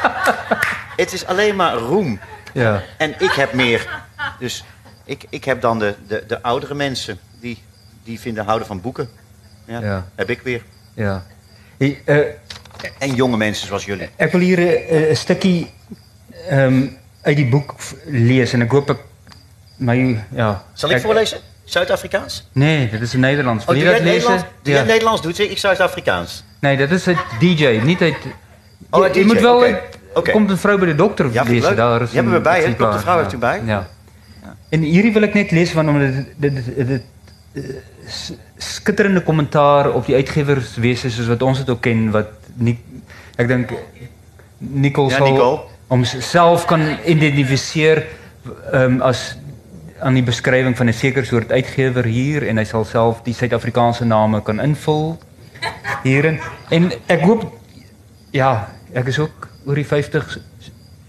Het 1.01 1.13
is 1.13 1.25
alleen 1.25 1.55
maar 1.55 1.73
roem. 1.75 2.19
Ja. 2.53 2.83
En 2.97 3.15
ik 3.19 3.31
heb 3.31 3.53
meer. 3.53 4.03
Dus 4.39 4.63
ik, 5.03 5.25
ik 5.29 5.43
heb 5.43 5.61
dan 5.61 5.79
de, 5.79 5.95
de, 6.07 6.23
de 6.27 6.41
oudere 6.41 6.73
mensen 6.73 7.19
die, 7.39 7.63
die 8.03 8.19
vinden 8.19 8.45
houden 8.45 8.67
van 8.67 8.81
boeken. 8.81 9.09
Ja, 9.65 9.79
Ja. 9.79 10.05
Heb 10.15 10.29
ik 10.29 10.41
weer. 10.41 10.63
Ja. 10.93 11.23
Hey, 11.77 12.01
eh, 12.05 12.17
En 12.97 13.15
jonge 13.15 13.37
mensen 13.37 13.67
zoals 13.67 13.85
jullie. 13.85 14.09
ek 14.15 14.31
wil 14.31 14.41
hier 14.41 14.59
'n 14.59 15.11
'n 15.11 15.15
stukkie 15.15 15.71
ehm 16.49 16.85
uit 17.21 17.35
die 17.35 17.45
boek 17.47 17.75
lees 18.05 18.53
en 18.53 18.61
ek 18.61 18.71
hoop 18.71 18.89
ek 18.89 18.97
my 19.75 20.23
ja. 20.35 20.63
Zal 20.73 20.89
ik 20.89 21.01
voorlezen? 21.01 21.39
Zuid-Afrikaans? 21.63 22.47
Nee, 22.51 22.89
dit 22.89 23.01
is 23.01 23.13
in 23.13 23.19
Nederlands. 23.19 23.65
Oh, 23.65 23.69
Wil 23.69 23.79
doe 23.79 23.83
je 23.85 23.89
dat 23.99 24.03
het 24.03 24.13
lezen? 24.13 24.45
Jij 24.63 24.77
het 24.77 24.87
Nederlands? 24.87 25.21
Doet 25.21 25.39
ik 25.39 25.57
Zuid-Afrikaans. 25.57 26.43
Nee, 26.59 26.77
dit 26.77 26.91
is 26.91 27.07
uit 27.07 27.17
DJ, 27.39 27.79
niet 27.83 28.01
uit 28.01 28.15
Oh, 28.89 29.13
je, 29.13 29.25
moet 29.25 29.39
wel 29.39 29.65
Oké. 30.13 30.31
komt 30.31 30.49
een 30.49 30.57
vrouw 30.57 30.77
bij 30.77 30.87
de 30.87 30.95
dokter 30.95 31.31
Ja, 31.31 31.41
ik 31.41 31.47
lezen 31.49 31.75
daar 31.75 32.01
is 32.01 32.09
Die 32.09 32.15
hebben 32.15 32.33
een 32.33 32.39
we 32.39 32.43
bij, 32.49 32.53
hè? 32.57 32.59
exemplaar. 32.59 32.87
Dokter 32.91 33.01
Vrouw 33.07 33.17
heeft 33.17 33.31
Ja, 33.31 33.37
u 33.37 33.39
bij. 33.39 33.61
Ja. 33.65 33.87
En 34.69 34.81
hierdie 34.81 35.13
wil 35.13 35.21
ek 35.23 35.33
net 35.33 35.51
lees 35.51 35.73
want 35.73 35.89
omdat 35.89 36.11
dit 36.35 36.53
dit 36.87 37.01
eh, 37.53 37.63
skitterende 38.57 39.21
kommentaar 39.23 39.91
op 39.91 40.05
die 40.05 40.15
uitgewerswese 40.15 41.09
soos 41.09 41.27
wat 41.27 41.41
ons 41.41 41.57
dit 41.57 41.69
ook 41.69 41.81
ken 41.81 42.11
wat 42.11 42.27
nie 42.59 42.77
ek 43.37 43.47
dink 43.47 43.73
Nicole 44.59 45.11
Ja, 45.11 45.19
Nicole. 45.23 45.59
homself 45.87 46.65
kan 46.65 46.83
identifiseer 47.05 48.05
ehm 48.73 49.01
as 49.01 49.37
aan 49.99 50.13
die 50.15 50.23
beskrywing 50.23 50.77
van 50.77 50.87
'n 50.87 50.93
sekere 50.93 51.25
soort 51.25 51.51
uitgewer 51.51 52.05
hier 52.05 52.47
en 52.47 52.57
hy 52.57 52.63
sal 52.63 52.85
self 52.85 53.21
die 53.23 53.33
Suid-Afrikaanse 53.33 54.05
name 54.05 54.41
kan 54.41 54.59
invul 54.59 55.17
hierin. 56.03 56.39
En 56.69 56.91
ek 57.07 57.21
hoop 57.21 57.51
ja, 58.31 58.69
ek 58.93 59.07
is 59.07 59.19
ook 59.19 59.47
oor 59.65 59.75
die 59.75 59.85
50 59.85 60.37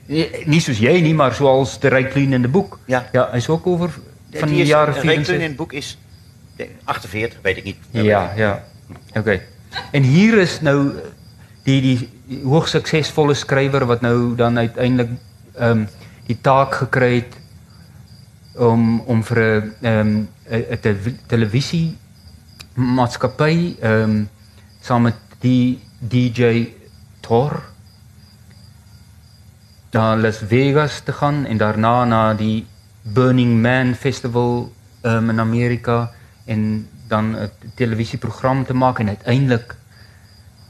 nie- 0.06 0.28
nie 0.46 0.60
soos 0.60 0.78
jy 0.78 1.00
nie, 1.00 1.14
maar 1.14 1.34
soals 1.34 1.78
de 1.80 1.88
Ryklien 1.88 2.32
in 2.32 2.42
die 2.42 2.50
boek. 2.50 2.78
Ja. 2.86 3.06
Ja, 3.12 3.28
hy 3.30 3.36
is 3.36 3.48
ook 3.48 3.66
over 3.66 3.90
van 4.32 4.48
Die 4.48 4.56
die 4.56 4.66
jaren 4.66 4.94
Ray 4.94 5.02
Kloon 5.02 5.14
in 5.18 5.24
64. 5.24 5.42
het 5.48 5.56
boek 5.56 5.72
is 5.72 5.98
eh, 6.56 6.66
48, 6.84 7.38
weet 7.42 7.56
ik 7.56 7.64
niet. 7.64 7.76
Ja, 7.90 8.32
ja. 8.36 8.64
Oké. 9.14 9.40
En 9.92 10.02
hier 10.02 10.38
is 10.38 10.60
nou 10.60 10.90
die 11.64 11.80
die 11.80 12.40
hoogs 12.44 12.70
suksesvolle 12.76 13.34
skrywer 13.34 13.86
wat 13.86 14.00
nou 14.02 14.34
dan 14.36 14.58
uiteindelik 14.58 15.10
ehm 15.58 15.86
die 16.26 16.38
taak 16.40 16.74
gekry 16.74 17.14
het 17.14 17.36
om 18.54 19.00
om 19.00 19.22
vir 19.22 19.38
'n 19.38 19.72
ehm 19.82 20.26
'n 20.50 20.80
te- 20.80 21.16
televisie 21.26 21.96
maatskappy 22.74 23.76
ehm 23.80 24.24
saam 24.80 25.02
met 25.02 25.16
die 25.40 25.80
DJ 25.98 26.68
Thor 27.20 27.62
naar 29.92 30.16
Las 30.18 30.38
Vegas 30.38 31.00
te 31.00 31.12
gaan 31.12 31.46
en 31.46 31.56
daarna 31.56 32.04
na 32.04 32.34
die 32.34 32.66
Burning 33.02 33.62
Man 33.62 33.94
Festival 33.94 34.72
um, 35.02 35.30
in 35.30 35.40
Amerika 35.40 36.10
en 36.44 36.88
dan 37.08 37.36
'n 37.36 37.50
televisieprogram 37.74 38.64
te 38.64 38.74
maak 38.74 38.98
en 38.98 39.08
uiteindelik 39.08 39.74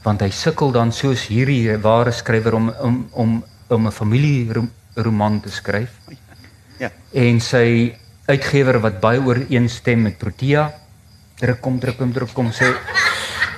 want 0.03 0.21
hy 0.21 0.29
sukkel 0.29 0.71
dan 0.71 0.91
soos 0.91 1.27
hierdie 1.29 1.77
ware 1.81 2.11
skrywer 2.11 2.55
om 2.55 2.73
om 2.79 3.07
om 3.11 3.43
om 3.67 3.87
'n 3.87 3.91
familieroman 3.91 5.41
te 5.41 5.49
skryf. 5.49 5.89
Ja. 6.77 6.91
En 7.13 7.39
sy 7.39 7.95
uitgewer 8.25 8.79
wat 8.79 8.99
baie 8.99 9.19
ooreenstem 9.19 10.01
met 10.01 10.17
Protea 10.17 10.73
druk 11.41 11.61
kom 11.61 11.79
druk 11.79 11.97
kom 11.97 12.13
druk 12.13 12.33
kom 12.33 12.51
sê 12.53 12.69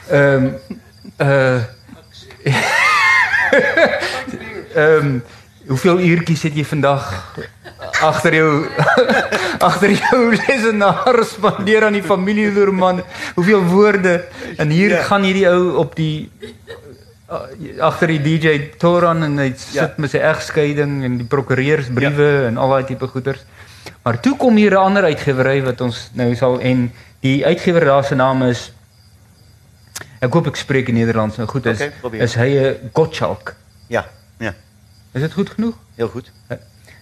ehm 0.10 0.46
uh 1.20 1.64
ehm 4.84 5.20
hoeveel 5.68 6.00
uurtjies 6.00 6.44
het 6.48 6.56
jy 6.60 6.66
vandag 6.68 7.06
agter 8.04 8.34
jou 8.36 8.52
agter 9.70 9.92
jou 9.96 10.20
lesenaar 10.36 11.24
spandeer 11.26 11.86
aan 11.88 11.94
die 11.98 12.04
familieroman? 12.04 13.02
Hoeveel 13.36 13.64
woorde? 13.72 14.24
En 14.58 14.70
hier 14.70 14.90
Ja. 14.98 15.04
gaan 15.04 15.24
hierdie 15.24 15.48
ou 15.50 15.76
op 15.84 15.96
die 15.96 16.30
agter 17.82 18.08
die 18.14 18.20
DJ 18.22 18.60
Toran 18.78 19.24
en 19.24 19.38
hy 19.42 19.54
sit 19.58 19.74
Ja. 19.74 19.90
met 19.98 20.12
sy 20.12 20.18
egskeiding 20.22 21.04
en 21.04 21.18
die 21.18 21.26
prokureursbriewe 21.28 22.46
en 22.48 22.58
al 22.58 22.70
daai 22.70 22.84
tipe 22.86 23.08
goeders. 23.08 23.42
Maar 24.04 24.20
toe 24.22 24.36
kom 24.38 24.56
hier 24.56 24.72
'n 24.72 24.78
ander 24.86 25.04
uitgewery 25.04 25.62
wat 25.64 25.82
ons 25.82 26.10
nou 26.14 26.36
sal 26.36 26.60
en 26.60 26.92
die 27.22 27.46
uitgewer 27.46 27.86
daar 27.86 28.04
se 28.04 28.16
naam 28.16 28.44
is 28.44 28.72
Ek 30.24 30.32
hoop 30.34 30.48
ek 30.48 30.56
spreek 30.56 30.88
in 30.88 30.96
Nederlands 30.96 31.36
nou 31.38 31.48
goed 31.48 31.66
is. 31.66 31.82
Probeer. 32.00 32.22
is 32.22 32.36
hy 32.36 32.48
'n 32.56 32.90
Gottschalk. 32.94 33.56
Ja, 33.90 34.06
ja, 34.40 34.54
Is 35.14 35.22
dit 35.22 35.34
goed 35.34 35.50
genoeg? 35.50 35.76
heel 35.96 36.08
goed. 36.08 36.32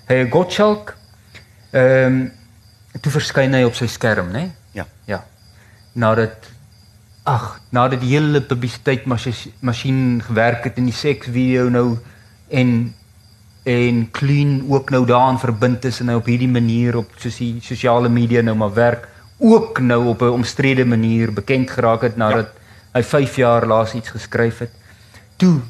Hy 0.08 0.16
'n 0.24 0.32
Gottschalk 0.32 0.96
Ehm 1.72 2.06
um, 2.06 2.32
toe 3.00 3.12
verskyn 3.14 3.54
hy 3.56 3.62
op 3.64 3.78
sy 3.78 3.88
skerm, 3.88 4.34
né? 4.36 4.40
Nee? 4.42 4.52
Ja. 4.76 4.86
Ja. 5.08 5.22
Nadat 5.96 6.50
ag, 7.24 7.62
nadat 7.72 8.02
die 8.02 8.12
hele 8.12 8.42
publisiteit 8.44 9.06
masjien 9.06 10.20
gewerk 10.26 10.66
het 10.68 10.80
in 10.82 10.90
die 10.90 10.96
seksvideo 10.96 11.70
nou 11.72 11.86
en 12.50 12.94
en 13.64 14.02
clean 14.12 14.66
ook 14.68 14.90
nou 14.90 15.06
daaraan 15.06 15.40
verbind 15.40 15.86
is 15.86 16.02
en 16.02 16.10
hy 16.10 16.16
op 16.18 16.28
hierdie 16.28 16.50
manier 16.50 16.98
op 16.98 17.14
soos 17.22 17.38
die 17.38 17.62
sosiale 17.62 18.10
media 18.10 18.42
nou 18.42 18.56
maar 18.58 18.74
werk 18.74 19.06
ook 19.38 19.80
nou 19.80 20.08
op 20.10 20.22
'n 20.22 20.34
omstrede 20.42 20.86
manier 20.86 21.32
bekend 21.34 21.72
geraak 21.72 22.02
het 22.02 22.18
nadat 22.18 22.50
ja. 22.52 23.00
hy 23.00 23.04
5 23.04 23.36
jaar 23.36 23.68
laas 23.68 23.94
iets 23.94 24.10
geskryf 24.10 24.60
het. 24.60 24.74
Toe 25.38 25.62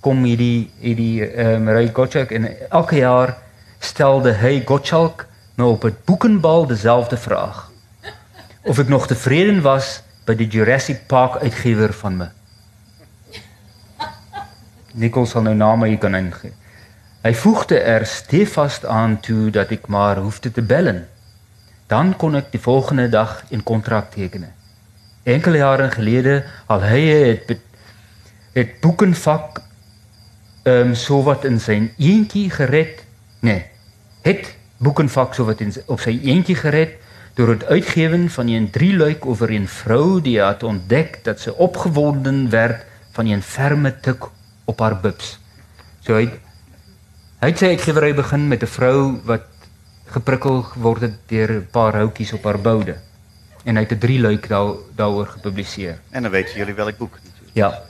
kom 0.00 0.24
hierdie 0.24 0.70
hierdie 0.80 1.24
ehm 1.24 1.68
um, 1.68 1.68
Ray 1.68 1.88
Gottschalk 1.94 2.30
en 2.30 2.50
elke 2.68 2.96
jaar 2.96 3.38
stelde 3.82 4.32
hy 4.38 4.62
Gottschalk 4.64 5.26
nou 5.54 5.72
op 5.72 5.84
'n 5.84 5.96
boekenbal 6.04 6.66
dieselfde 6.66 7.16
vraag. 7.16 7.70
Of 8.62 8.78
ek 8.78 8.88
nog 8.88 9.06
tevreden 9.06 9.62
was 9.62 10.02
by 10.24 10.34
die 10.34 10.46
Jurassic 10.46 11.06
Park 11.06 11.42
uitgewer 11.42 11.92
van 11.92 12.16
my. 12.16 12.30
Nicole 14.92 15.26
sal 15.26 15.42
nou 15.42 15.54
name 15.54 15.88
hier 15.88 15.98
kan 15.98 16.14
ingee. 16.14 16.52
Hy 17.22 17.34
voegde 17.34 17.78
er 17.78 18.06
stevast 18.06 18.84
aan 18.84 19.20
toe 19.20 19.50
dat 19.50 19.70
ek 19.70 19.86
maar 19.86 20.16
hoefde 20.16 20.50
te 20.50 20.62
bellen. 20.62 21.08
Dan 21.86 22.16
kon 22.16 22.34
ek 22.34 22.50
die 22.50 22.60
volgende 22.60 23.08
dag 23.08 23.44
'n 23.50 23.62
kontrak 23.62 24.10
teken. 24.10 24.52
Enkele 25.22 25.56
jare 25.56 25.90
gelede 25.90 26.44
al 26.66 26.82
hy 26.82 27.00
het 27.00 27.58
het 28.52 28.80
boekenvak 28.80 29.62
ehm 30.62 30.88
um, 30.88 30.94
sowat 30.94 31.44
in 31.44 31.60
sy 31.60 31.92
eentjie 31.98 32.50
gered. 32.50 33.04
Nee. 33.40 33.71
Het 34.22 34.54
boekenvak 34.76 35.34
sowat 35.34 35.60
in 35.60 35.72
op 35.86 36.00
sy 36.00 36.14
eentjie 36.22 36.56
gered 36.56 36.98
deur 37.34 37.48
het 37.54 37.64
uitgewen 37.64 38.28
van 38.30 38.50
'n 38.50 38.70
drie 38.70 38.96
luik 38.96 39.26
oor 39.26 39.50
'n 39.50 39.66
vrou 39.66 40.20
die 40.20 40.40
het 40.40 40.62
ontdek 40.62 41.20
dat 41.24 41.40
sy 41.40 41.50
opgewonden 41.50 42.50
werd 42.50 42.84
van 43.12 43.26
'n 43.26 43.42
ferme 43.42 44.00
tik 44.00 44.24
op 44.64 44.78
haar 44.80 45.00
bibs. 45.00 45.38
So 46.00 46.14
hy 46.14 46.30
hy 47.40 47.48
het 47.48 47.58
sy 47.58 47.66
uitgewery 47.66 48.14
begin 48.14 48.48
met 48.48 48.62
'n 48.62 48.66
vrou 48.66 49.20
wat 49.24 49.46
geprikkel 50.06 50.62
geword 50.62 51.00
het 51.00 51.18
deur 51.26 51.50
'n 51.50 51.68
paar 51.70 51.94
houtjies 51.94 52.32
op 52.32 52.44
haar 52.44 52.60
boude. 52.60 52.96
En 53.64 53.76
hy 53.76 53.82
het 53.82 53.92
'n 53.92 53.98
drie 53.98 54.20
luik 54.20 54.48
daar 54.48 54.74
daaroor 54.94 55.26
gepubliseer. 55.26 55.98
En 56.10 56.22
dan 56.22 56.30
weten 56.30 56.56
jullie 56.56 56.74
welk 56.74 56.96
boek 56.96 57.14
natuurlijk. 57.24 57.50
Ja. 57.52 57.82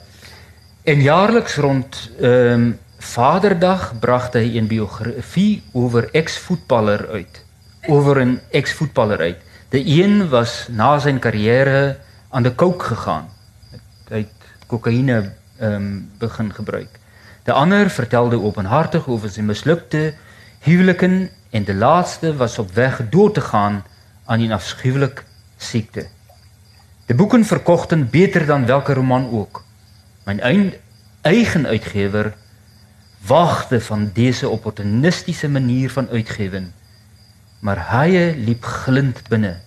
En 0.83 1.01
jaarliks 1.01 1.55
rond 1.55 2.11
ehm 2.19 2.51
um, 2.51 2.79
Vaderdag 3.03 3.99
bracht 3.99 4.33
hy 4.33 4.57
'n 4.57 4.67
biografie 4.67 5.61
oor 5.71 6.07
ex-voetballer 6.11 7.07
uit. 7.11 7.43
Oor 7.87 8.17
'n 8.21 8.39
ex-voetballer 8.51 9.19
uit. 9.19 9.39
De 9.69 9.81
een 9.85 10.29
was 10.29 10.67
na 10.69 10.99
sy 10.99 11.19
carrière 11.19 11.97
aan 12.29 12.43
de 12.43 12.55
coke 12.55 12.85
gegaan. 12.85 13.27
Hy 14.09 14.17
het 14.17 14.41
kokaine 14.67 15.33
ehm 15.57 15.73
um, 15.73 16.09
begin 16.17 16.53
gebruik. 16.53 16.99
De 17.43 17.51
ander 17.51 17.89
vertelde 17.89 18.41
openhartig 18.41 19.07
over 19.07 19.29
zijn 19.29 19.45
mislukte 19.45 20.13
huwelijken 20.59 21.29
en 21.49 21.63
de 21.63 21.73
laatste 21.73 22.35
was 22.35 22.59
op 22.59 22.71
weg 22.71 23.01
door 23.09 23.31
te 23.31 23.41
gaan 23.41 23.83
aan 24.25 24.39
een 24.39 24.51
afschuwelijk 24.51 25.25
ziekte. 25.57 26.07
De 27.05 27.15
boeken 27.15 27.45
verkochten 27.45 28.09
beter 28.09 28.45
dan 28.45 28.65
welke 28.65 28.93
roman 28.93 29.31
ook. 29.31 29.63
Mijn 30.23 30.71
eigen 31.21 31.67
uitgever 31.67 32.33
wachtte 33.27 33.81
van 33.81 34.11
deze 34.13 34.49
opportunistische 34.49 35.49
manier 35.49 35.91
van 35.91 36.09
uitgeven. 36.09 36.73
Maar 37.59 37.89
hij 37.89 38.37
liep 38.37 38.63
glint 38.63 39.27
binnen. 39.27 39.61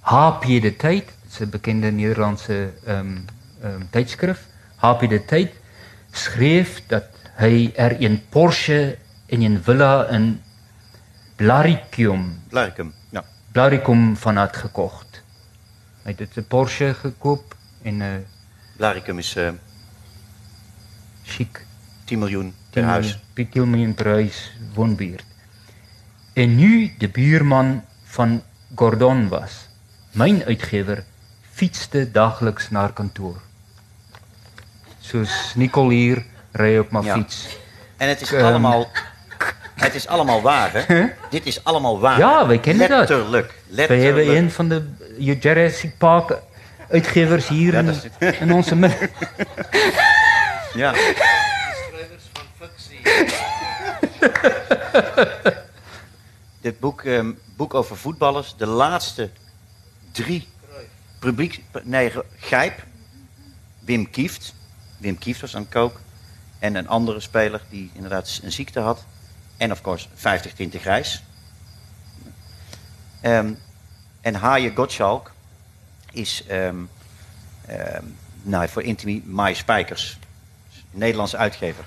HP 0.00 0.42
de 0.42 0.76
Tijd, 0.76 1.04
dat 1.04 1.32
is 1.32 1.38
een 1.38 1.50
bekende 1.50 1.90
Nederlandse 1.90 2.72
um, 2.88 3.24
um, 3.64 3.88
tijdschrift. 3.90 4.40
HP 4.76 5.08
de 5.08 5.24
Tijd 5.24 5.52
schreef 6.10 6.82
dat 6.86 7.04
hij 7.22 7.72
er 7.74 8.02
een 8.02 8.22
Porsche 8.28 8.98
en 9.26 9.40
een 9.40 9.62
villa 9.62 10.06
in 10.06 10.42
Blaricum. 11.36 12.42
Blaricum, 12.48 12.94
ja. 13.08 13.24
Blaricum 13.52 14.16
van 14.16 14.36
had 14.36 14.56
gekocht. 14.56 15.22
Hij 16.02 16.14
heeft 16.16 16.36
een 16.36 16.46
Porsche 16.46 16.94
gekocht 16.94 17.54
en 17.82 18.00
uh, 18.00 18.06
Blaricum 18.76 19.18
is 19.18 19.36
uh, 19.36 19.48
chic. 21.22 21.64
10 22.04 22.18
miljoen 22.18 22.54
per 22.70 22.84
huis. 22.84 23.18
10 23.34 23.70
miljoen 23.70 23.94
per 23.94 24.06
huis 24.06 24.52
woonbuurt. 24.74 25.24
En 26.32 26.56
nu 26.56 26.94
de 26.98 27.08
buurman 27.08 27.84
van 28.04 28.42
Gordon 28.74 29.28
was. 29.28 29.68
Mijn 30.10 30.44
uitgever 30.44 31.04
fietste 31.52 32.10
dagelijks 32.10 32.70
naar 32.70 32.92
kantoor. 32.92 33.40
Soos 35.00 35.52
Nicole 35.54 35.94
hier 35.94 36.24
ry 36.52 36.78
op 36.78 36.90
mijn 36.90 37.04
ja. 37.04 37.14
fiets. 37.14 37.58
En 37.96 38.08
het 38.08 38.20
is 38.20 38.32
um, 38.32 38.44
allemaal 38.44 38.90
het 39.74 39.94
is 39.94 40.06
allemaal 40.06 40.42
waar, 40.42 40.72
hè? 40.72 40.94
Huh? 40.94 41.04
Dit 41.30 41.46
is 41.46 41.64
allemaal 41.64 42.00
waar. 42.00 42.18
Ja, 42.18 42.46
wij 42.46 42.58
kennen 42.58 42.88
letterlijk, 42.88 43.46
dat. 43.46 43.54
Letterlijk. 43.66 43.88
Wij 43.88 44.24
hebben 44.24 44.36
een 44.36 44.50
van 44.50 44.68
de 44.68 44.88
Jurassic 45.18 45.98
Park 45.98 46.38
uitgevers 46.90 47.48
hier 47.48 47.72
ja, 47.72 47.92
in, 48.18 48.40
in, 48.40 48.52
onze 48.52 48.76
ja. 50.74 50.94
Dit 56.60 56.80
boek, 56.80 57.04
um, 57.04 57.38
boek 57.56 57.74
over 57.74 57.96
voetballers, 57.96 58.54
de 58.56 58.66
laatste 58.66 59.30
drie 60.12 60.48
publiek, 61.18 61.62
nee, 61.82 62.12
Gijp, 62.36 62.82
Wim 63.78 64.10
Kieft, 64.10 64.54
Wim 64.98 65.18
Kieft 65.18 65.40
was 65.40 65.56
aan 65.56 65.62
het 65.62 65.70
kook, 65.70 66.00
en 66.58 66.74
een 66.74 66.88
andere 66.88 67.20
speler 67.20 67.60
die 67.70 67.90
inderdaad 67.94 68.40
een 68.42 68.52
ziekte 68.52 68.80
had, 68.80 69.04
en 69.56 69.72
of 69.72 69.80
course 69.80 70.08
50 70.14 70.52
Tinten 70.52 70.80
Grijs. 70.80 71.22
En 73.20 74.34
Haaien 74.34 74.74
Gottschalk 74.74 75.32
is 76.12 76.44
um, 76.50 76.88
um, 77.70 78.16
nou, 78.42 78.68
voor 78.68 78.82
Intimie 78.82 79.22
Mai 79.26 79.54
Spijkers, 79.54 80.18
Nederlandse 80.90 81.36
uitgever. 81.36 81.84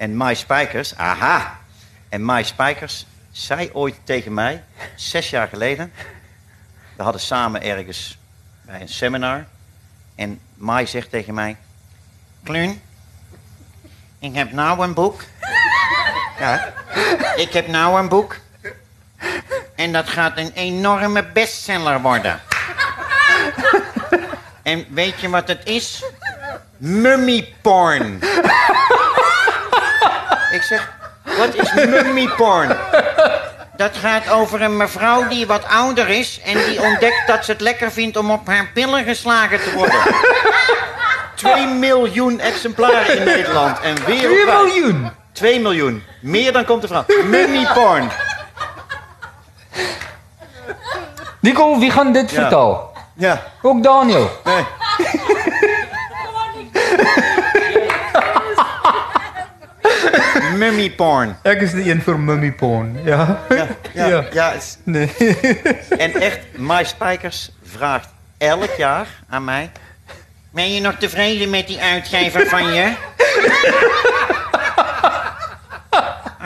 En 0.00 0.16
Mai 0.16 0.34
Spijkers, 0.34 0.96
aha. 0.96 1.58
En 2.08 2.22
Mai 2.22 2.44
Spijkers 2.44 3.06
zei 3.30 3.70
ooit 3.72 3.94
tegen 4.04 4.34
mij, 4.34 4.62
zes 4.94 5.30
jaar 5.30 5.48
geleden. 5.48 5.92
We 6.96 7.02
hadden 7.02 7.20
samen 7.20 7.62
ergens 7.62 8.18
bij 8.62 8.80
een 8.80 8.88
seminar. 8.88 9.46
En 10.14 10.40
Mai 10.54 10.86
zegt 10.86 11.10
tegen 11.10 11.34
mij: 11.34 11.56
Kluun, 12.42 12.82
ik 14.18 14.34
heb 14.34 14.52
nou 14.52 14.82
een 14.82 14.94
boek. 14.94 15.22
Ja, 16.38 16.72
ik 17.36 17.52
heb 17.52 17.66
nou 17.66 18.00
een 18.00 18.08
boek. 18.08 18.36
En 19.74 19.92
dat 19.92 20.08
gaat 20.08 20.38
een 20.38 20.52
enorme 20.52 21.24
bestseller 21.24 22.00
worden. 22.00 22.40
En 24.62 24.86
weet 24.88 25.20
je 25.20 25.28
wat 25.28 25.48
het 25.48 25.66
is? 25.66 26.04
Mummieporn. 26.76 28.20
Ik 30.60 30.66
zeg, 30.66 30.92
wat 31.24 31.54
is 31.54 31.72
mummieporn? 31.72 32.76
Dat 33.76 33.96
gaat 33.96 34.30
over 34.30 34.62
een 34.62 34.76
mevrouw 34.76 35.28
die 35.28 35.46
wat 35.46 35.64
ouder 35.68 36.08
is... 36.08 36.40
en 36.44 36.54
die 36.54 36.82
ontdekt 36.82 37.26
dat 37.26 37.44
ze 37.44 37.52
het 37.52 37.60
lekker 37.60 37.92
vindt 37.92 38.16
om 38.16 38.30
op 38.30 38.46
haar 38.46 38.70
pillen 38.74 39.04
geslagen 39.04 39.60
te 39.62 39.72
worden. 39.74 40.00
2 41.34 41.66
miljoen 41.66 42.40
exemplaren 42.40 43.18
in 43.18 43.24
Nederland 43.24 43.80
en 43.80 43.94
wereldwijd. 44.04 44.46
2 44.46 44.64
miljoen? 44.64 45.10
2 45.32 45.60
miljoen. 45.60 46.04
Meer 46.20 46.52
dan 46.52 46.64
komt 46.64 46.82
de 46.82 46.88
vrouw. 46.88 47.04
Mummieporn. 47.24 48.10
Nicole, 51.40 51.78
wie 51.78 51.90
gaan 51.90 52.12
dit 52.12 52.30
ja. 52.30 52.40
vertellen? 52.40 52.78
Ja. 53.14 53.42
Ook 53.62 53.82
Daniel? 53.82 54.30
Nee. 54.44 54.64
Mummy 60.56 60.90
porn. 60.90 61.36
Ik 61.42 61.60
is 61.60 61.70
de 61.70 61.90
een 61.90 62.02
voor 62.02 62.20
mummy 62.20 62.52
porn. 62.52 63.04
Ja. 63.04 63.40
Ja, 63.48 63.66
ja, 63.94 64.06
ja. 64.06 64.24
ja 64.32 64.52
is... 64.52 64.76
nee. 64.84 65.16
En 65.98 66.12
echt, 66.12 66.38
My 66.56 66.84
Spijkers 66.84 67.50
vraagt 67.62 68.08
elk 68.38 68.74
jaar 68.76 69.06
aan 69.28 69.44
mij... 69.44 69.70
Ben 70.52 70.74
je 70.74 70.80
nog 70.80 70.94
tevreden 70.94 71.50
met 71.50 71.66
die 71.66 71.80
uitgever 71.80 72.46
van 72.46 72.72
je? 72.72 72.90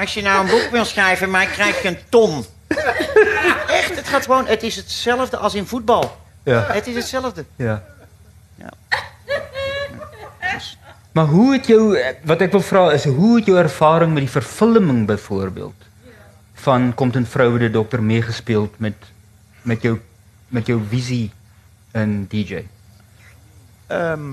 Als 0.01 0.15
je 0.15 0.23
nou 0.23 0.41
een 0.41 0.51
boek 0.51 0.69
wil 0.71 0.85
schrijven, 0.85 1.31
maar 1.31 1.47
krijg 1.47 1.83
je 1.83 1.89
een 1.89 1.99
ton. 2.09 2.45
Echt, 3.69 3.97
het 3.97 4.09
gaat 4.09 4.23
gewoon... 4.23 4.47
Het 4.47 4.63
is 4.63 4.77
hetzelfde 4.77 5.37
als 5.37 5.55
in 5.55 5.67
voetbal. 5.67 6.17
Ja. 6.43 6.65
Het 6.69 6.87
is 6.87 6.95
hetzelfde. 6.95 7.45
Ja. 7.57 7.83
ja. 8.55 8.69
Maar 11.15 11.27
hoe 11.27 11.53
het 11.53 11.67
jou, 11.67 11.99
wat 12.25 12.41
ik 12.41 12.51
wil 12.51 12.61
vragen 12.61 12.95
is, 12.95 13.05
hoe 13.05 13.37
het 13.37 13.47
jouw 13.47 13.57
ervaring 13.57 14.13
met 14.13 14.23
die 14.23 14.31
verfilming 14.31 15.07
bijvoorbeeld? 15.07 15.75
van 16.65 16.95
Komt 16.95 17.15
een 17.15 17.27
Vrouw 17.27 17.57
de 17.57 17.71
Dokter 17.71 18.03
meegespeeld 18.03 18.79
met, 18.79 18.95
met, 19.63 19.83
jou, 19.83 20.01
met 20.49 20.67
jouw 20.67 20.83
visie 20.89 21.33
in 21.93 22.27
DJ? 22.29 22.65
Ehm, 23.87 24.33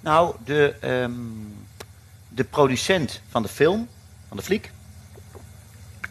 nou, 0.00 0.34
de, 0.44 0.74
ehm, 0.80 1.12
de 2.28 2.44
producent 2.44 3.20
van 3.28 3.42
de 3.42 3.48
film, 3.48 3.88
van 4.28 4.36
de 4.36 4.42
fliek, 4.42 4.70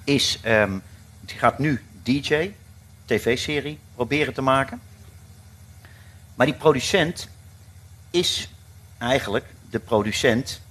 is, 0.04 0.40
ehm, 0.42 0.78
die 1.20 1.38
gaat 1.38 1.60
nu 1.60 1.84
DJ, 2.04 2.52
tv-serie, 3.06 3.80
proberen 3.96 4.34
te 4.34 4.42
maken. 4.42 4.82
Maar 6.36 6.46
die 6.46 6.56
producent 6.56 7.28
is 8.10 8.50
eigenlijk 8.98 9.46
de 9.74 9.80
producent 9.80 10.62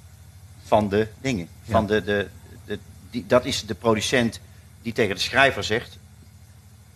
van 0.64 0.88
de 0.88 1.08
dingen. 1.20 1.48
Van 1.70 1.86
de, 1.86 2.02
de, 2.02 2.28
de, 2.64 2.78
die, 3.10 3.26
dat 3.26 3.44
is 3.44 3.66
de 3.66 3.74
producent 3.74 4.40
die 4.82 4.92
tegen 4.92 5.14
de 5.14 5.20
schrijver 5.20 5.64
zegt: 5.64 5.98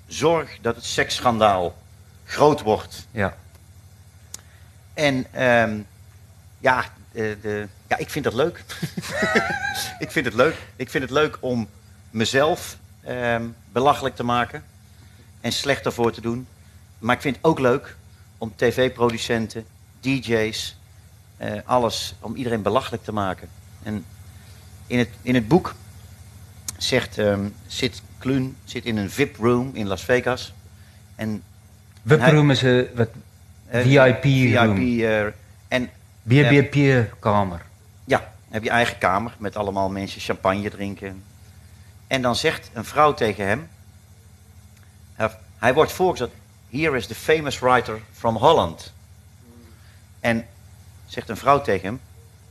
zorg 0.07 0.59
dat 0.61 0.75
het 0.75 0.85
seksschandaal 0.85 1.77
groot 2.25 2.61
wordt. 2.63 3.07
Ja. 3.11 3.37
En 4.95 5.27
ehm, 5.33 5.79
ja, 6.59 6.85
de, 7.13 7.39
de, 7.43 7.69
ja, 7.89 7.97
ik 7.97 8.11
vind 8.11 8.25
dat 8.25 8.35
leuk. 8.35 8.65
ik 10.05 10.11
vind 10.11 10.25
het 10.25 10.35
leuk. 10.35 10.57
Ik 10.77 10.91
vind 10.91 11.05
het 11.05 11.13
leuk 11.13 11.37
om 11.41 11.69
mezelf 12.11 12.77
ehm, 13.03 13.45
belachelijk 13.73 14.17
te 14.17 14.25
maken 14.25 14.65
en 15.41 15.53
slechter 15.53 15.93
voor 15.93 16.13
te 16.13 16.21
doen. 16.21 16.47
Maar 16.99 17.15
ik 17.15 17.21
vind 17.23 17.37
het 17.37 17.45
ook 17.45 17.59
leuk 17.59 17.97
om 18.39 18.53
tv-producenten, 18.57 19.67
DJ's, 20.01 20.76
eh, 21.37 21.53
alles, 21.65 22.15
om 22.21 22.35
iedereen 22.35 22.63
belachelijk 22.63 23.05
te 23.05 23.13
maken. 23.13 23.49
En 23.83 24.05
in 24.87 24.99
het, 24.99 25.09
in 25.23 25.35
het 25.35 25.49
boek 25.49 25.75
zegt, 26.79 27.19
ehm, 27.19 27.49
zit 27.67 28.03
Kluun 28.19 28.57
zit 28.65 28.85
in 28.85 28.97
een 28.97 29.11
VIP-room 29.11 29.71
in 29.75 29.87
Las 29.87 30.05
Vegas. 30.05 30.53
En 31.15 31.43
VIP-room 32.07 32.51
is 32.51 32.63
een 32.63 32.89
wat 32.95 33.09
eh, 33.69 33.83
VIP 33.83 34.23
VIP 34.23 34.55
room. 34.55 34.77
eh, 35.29 35.33
en 35.69 35.91
BBP-kamer. 36.23 37.63
ja, 38.05 38.33
heb 38.49 38.63
je 38.63 38.71
eigen 38.71 38.99
kamer 38.99 39.35
met 39.39 39.57
allemaal 39.57 39.89
mensen 39.89 40.21
champagne 40.21 40.71
drinken. 40.71 41.23
En 42.07 42.23
dan 42.23 42.37
zegt 42.37 42.71
een 42.73 42.85
vrouw 42.85 43.15
tegen 43.15 43.47
hem, 43.47 43.69
hij- 45.15 45.37
hij 45.59 45.75
wordt 45.75 45.93
voorgezet, 45.93 46.31
here 46.71 46.97
is 46.97 47.07
the 47.07 47.15
famous 47.15 47.59
writer 47.59 48.01
from 48.13 48.37
Holland. 48.37 48.93
En 50.21 50.47
zegt 51.07 51.29
een 51.29 51.37
vrouw 51.37 51.61
tegen 51.61 51.87
hem, 51.87 52.01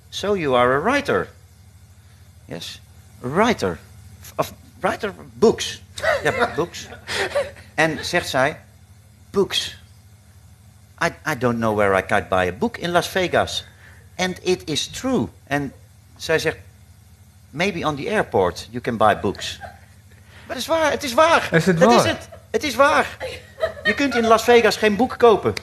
so 0.09 0.35
you 0.37 0.55
are 0.55 0.73
a 0.75 0.81
writer. 0.81 1.27
Yes, 2.45 2.81
a 3.23 3.27
writer. 3.27 3.77
Of 4.35 4.53
writer 4.79 5.13
books. 5.33 5.81
Ja, 6.23 6.49
books. 6.55 6.87
En 7.73 8.05
zegt 8.05 8.29
zij, 8.29 8.59
books. 9.29 9.77
I, 11.03 11.31
I 11.31 11.37
don't 11.37 11.57
know 11.57 11.75
where 11.75 11.97
I 11.97 12.05
can 12.05 12.25
buy 12.29 12.47
a 12.47 12.51
book 12.51 12.77
in 12.77 12.89
Las 12.91 13.07
Vegas. 13.07 13.65
And 14.15 14.39
it 14.41 14.69
is 14.69 14.87
true. 14.87 15.27
En 15.47 15.73
zij 16.17 16.39
zegt, 16.39 16.57
maybe 17.49 17.87
on 17.87 17.95
the 17.95 18.09
airport 18.09 18.67
you 18.71 18.81
can 18.81 18.97
buy 18.97 19.19
books. 19.19 19.57
Maar 20.47 20.55
het 20.55 20.57
is 20.57 20.65
waar, 20.67 20.91
het 20.91 21.03
is 21.03 21.13
waar. 21.13 21.47
Is 21.53 21.65
het 21.65 21.79
Dat 21.79 21.89
is 21.91 21.95
waar? 21.95 22.07
het. 22.07 22.29
Het 22.51 22.63
is 22.63 22.75
waar. 22.75 23.17
Je 23.83 23.93
kunt 23.93 24.15
in 24.15 24.27
Las 24.27 24.43
Vegas 24.43 24.77
geen 24.77 24.95
boek 24.95 25.15
kopen. 25.17 25.53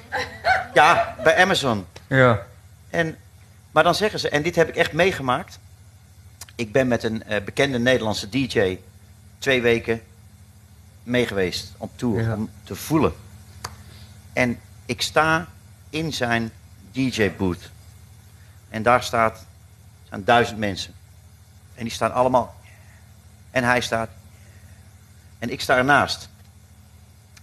Ja, 0.75 1.17
bij 1.23 1.37
Amazon. 1.37 1.87
Ja. 2.07 2.43
En, 2.93 3.17
maar 3.71 3.83
dan 3.83 3.95
zeggen 3.95 4.19
ze, 4.19 4.29
en 4.29 4.43
dit 4.43 4.55
heb 4.57 4.69
ik 4.69 4.77
echt 4.77 4.93
meegemaakt. 4.93 5.59
Ik 6.55 6.73
ben 6.73 6.89
met 6.89 7.03
een 7.03 7.23
eh, 7.23 7.45
bekende 7.45 7.79
Nederlandse 7.79 8.29
DJ 8.29 8.79
twee 9.39 9.63
weken 9.63 10.03
mee 11.03 11.27
geweest 11.27 11.73
op 11.77 11.91
tour 11.99 12.23
Ja. 12.23 12.35
om 12.35 12.51
te 12.65 12.75
voelen. 12.77 13.13
En 14.33 14.61
ik 14.87 15.03
sta 15.03 15.49
in 15.91 16.13
zijn 16.13 16.53
DJ-booth. 16.93 17.71
En 18.69 18.83
daar 18.83 19.03
staat, 19.03 19.45
staan 20.07 20.25
duizend 20.25 20.59
mensen. 20.59 20.95
En 21.75 21.83
die 21.85 21.93
staan 21.93 22.13
allemaal. 22.13 22.55
En 23.51 23.65
hij 23.65 23.81
staat. 23.81 24.09
En 25.39 25.51
ik 25.51 25.61
sta 25.61 25.77
ernaast. 25.77 26.29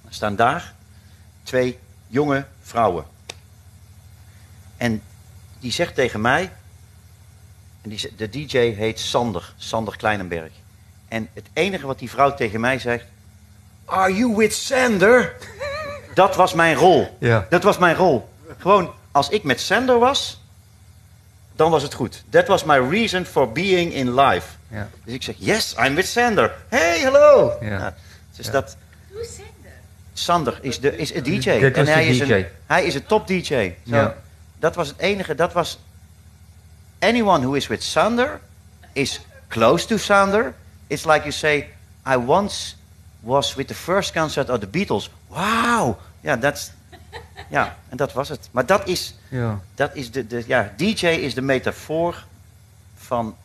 Er 0.08 0.14
staan 0.14 0.36
daar 0.36 0.74
twee 1.44 1.80
jonge 2.08 2.46
vrouwen. 2.62 3.06
En 4.78 5.02
die 5.60 5.72
zegt 5.72 5.96
tegen 5.96 6.22
mij. 6.22 6.50
En 7.82 7.90
die, 7.90 8.14
de 8.18 8.30
DJ 8.30 8.58
heet 8.58 9.00
Sander, 9.00 9.54
Sander 9.58 9.98
Kleinenberg. 9.98 10.52
En 11.08 11.30
het 11.34 11.46
enige 11.54 11.86
wat 11.86 12.00
die 12.00 12.10
vrouw 12.10 12.34
tegen 12.34 12.60
mij 12.60 12.80
zegt. 12.80 13.06
Are 13.86 14.16
you 14.16 14.36
with 14.36 14.54
Sander? 14.54 15.36
Dat 16.14 16.36
was 16.36 16.54
mijn 16.54 16.76
rol. 16.76 17.18
Ja. 17.20 17.46
Dat 17.50 17.64
was 17.64 17.78
mijn 17.78 17.96
rol. 17.96 18.30
Gewoon, 18.58 18.94
als 19.12 19.30
ik 19.30 19.44
met 19.44 19.60
Sander 19.62 20.00
was, 20.00 20.42
dan 21.56 21.72
was 21.72 21.84
het 21.84 21.94
goed. 21.94 22.24
That 22.30 22.48
was 22.48 22.64
my 22.64 22.78
reason 22.78 23.26
for 23.26 23.52
being 23.52 23.94
in 23.94 24.14
life. 24.16 24.48
Ja. 24.68 24.90
Dus 25.04 25.14
ik 25.14 25.24
zeg, 25.24 25.36
yes, 25.38 25.76
I'm 25.80 25.96
with 25.96 26.08
Sander. 26.08 26.56
Hey, 26.68 27.02
hallo. 27.02 27.58
Ja. 27.62 27.78
Nou, 27.78 27.94
dus 28.36 28.46
Ja. 28.46 28.52
dat, 28.52 28.78
Hoe 29.12 29.24
zender? 29.24 29.72
Sander 30.14 30.58
is, 30.62 30.80
de, 30.80 30.98
is 30.98 31.14
een 31.14 31.24
DJ. 31.24 31.50
En 31.50 31.88
hij 31.88 32.04
de 32.04 32.10
is, 32.10 32.18
DJ. 32.20 32.32
Een, 32.34 32.46
hij 32.66 32.84
is 32.86 32.96
een 32.96 33.06
top 33.06 33.28
DJ. 33.28 33.44
Zo, 33.44 33.72
Ja. 33.84 34.16
Dat 34.60 34.76
was 34.76 34.88
het 34.88 34.98
enige. 34.98 35.36
Dat 35.36 35.54
was. 35.54 35.80
Anyone 37.00 37.40
who 37.46 37.54
is 37.54 37.68
with 37.68 37.84
Sander 37.84 38.40
is 38.94 39.22
close 39.48 39.88
to 39.88 39.98
Sander. 39.98 40.54
It's 40.88 41.06
like 41.06 41.20
you 41.20 41.32
say, 41.32 41.68
I 42.08 42.18
once 42.18 42.76
was 43.20 43.54
with 43.56 43.68
the 43.68 43.76
first 43.76 44.12
concert 44.14 44.50
of 44.50 44.60
the 44.60 44.68
Beatles. 44.68 45.10
Wow. 45.28 45.98
Ja, 46.22 46.36
dat 46.36 46.72
ja, 47.50 47.78
en 47.90 47.98
dat 47.98 48.14
was 48.14 48.30
het. 48.30 48.50
Maar 48.52 48.66
dat 48.66 48.88
is, 48.88 49.16
Ja. 49.30 49.60
dat 49.76 49.96
is 49.96 50.12
de, 50.12 50.28
de, 50.28 50.44
ja, 50.48 50.74
DJ 50.78 51.06
is 51.08 51.34
de 51.34 51.42
metafoor 51.42 52.26
van 52.98 53.36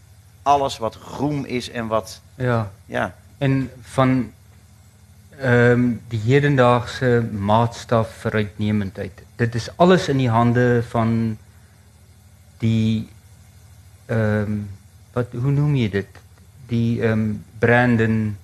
alles 0.43 0.79
wat 0.79 0.95
roem 0.95 1.45
is 1.45 1.71
en 1.71 1.87
wat, 1.87 2.21
Ja. 2.35 2.71
ja, 2.87 3.15
En 3.39 3.71
van 3.83 4.33
ehm 5.41 5.93
die 6.09 6.21
hedendaagse 6.25 7.25
maatstaf 7.33 8.09
vir 8.23 8.33
uitnemendheid. 8.33 9.23
Dit 9.37 9.55
is 9.55 9.69
alles 9.77 10.09
in 10.09 10.17
die 10.17 10.31
hande 10.31 10.83
van 10.89 11.39
die 12.59 13.09
ehm 14.07 14.59
wat 15.13 15.27
hoe 15.33 15.51
noem 15.51 15.75
je 15.75 15.89
dit? 15.91 16.07
Die 16.67 17.03
ehm 17.03 17.33
Brandon 17.59 18.37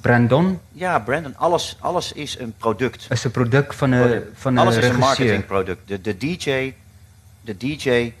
Brandon 0.00 0.60
ja, 0.72 0.98
Brandon, 0.98 1.36
alles, 1.36 1.76
alles 1.80 2.12
is 2.12 2.38
een 2.38 2.54
product. 2.58 3.06
is 3.10 3.24
'n 3.24 3.30
produk 3.30 3.72
van 3.72 3.90
'n 3.94 4.22
van 4.34 4.54
'n 4.54 4.58
Alles 4.58 4.76
is 4.76 4.84
een 4.84 4.98
marketingproduct. 4.98 5.88
De, 5.88 6.00
de 6.00 6.16
DJ, 6.16 6.72
de 7.40 7.56
DJ 7.56 8.12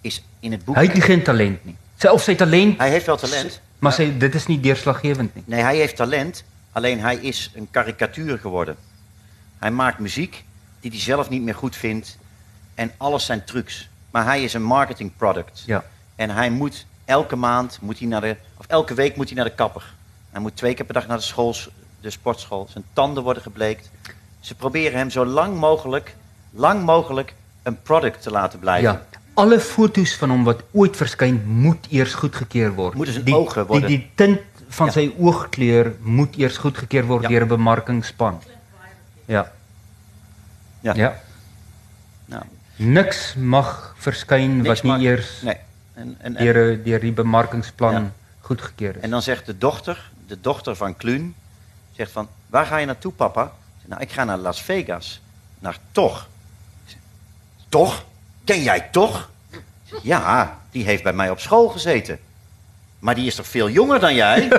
is 0.00 0.24
in 0.40 0.52
het 0.52 0.64
boek. 0.64 0.76
Het 0.76 0.92
nie 0.92 1.02
geen 1.02 1.22
talent 1.22 1.64
nie. 1.64 1.76
Sy 1.96 2.06
of 2.06 2.22
sy 2.22 2.34
talent, 2.34 2.78
Hij 2.78 2.90
heeft 2.90 3.06
wel 3.06 3.16
talent. 3.16 3.60
maar 3.78 3.92
sy 3.92 4.18
dit 4.18 4.34
is 4.34 4.46
nie 4.46 4.60
deurslaggewend 4.60 5.34
nie. 5.34 5.44
Nee, 5.46 5.62
hij 5.62 5.76
heeft 5.76 5.96
talent. 5.96 6.44
Alleen 6.72 7.00
hij 7.00 7.16
is 7.16 7.50
een 7.54 7.68
karikatuur 7.70 8.38
geworden. 8.38 8.76
Hij 9.58 9.70
maakt 9.70 9.98
muziek 9.98 10.44
die 10.80 10.90
hij 10.90 11.00
zelf 11.00 11.28
niet 11.28 11.42
meer 11.42 11.54
goed 11.54 11.76
vindt. 11.76 12.18
En 12.74 12.92
alles 12.96 13.24
zijn 13.24 13.44
trucs. 13.44 13.88
Maar 14.10 14.24
hij 14.24 14.42
is 14.44 14.54
een 14.54 14.62
marketing 14.62 15.12
product. 15.16 15.62
Ja. 15.66 15.84
En 16.16 16.30
hij 16.30 16.50
moet 16.50 16.86
elke 17.04 17.36
maand, 17.36 17.78
moet 17.80 17.98
hij 17.98 18.08
naar 18.08 18.20
de, 18.20 18.36
of 18.56 18.66
elke 18.66 18.94
week 18.94 19.16
moet 19.16 19.26
hij 19.26 19.36
naar 19.36 19.44
de 19.44 19.54
kapper. 19.54 19.94
Hij 20.30 20.40
moet 20.40 20.56
twee 20.56 20.74
keer 20.74 20.84
per 20.84 20.94
dag 20.94 21.06
naar 21.06 21.16
de, 21.16 21.22
school, 21.22 21.54
de 22.00 22.10
sportschool. 22.10 22.68
Zijn 22.72 22.84
tanden 22.92 23.22
worden 23.22 23.42
gebleekt. 23.42 23.90
Ze 24.40 24.54
proberen 24.54 24.98
hem 24.98 25.10
zo 25.10 25.24
lang 25.26 25.56
mogelijk, 25.58 26.14
lang 26.50 26.84
mogelijk 26.84 27.34
een 27.62 27.82
product 27.82 28.22
te 28.22 28.30
laten 28.30 28.58
blijven. 28.58 28.92
Ja. 28.92 29.06
Alle 29.34 29.60
foto's 29.60 30.14
van 30.16 30.30
hom 30.30 30.44
wat 30.44 30.62
ooit 30.72 30.96
verskyn 30.96 31.42
moet 31.46 31.86
eers 31.90 32.14
goedgekeur 32.14 32.72
word. 32.74 32.94
Moeten 32.94 33.12
zijn 33.14 33.24
die, 33.24 33.34
ogen 33.36 33.66
worden- 33.66 33.88
Die, 33.88 33.98
die 33.98 34.10
tint 34.14 34.40
van 34.70 34.86
Ja. 34.86 34.92
sy 34.92 35.12
oogkleur 35.18 35.94
moet 36.02 36.36
eers 36.36 36.56
goedgekeur 36.56 37.04
word 37.06 37.22
Ja. 37.22 37.28
deur 37.28 37.42
'n 37.44 37.48
bemarkingspan. 37.48 38.42
Ja. 39.24 39.52
Ja. 40.80 40.94
Ja. 40.94 41.20
Nou, 42.24 42.42
Niks 42.76 43.34
mag 43.34 43.94
verskyn 43.98 44.56
niks 44.56 44.68
wat 44.68 44.82
nie 44.82 44.92
maar- 44.92 45.00
eers 45.00 45.40
Nee. 45.42 45.56
En, 45.94 46.16
en, 46.18 46.36
en, 46.36 46.44
deur 46.44 46.76
'n- 46.78 46.82
deur 46.82 47.00
die 47.00 47.12
bemarkingsplan 47.12 47.92
Ja. 47.92 48.10
goedgekeur 48.40 48.96
is. 48.96 49.02
En 49.02 49.10
dan 49.10 49.22
zegt 49.22 49.46
de 49.46 49.58
dochter, 49.58 50.10
de 50.26 50.40
dochter 50.40 50.76
van 50.76 50.96
Kluun, 50.96 51.34
zegt 51.92 52.10
van, 52.12 52.28
waar 52.46 52.66
ga 52.66 52.76
je 52.76 52.86
naartoe 52.86 53.12
papa? 53.12 53.52
Nou, 53.84 54.00
ik 54.02 54.12
ga 54.12 54.24
naar 54.24 54.38
Las 54.38 54.62
Vegas. 54.62 55.20
Naar 55.58 55.76
Toch. 55.92 56.28
Toch? 57.68 58.04
Ken 58.44 58.62
jij 58.62 58.80
Toch? 58.80 59.30
Ja, 60.02 60.58
die 60.70 60.84
heeft 60.84 61.02
bij 61.02 61.12
mij 61.12 61.30
op 61.30 61.40
school 61.40 61.68
gezeten. 61.68 62.18
Maar 63.00 63.14
die 63.14 63.26
is 63.26 63.34
toch 63.34 63.46
veel 63.46 63.70
jonger 63.70 64.00
dan 64.00 64.14
jij? 64.14 64.48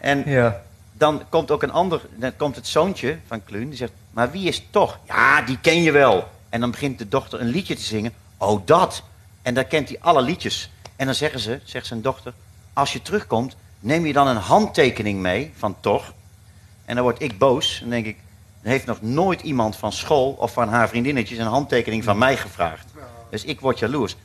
en 0.00 0.22
ja. 0.26 0.60
dan 0.92 1.22
komt 1.28 1.50
ook 1.50 1.62
een 1.62 1.72
ander, 1.72 2.00
dan 2.16 2.36
komt 2.36 2.56
het 2.56 2.66
zoontje 2.66 3.18
van 3.26 3.44
Kluun, 3.44 3.68
die 3.68 3.78
zegt, 3.78 3.92
maar 4.10 4.30
wie 4.30 4.48
is 4.48 4.66
Toch? 4.70 4.98
Ja, 5.06 5.42
die 5.42 5.58
ken 5.60 5.82
je 5.82 5.92
wel. 5.92 6.28
En 6.48 6.60
dan 6.60 6.70
begint 6.70 6.98
de 6.98 7.08
dochter 7.08 7.40
een 7.40 7.48
liedje 7.48 7.74
te 7.74 7.82
zingen. 7.82 8.12
Oh, 8.36 8.66
dat. 8.66 9.02
En 9.42 9.54
dan 9.54 9.66
kent 9.66 9.88
hij 9.88 9.98
alle 10.00 10.22
liedjes. 10.22 10.70
En 10.96 11.06
dan 11.06 11.14
zeggen 11.14 11.40
ze, 11.40 11.60
zegt 11.64 11.86
zijn 11.86 12.02
dochter, 12.02 12.32
als 12.72 12.92
je 12.92 13.02
terugkomt, 13.02 13.56
neem 13.80 14.06
je 14.06 14.12
dan 14.12 14.26
een 14.26 14.36
handtekening 14.36 15.20
mee 15.20 15.52
van 15.56 15.76
toch? 15.80 16.12
En 16.84 16.94
dan 16.94 17.04
word 17.04 17.22
ik 17.22 17.38
boos. 17.38 17.80
En 17.82 17.90
denk 17.90 18.06
ik, 18.06 18.16
heeft 18.62 18.86
nog 18.86 19.02
nooit 19.02 19.40
iemand 19.40 19.76
van 19.76 19.92
school 19.92 20.30
of 20.30 20.52
van 20.52 20.68
haar 20.68 20.88
vriendinnetjes 20.88 21.38
een 21.38 21.46
handtekening 21.46 22.04
van 22.04 22.18
mij 22.18 22.36
gevraagd. 22.36 22.86
Dus 23.30 23.44
ik 23.44 23.60
word 23.60 23.78
jaloers. 23.78 24.16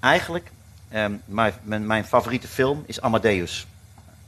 Eigenlijk, 0.00 0.50
ehm, 0.92 1.12
mijn, 1.24 1.52
mijn, 1.62 1.86
mijn 1.86 2.04
favoriete 2.04 2.48
film 2.48 2.82
is 2.86 3.00
Amadeus. 3.00 3.66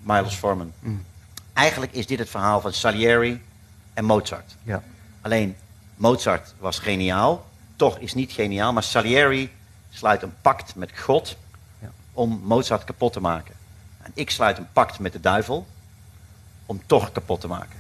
Miles 0.02 0.34
Forman. 0.34 0.72
Mm. 0.80 1.04
Eigenlijk 1.52 1.92
is 1.92 2.06
dit 2.06 2.18
het 2.18 2.30
verhaal 2.30 2.60
van 2.60 2.72
Salieri 2.72 3.42
en 3.94 4.04
Mozart. 4.04 4.56
Ja. 4.62 4.82
Alleen 5.20 5.56
Mozart 5.96 6.54
was 6.58 6.78
geniaal, 6.78 7.46
toch 7.76 7.98
is 7.98 8.14
niet 8.14 8.32
geniaal, 8.32 8.72
maar 8.72 8.82
Salieri 8.82 9.52
sluit 9.90 10.22
een 10.22 10.34
pact 10.42 10.74
met 10.74 10.98
God 10.98 11.36
Ja. 11.78 11.88
om 12.12 12.40
Mozart 12.44 12.84
kapot 12.84 13.12
te 13.12 13.20
maken. 13.20 13.54
En 14.02 14.10
ik 14.14 14.30
sluit 14.30 14.58
een 14.58 14.68
pact 14.72 14.98
met 14.98 15.12
de 15.12 15.20
duivel 15.20 15.66
om 16.66 16.82
toch 16.86 17.12
kapot 17.12 17.40
te 17.40 17.48
maken. 17.48 17.78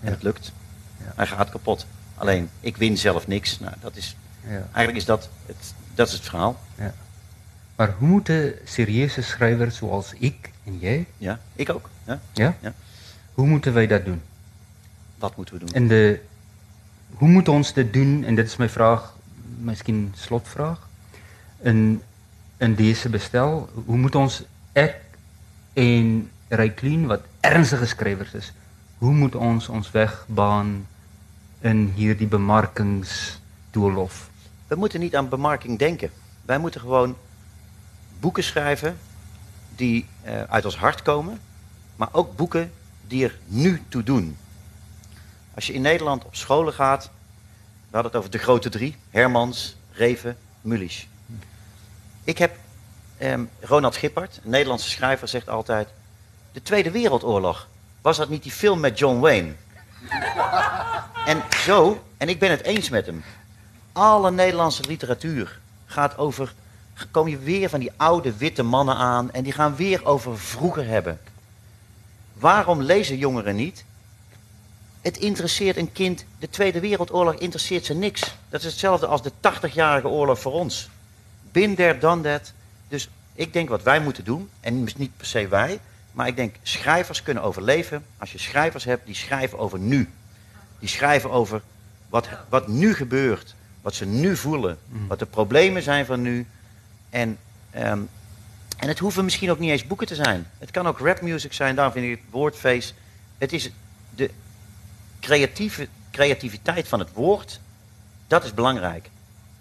En 0.00 0.06
Ja. 0.08 0.10
het 0.10 0.22
lukt. 0.22 0.52
Ja. 0.98 1.12
Hij 1.16 1.26
gaat 1.26 1.50
kapot. 1.50 1.86
Alleen 2.16 2.50
ik 2.60 2.76
win 2.76 2.98
zelf 2.98 3.26
niks. 3.26 3.58
Nou, 3.60 3.74
dat 3.80 3.96
is, 3.96 4.16
Ja. 4.46 4.50
eigenlijk 4.50 4.96
is 4.96 5.04
dat 5.04 5.28
het, 5.46 5.74
dat 5.94 6.06
is 6.08 6.12
het 6.12 6.22
verhaal. 6.22 6.60
ja. 6.74 6.94
Maar 7.82 7.94
hoe 7.98 8.08
moeten 8.08 8.54
serieuze 8.64 9.22
schrijvers 9.22 9.76
zoals 9.76 10.12
ik 10.18 10.50
en 10.64 10.78
jij, 10.78 11.06
Ja, 11.18 11.40
ik 11.54 11.70
ook. 11.70 11.88
Ja? 12.06 12.20
ja? 12.32 12.56
Ja. 12.60 12.72
Hoe 13.34 13.46
moeten 13.46 13.72
wij 13.72 13.86
dat 13.86 14.04
doen? 14.04 14.22
Wat 15.18 15.36
moeten 15.36 15.54
we 15.54 15.60
doen? 15.60 15.74
En 15.74 15.88
de, 15.88 16.20
hoe 17.14 17.28
moet 17.28 17.48
ons 17.48 17.72
dit 17.72 17.92
doen? 17.92 18.24
En 18.24 18.34
dit 18.34 18.46
is 18.46 18.56
mijn 18.56 18.70
vraag, 18.70 19.16
misschien 19.58 20.12
slotvraag. 20.16 20.88
In, 21.60 22.02
in 22.56 22.74
deze 22.74 23.08
bestel, 23.08 23.68
hoe 23.84 23.96
moet 23.96 24.14
ons, 24.14 24.42
ek 24.72 24.96
en 25.72 26.30
Raiklien, 26.48 27.06
wat 27.06 27.20
ernstige 27.40 27.86
schrijvers 27.86 28.34
is, 28.34 28.52
hoe 28.98 29.12
moet 29.12 29.34
ons 29.34 29.68
ons 29.68 29.90
weg 29.90 30.24
baan 30.28 30.86
in 31.60 31.92
hierdie 31.94 32.26
bemarkingsdoolhof? 32.26 34.30
We 34.66 34.74
moeten 34.74 35.00
niet 35.00 35.16
aan 35.16 35.28
bemarking 35.28 35.78
denken. 35.78 36.10
Wij 36.44 36.58
moeten 36.58 36.80
gewoon 36.80 37.16
boeken 38.22 38.44
schrijven 38.44 38.98
die 39.76 40.06
eh, 40.22 40.42
uit 40.42 40.64
ons 40.64 40.76
hart 40.76 41.02
komen, 41.02 41.40
maar 41.96 42.08
ook 42.12 42.36
boeken 42.36 42.72
die 43.06 43.24
er 43.24 43.38
nu 43.46 43.82
toe 43.88 44.02
doen. 44.02 44.36
Als 45.54 45.66
je 45.66 45.72
in 45.72 45.80
Nederland 45.80 46.24
op 46.24 46.34
scholen 46.34 46.72
gaat, 46.72 47.10
we 47.90 47.98
hadden 47.98 48.10
het 48.12 48.20
over 48.20 48.30
de 48.30 48.38
grote 48.38 48.68
drie, 48.68 48.96
Hermans, 49.10 49.76
Reven, 49.92 50.36
Mulisch. 50.60 51.08
Ik 52.24 52.38
heb, 52.38 52.56
ehm, 53.18 53.44
Ronald 53.60 53.96
Gippard, 53.96 54.40
een 54.44 54.50
Nederlandse 54.50 54.90
schrijver, 54.90 55.28
zegt 55.28 55.48
altijd, 55.48 55.88
de 56.52 56.62
Tweede 56.62 56.90
Wereldoorlog, 56.90 57.68
was 58.00 58.16
dat 58.16 58.28
niet 58.28 58.42
die 58.42 58.52
film 58.52 58.80
met 58.80 58.98
John 58.98 59.20
Wayne? 59.20 59.52
en 61.32 61.42
zo, 61.64 62.04
en 62.16 62.28
ik 62.28 62.38
ben 62.38 62.50
het 62.50 62.62
eens 62.62 62.88
met 62.88 63.06
hem, 63.06 63.24
alle 63.92 64.30
Nederlandse 64.30 64.86
literatuur 64.86 65.60
gaat 65.86 66.18
over. 66.18 66.54
Kom 67.10 67.28
je 67.28 67.38
weer 67.38 67.68
van 67.68 67.80
die 67.80 67.92
oude 67.96 68.36
witte 68.36 68.62
mannen 68.62 68.96
aan 68.96 69.30
en 69.30 69.42
die 69.42 69.52
gaan 69.52 69.76
weer 69.76 70.04
over 70.04 70.38
vroeger 70.38 70.86
hebben. 70.86 71.20
Waarom 72.32 72.82
lezen 72.82 73.16
jongeren 73.16 73.56
niet? 73.56 73.84
Het 75.00 75.16
interesseert 75.16 75.76
een 75.76 75.92
kind, 75.92 76.24
de 76.38 76.50
Tweede 76.50 76.80
Wereldoorlog 76.80 77.34
interesseert 77.34 77.84
ze 77.84 77.94
niks. 77.94 78.34
Dat 78.48 78.60
is 78.60 78.66
hetzelfde 78.66 79.06
als 79.06 79.22
de 79.22 79.30
80-jarige 79.30 80.08
oorlog 80.08 80.40
voor 80.40 80.52
ons. 80.52 80.90
Bin 81.52 81.74
there, 81.74 81.98
done 81.98 82.22
that. 82.22 82.52
Dus 82.88 83.08
ik 83.34 83.52
denk 83.52 83.68
wat 83.68 83.82
wij 83.82 84.00
moeten 84.00 84.24
doen, 84.24 84.50
en 84.60 84.88
niet 84.96 85.16
per 85.16 85.26
se 85.26 85.48
wij, 85.48 85.80
maar 86.12 86.26
ik 86.26 86.36
denk 86.36 86.54
schrijvers 86.62 87.22
kunnen 87.22 87.42
overleven 87.42 88.04
als 88.18 88.32
je 88.32 88.38
schrijvers 88.38 88.84
hebt 88.84 89.06
die 89.06 89.14
schrijven 89.14 89.58
over 89.58 89.78
nu. 89.78 90.10
Die 90.78 90.88
schrijven 90.88 91.30
over 91.30 91.62
wat, 92.08 92.28
wat 92.48 92.68
nu 92.68 92.94
gebeurt, 92.94 93.54
wat 93.82 93.94
ze 93.94 94.04
nu 94.04 94.36
voelen, 94.36 94.78
wat 95.08 95.18
de 95.18 95.26
problemen 95.26 95.82
zijn 95.82 96.06
van 96.06 96.22
nu. 96.22 96.46
En, 97.12 97.38
ehm, 97.70 98.00
en 98.76 98.88
het 98.88 98.98
hoeven 98.98 99.24
misschien 99.24 99.50
ook 99.50 99.58
niet 99.58 99.70
eens 99.70 99.86
boeken 99.86 100.06
te 100.06 100.14
zijn. 100.14 100.46
Het 100.58 100.70
kan 100.70 100.86
ook 100.86 100.98
rapmuziek 100.98 101.52
zijn, 101.52 101.74
daarom 101.74 101.92
vind 101.92 102.04
ik 102.04 102.10
het 102.10 102.30
woordfeest. 102.30 102.94
Het 103.38 103.52
is 103.52 103.70
de 104.10 104.30
creatieve, 105.20 105.88
creativiteit 106.10 106.88
van 106.88 106.98
het 106.98 107.12
woord, 107.12 107.60
dat 108.26 108.44
is 108.44 108.54
belangrijk. 108.54 109.10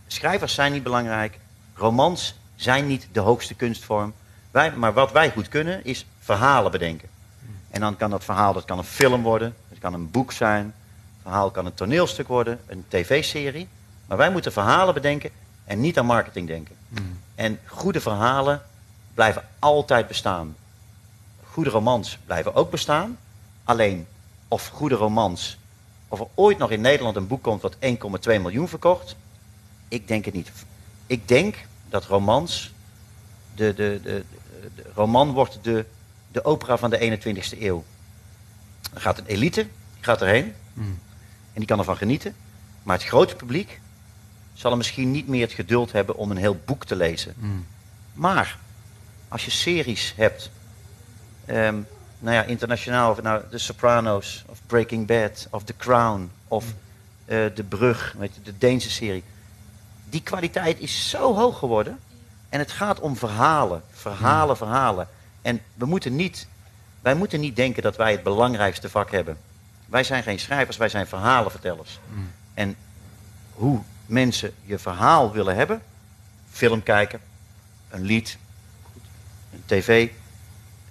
Schrijvers 0.07 0.53
zijn 0.53 0.71
niet 0.71 0.83
belangrijk, 0.83 1.39
romans 1.73 2.35
zijn 2.55 2.87
niet 2.87 3.07
de 3.11 3.19
hoogste 3.19 3.53
kunstvorm. 3.53 4.13
Wij, 4.51 4.71
maar 4.71 4.93
wat 4.93 5.11
wij 5.11 5.31
goed 5.31 5.47
kunnen 5.47 5.85
is 5.85 6.05
verhalen 6.19 6.71
bedenken. 6.71 7.09
En 7.69 7.81
dan 7.81 7.97
kan 7.97 8.09
dat 8.09 8.23
verhaal, 8.23 8.53
dat 8.53 8.65
kan 8.65 8.77
een 8.77 8.83
film 8.83 9.21
worden, 9.21 9.55
het 9.69 9.79
kan 9.79 9.93
een 9.93 10.11
boek 10.11 10.31
zijn, 10.31 10.65
het 10.65 11.21
verhaal 11.21 11.51
kan 11.51 11.65
een 11.65 11.73
toneelstuk 11.73 12.27
worden, 12.27 12.59
een 12.67 12.85
tv-serie. 12.87 13.67
Maar 14.05 14.17
wij 14.17 14.31
moeten 14.31 14.51
verhalen 14.51 14.93
bedenken 14.93 15.29
en 15.65 15.81
niet 15.81 15.97
aan 15.97 16.05
marketing 16.05 16.47
denken. 16.47 16.75
En 17.41 17.59
goede 17.65 18.01
verhalen 18.01 18.61
blijven 19.13 19.43
altijd 19.59 20.07
bestaan. 20.07 20.55
Goede 21.43 21.69
romans 21.69 22.17
blijven 22.25 22.55
ook 22.55 22.71
bestaan. 22.71 23.17
Alleen 23.63 24.07
of 24.47 24.67
goede 24.67 24.95
romans, 24.95 25.57
of 26.07 26.19
er 26.19 26.27
ooit 26.33 26.57
nog 26.57 26.71
in 26.71 26.81
Nederland 26.81 27.15
een 27.15 27.27
boek 27.27 27.43
komt 27.43 27.61
wat 27.61 27.75
1,2 27.75 27.79
miljoen 28.23 28.67
verkocht, 28.67 29.15
ik 29.87 30.07
denk 30.07 30.25
het 30.25 30.33
niet. 30.33 30.51
Ik 31.07 31.27
denk 31.27 31.55
dat 31.89 32.05
romans, 32.05 32.71
de, 33.55 33.73
de, 33.73 33.99
de, 34.03 34.23
de 34.75 34.83
roman 34.95 35.31
wordt 35.31 35.59
de, 35.61 35.85
de 36.31 36.45
opera 36.45 36.77
van 36.77 36.89
de 36.89 37.19
21ste 37.19 37.61
eeuw. 37.61 37.83
Er 38.93 39.01
gaat 39.01 39.17
een 39.17 39.25
elite, 39.25 39.61
die 39.93 40.03
gaat 40.03 40.21
erheen 40.21 40.53
Mm. 40.73 40.99
en 41.53 41.59
die 41.59 41.65
kan 41.65 41.79
ervan 41.79 41.97
genieten. 41.97 42.35
Maar 42.83 42.97
het 42.97 43.07
grote 43.07 43.35
publiek 43.35 43.79
zal 44.61 44.71
er 44.71 44.77
misschien 44.77 45.11
niet 45.11 45.27
meer 45.27 45.41
het 45.41 45.51
geduld 45.51 45.91
hebben 45.91 46.15
om 46.15 46.31
een 46.31 46.37
heel 46.37 46.59
boek 46.65 46.85
te 46.85 46.95
lezen. 46.95 47.33
Mm. 47.37 47.65
Maar 48.13 48.57
als 49.27 49.45
je 49.45 49.51
series 49.51 50.13
hebt, 50.15 50.51
ehm, 51.45 51.75
nou 52.19 52.35
ja, 52.35 52.43
internationaal, 52.43 53.11
of 53.11 53.21
nou 53.21 53.43
The 53.49 53.57
Sopranos, 53.57 54.43
of 54.47 54.59
Breaking 54.65 55.07
Bad, 55.07 55.47
of 55.49 55.63
The 55.63 55.75
Crown, 55.77 56.31
of 56.47 56.65
eh, 57.25 57.37
De 57.55 57.63
Brug, 57.63 58.15
weet 58.17 58.35
je, 58.35 58.41
de 58.41 58.57
Deense 58.57 58.89
serie. 58.89 59.23
Die 60.09 60.21
kwaliteit 60.21 60.79
is 60.79 61.09
zo 61.09 61.35
hoog 61.35 61.59
geworden. 61.59 61.99
En 62.49 62.59
het 62.59 62.71
gaat 62.71 62.99
om 62.99 63.17
verhalen, 63.17 63.81
verhalen, 63.91 64.57
verhalen. 64.57 65.07
En 65.41 65.61
we 65.73 65.85
moeten 65.85 66.15
niet, 66.15 66.47
wij 67.01 67.15
moeten 67.15 67.39
niet 67.39 67.55
denken 67.55 67.83
dat 67.83 67.95
wij 67.95 68.11
het 68.11 68.23
belangrijkste 68.23 68.89
vak 68.89 69.11
hebben. 69.11 69.37
Wij 69.85 70.03
zijn 70.03 70.23
geen 70.23 70.39
schrijvers, 70.39 70.77
wij 70.77 70.89
zijn 70.89 71.07
verhalenvertellers. 71.07 71.99
Mm. 72.13 72.31
En 72.53 72.75
hoe 73.53 73.81
mensen 74.11 74.53
je 74.65 74.79
verhaal 74.79 75.31
willen 75.31 75.55
hebben, 75.55 75.81
film 76.51 76.83
kijken, 76.83 77.19
een 77.89 78.01
lied, 78.01 78.37
een 79.53 79.63
tv, 79.65 80.09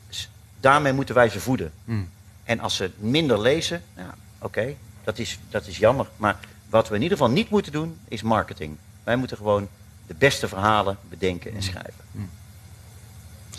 s- 0.09 0.29
daarmee 0.61 0.93
moeten 0.93 1.15
wij 1.15 1.29
ze 1.29 1.41
voeden. 1.41 1.73
Mm. 1.85 2.09
En 2.45 2.61
als 2.61 2.77
ze 2.77 2.91
minder 2.97 3.41
lezen, 3.41 3.83
ja, 3.97 4.15
oké, 4.39 4.75
dat, 5.05 5.19
is, 5.19 5.39
dat 5.49 5.67
is 5.67 5.77
jammer. 5.79 6.07
Maar 6.17 6.39
wat 6.69 6.89
we 6.89 6.95
in 6.95 7.03
ieder 7.03 7.19
geval 7.19 7.33
niet 7.33 7.51
moeten 7.51 7.73
doen, 7.73 7.99
is 8.09 8.23
marketing. 8.23 8.77
Wij 9.05 9.17
moeten 9.17 9.37
gewoon 9.37 9.69
de 10.07 10.15
beste 10.15 10.49
verhalen 10.49 10.99
bedenken 11.09 11.55
en 11.55 11.63
schrijven. 11.63 12.05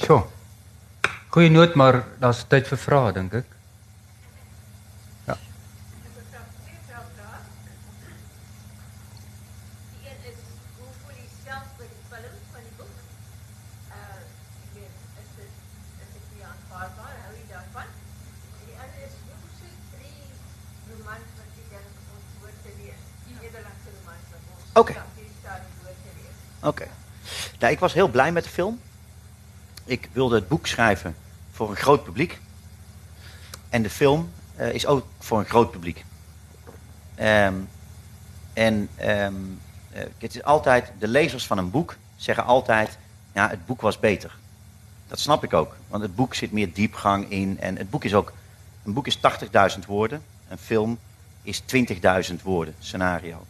Zo. 0.08 0.32
Goeie 1.28 1.50
noot, 1.50 1.74
maar 1.76 2.06
daar's 2.20 2.44
tyd 2.48 2.68
vir 2.68 2.78
vrae 2.78 3.12
dink 3.16 3.34
ek. 3.34 3.46
Ja. 5.28 5.34
Ik 5.34 6.04
heb 6.32 6.48
twee 6.64 6.80
vragen. 6.88 7.44
Die 9.94 10.04
een 10.12 10.22
is, 10.32 10.40
hoe 10.78 10.92
voel 11.02 11.16
je 11.24 11.28
zelf 11.48 11.66
bij 11.78 11.88
de 11.94 12.00
film 12.10 12.44
van 12.54 12.62
die 12.68 12.76
boek? 12.80 12.96
Uh, 13.96 13.96
ik 14.66 14.72
weet, 14.78 14.96
is 15.24 15.32
het, 15.40 15.54
is 16.04 16.10
het 16.16 16.24
voor 16.28 16.40
jou 16.44 16.52
aanvaardbaar? 16.58 17.16
Hou 17.26 17.34
je 17.42 17.48
daarvan? 17.56 17.88
En 18.60 18.64
die 18.70 18.78
andere 18.84 19.04
is, 19.10 19.16
hoe 19.28 19.52
soort 19.60 19.80
drie 19.96 20.20
romans 20.90 21.28
wat 21.40 21.52
je 21.58 21.64
denkt 21.76 21.96
ons 22.16 22.26
woord 22.40 22.58
te 22.66 22.72
lezen? 22.80 23.00
Nederlandse 23.44 23.92
Oké. 24.74 25.04
Oké. 26.60 26.88
Nou, 27.60 27.74
ik 27.74 27.80
was 27.80 27.94
heel 27.94 28.08
blij 28.08 28.32
met 28.32 28.44
de 28.44 28.50
film. 28.50 28.80
Ik 29.84 30.10
wilde 30.12 30.36
het 30.36 30.48
boek 30.48 30.68
schrijven 30.68 31.16
voor 31.52 31.70
een 31.70 31.76
groot 31.76 32.04
publiek. 32.04 32.40
En 33.70 33.82
de 33.82 33.90
film 33.90 34.32
eh, 34.56 34.74
is 34.74 34.86
ook 34.86 35.06
voor 35.20 35.40
een 35.40 35.46
groot 35.46 35.72
publiek. 35.72 36.06
Ehm, 37.16 37.56
en 38.54 38.90
ehm, 38.96 39.34
eh, 39.92 40.04
het 40.18 40.36
is 40.36 40.44
altijd, 40.44 40.92
de 41.00 41.08
lezers 41.08 41.48
van 41.48 41.58
een 41.58 41.72
boek 41.72 41.96
zeggen 42.16 42.46
altijd, 42.46 42.98
ja, 43.34 43.50
het 43.50 43.66
boek 43.66 43.82
was 43.82 44.00
beter. 44.00 44.36
Dat 45.08 45.20
snap 45.20 45.44
ik 45.44 45.54
ook, 45.54 45.76
want 45.88 46.04
het 46.04 46.16
boek 46.16 46.34
zit 46.34 46.52
meer 46.52 46.74
diepgang 46.74 47.30
in. 47.30 47.60
En 47.60 47.78
het 47.78 47.90
boek 47.90 48.04
is 48.04 48.14
ook, 48.14 48.34
een 48.84 48.94
boek 48.94 49.08
is 49.08 49.18
80.000 49.18 49.86
woorden, 49.88 50.24
een 50.48 50.58
film 50.58 51.00
is 51.42 51.62
20.000 52.30 52.42
woorden, 52.44 52.76
scenario. 52.80 53.46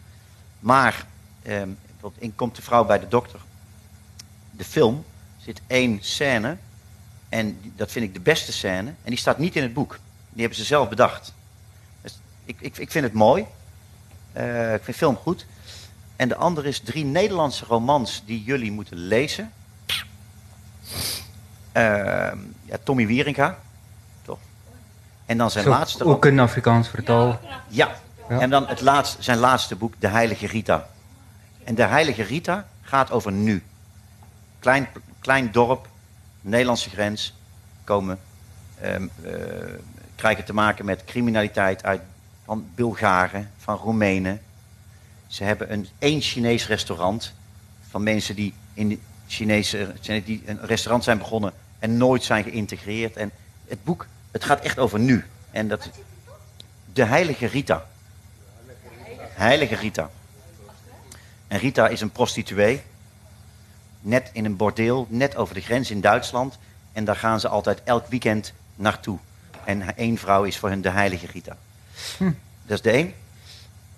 Maar, 0.62 1.06
ehm, 1.44 1.70
in 2.18 2.36
Komt 2.36 2.56
de 2.56 2.62
vrouw 2.62 2.86
bij 2.86 3.00
de 3.00 3.08
dokter. 3.08 3.40
De 4.52 4.64
film 4.64 5.06
zit 5.38 5.62
één 5.68 6.00
scène 6.02 6.58
En 7.30 7.74
dat 7.76 7.92
vind 7.92 8.06
ik 8.06 8.14
de 8.14 8.20
beste 8.20 8.52
scène. 8.52 8.90
En 8.90 9.10
die 9.10 9.18
staat 9.18 9.38
niet 9.38 9.56
in 9.56 9.62
het 9.64 9.74
boek. 9.74 10.00
Die 10.30 10.40
hebben 10.42 10.58
ze 10.58 10.64
zelf 10.66 10.90
bedacht. 10.90 11.34
Dus 12.02 12.20
ik, 12.46 12.56
ik, 12.60 12.78
ik 12.78 12.92
vind 12.92 13.04
het 13.06 13.14
mooi. 13.14 13.46
Eh, 14.34 14.74
ik 14.74 14.84
vind 14.84 14.86
de 14.86 14.94
film 14.94 15.16
goed. 15.16 15.46
En 16.16 16.28
de 16.28 16.36
andere 16.36 16.68
is 16.68 16.80
drie 16.80 17.06
Nederlandse 17.06 17.66
romans 17.66 18.24
die 18.26 18.44
jullie 18.44 18.72
moeten 18.72 18.98
lezen. 18.98 19.52
Ehm, 21.72 22.38
ja, 22.66 22.78
Tommy 22.84 23.08
Wieringa, 23.08 23.60
toch? 24.22 24.40
En 25.26 25.38
dan 25.38 25.52
zijn 25.52 25.64
Zo, 25.64 25.70
laatste... 25.70 26.04
ook 26.04 26.26
in 26.26 26.40
Afrikaans 26.40 26.90
vertaal. 26.90 27.40
Ja. 27.68 27.96
En 28.40 28.50
dan 28.50 28.68
het 28.68 28.82
laatste, 28.82 29.24
zijn 29.24 29.38
laatste 29.38 29.76
boek, 29.76 29.94
De 30.00 30.08
Heilige 30.08 30.48
Rita. 30.48 30.88
En 31.64 31.76
De 31.76 31.84
Heilige 31.84 32.24
Rita 32.24 32.68
gaat 32.82 33.12
over 33.12 33.32
nu. 33.32 33.64
Klein, 34.60 34.88
klein 35.20 35.52
dorp, 35.52 35.88
Nederlandse 36.42 36.90
grens, 36.90 37.34
komen, 37.84 38.20
eh, 38.76 38.96
krijgen 40.16 40.46
te 40.46 40.54
maken 40.54 40.86
met 40.86 41.06
criminaliteit 41.06 41.84
uit, 41.84 42.02
van 42.46 42.70
Bulgaren, 42.76 43.52
van 43.58 43.76
Roemenen. 43.76 44.42
Ze 45.28 45.44
hebben 45.44 45.72
een 45.72 45.88
één 46.00 46.22
Chinees 46.22 46.68
restaurant 46.68 47.34
van 47.90 48.04
mensen 48.04 48.36
die 48.36 48.54
in 48.74 49.02
Chinese 49.28 49.94
die 50.02 50.44
een 50.46 50.60
restaurant 50.62 51.04
zijn 51.04 51.18
begonnen 51.18 51.54
en 51.80 51.98
nooit 51.98 52.24
zijn 52.24 52.44
geïntegreerd. 52.44 53.16
En 53.16 53.32
het 53.68 53.84
boek, 53.84 54.08
het 54.32 54.44
gaat 54.44 54.62
echt 54.62 54.80
over 54.80 55.00
nu. 55.00 55.26
En 55.52 55.68
dat, 55.68 55.90
de 56.94 57.04
Heilige 57.06 57.46
Rita. 57.46 57.86
Heilige 59.42 59.76
Rita. 59.76 60.10
En 61.48 61.60
Rita 61.60 61.88
is 61.88 62.02
een 62.02 62.12
prostituee. 62.12 62.82
Net 64.02 64.30
in 64.34 64.46
een 64.46 64.56
bordeel, 64.56 65.08
net 65.10 65.36
over 65.36 65.54
de 65.54 65.62
grens 65.62 65.92
in 65.92 66.02
Duitsland. 66.02 66.58
En 66.92 67.06
daar 67.06 67.16
gaan 67.16 67.40
ze 67.40 67.48
altijd 67.48 67.82
elk 67.84 68.08
weekend 68.08 68.54
naartoe. 68.76 69.18
En 69.64 69.98
één 69.98 70.18
vrouw 70.18 70.44
is 70.44 70.58
voor 70.58 70.70
hen 70.70 70.82
de 70.82 70.90
Heilige 70.90 71.28
Rita. 71.28 71.58
Dat 72.66 72.78
is 72.78 72.82
de 72.82 72.92
één. 72.92 73.14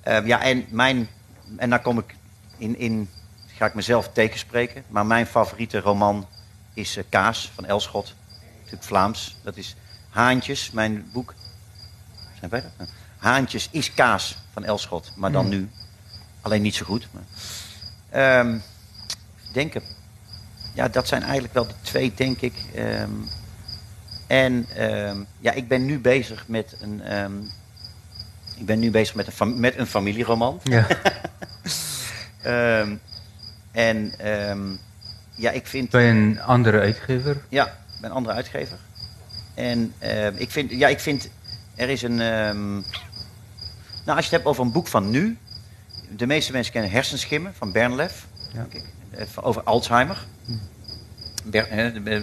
Eh, 0.01 0.25
ja, 0.25 0.41
en 0.41 0.65
mijn. 0.69 1.09
En 1.57 1.69
dan 1.69 1.81
kom 1.81 1.99
ik 1.99 2.15
in, 2.57 2.77
in. 2.77 3.09
Ga 3.47 3.65
ik 3.65 3.73
mezelf 3.73 4.09
tegenspreken. 4.13 4.83
Maar 4.87 5.05
mijn 5.05 5.25
favoriete 5.25 5.79
roman 5.79 6.27
is 6.73 6.97
eh, 6.97 7.03
Kaas 7.09 7.51
van 7.55 7.65
Elschot. 7.65 8.15
Natuurlijk 8.57 8.83
Vlaams. 8.83 9.37
Dat 9.41 9.57
is 9.57 9.75
Haantjes, 10.09 10.71
mijn 10.71 11.09
boek. 11.13 11.33
Zijn 12.39 12.51
wij 12.51 12.61
dat? 12.61 12.87
Haantjes 13.17 13.67
is 13.71 13.93
kaas 13.93 14.42
van 14.53 14.63
Elschot, 14.63 15.11
maar 15.15 15.31
dan 15.31 15.49
nu. 15.49 15.69
Alleen 16.41 16.61
niet 16.61 16.75
zo 16.75 16.85
goed. 16.85 17.07
Maar. 17.11 17.23
Ehm, 18.09 18.57
denken. 19.53 19.81
Ja, 20.73 20.87
dat 20.87 21.07
zijn 21.07 21.21
eigenlijk 21.23 21.53
wel 21.53 21.67
de 21.67 21.73
twee, 21.81 22.13
denk 22.15 22.41
ik. 22.41 22.53
Ehm, 22.75 23.11
en 24.27 24.65
ehm, 24.75 25.17
ja, 25.39 25.51
ik 25.51 25.67
ben 25.67 25.85
nu 25.85 25.99
bezig 25.99 26.47
met 26.47 26.75
een. 26.79 27.01
ik 28.57 28.65
ben 28.65 28.79
nu 28.79 28.91
bezig 28.91 29.15
met 29.15 29.39
een, 29.39 29.59
met 29.59 29.77
een 29.77 29.87
familieroman. 29.87 30.59
Ja. 30.63 30.87
En 33.71 34.13
ja, 35.35 35.51
ik 35.51 35.67
vind. 35.67 35.89
Bij 35.89 36.09
een 36.09 36.41
andere 36.41 36.79
uitgever. 36.79 37.41
Ja, 37.49 37.65
ik 37.65 38.01
ben 38.01 38.09
een 38.09 38.15
andere 38.15 38.35
uitgever. 38.35 38.77
En 39.53 39.93
ik, 40.37 40.51
vind, 40.51 40.71
ja, 40.71 40.87
ik 40.87 40.99
vind, 40.99 41.29
er 41.75 41.89
is 41.89 42.01
een... 42.01 42.19
nou, 44.03 44.17
als 44.17 44.25
je 44.25 44.31
het 44.31 44.31
hebt 44.31 44.45
over 44.45 44.63
een 44.63 44.71
boek 44.71 44.87
van 44.87 45.09
nu... 45.09 45.37
De 46.15 46.25
meeste 46.25 46.51
mensen 46.51 46.73
kennen 46.73 46.91
Hersenschimmen 46.91 47.53
van 47.53 47.71
Bernlef. 47.71 48.27
Ja. 48.53 48.67
Eh, 49.11 49.25
over 49.41 49.63
Alzheimer. 49.63 50.25
Ber- 51.43 51.67
eh, 51.67 52.15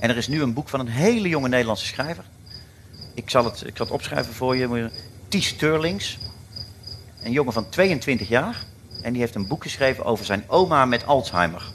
en 0.00 0.10
er 0.10 0.16
is 0.16 0.28
nu 0.28 0.42
een 0.42 0.52
boek 0.52 0.68
van 0.68 0.80
een 0.80 0.88
hele 0.88 1.28
jonge 1.28 1.48
Nederlandse 1.48 1.86
schrijver. 1.86 2.24
Ik 3.14 3.30
zal 3.30 3.44
het, 3.44 3.66
ik 3.66 3.76
zal 3.76 3.86
het 3.86 3.94
opschrijven 3.94 4.34
voor 4.34 4.56
je. 4.56 4.90
Ties 5.28 5.46
Sterlings. 5.46 6.18
Een 7.22 7.32
jongen 7.32 7.52
van 7.52 7.68
22 7.68 8.28
jaar. 8.28 8.64
En 9.02 9.12
die 9.12 9.20
heeft 9.20 9.34
een 9.34 9.46
boek 9.46 9.62
geschreven 9.62 10.04
over 10.04 10.24
zijn 10.24 10.44
oma 10.46 10.84
met 10.84 11.06
Alzheimer. 11.06 11.72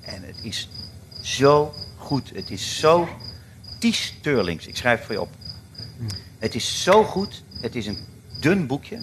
En 0.00 0.22
het 0.22 0.38
is 0.42 0.68
zo 1.20 1.74
goed. 1.96 2.30
Het 2.34 2.50
is 2.50 2.78
zo... 2.78 3.08
Ties 3.78 4.04
Sterlings. 4.04 4.66
Ik 4.66 4.76
schrijf 4.76 4.96
het 4.96 5.06
voor 5.06 5.14
je 5.14 5.20
op. 5.20 5.30
Het 6.38 6.54
is 6.54 6.82
zo 6.82 7.04
goed. 7.04 7.42
Het 7.60 7.74
is 7.74 7.86
een 7.86 7.98
dun 8.44 8.66
boekje. 8.66 8.98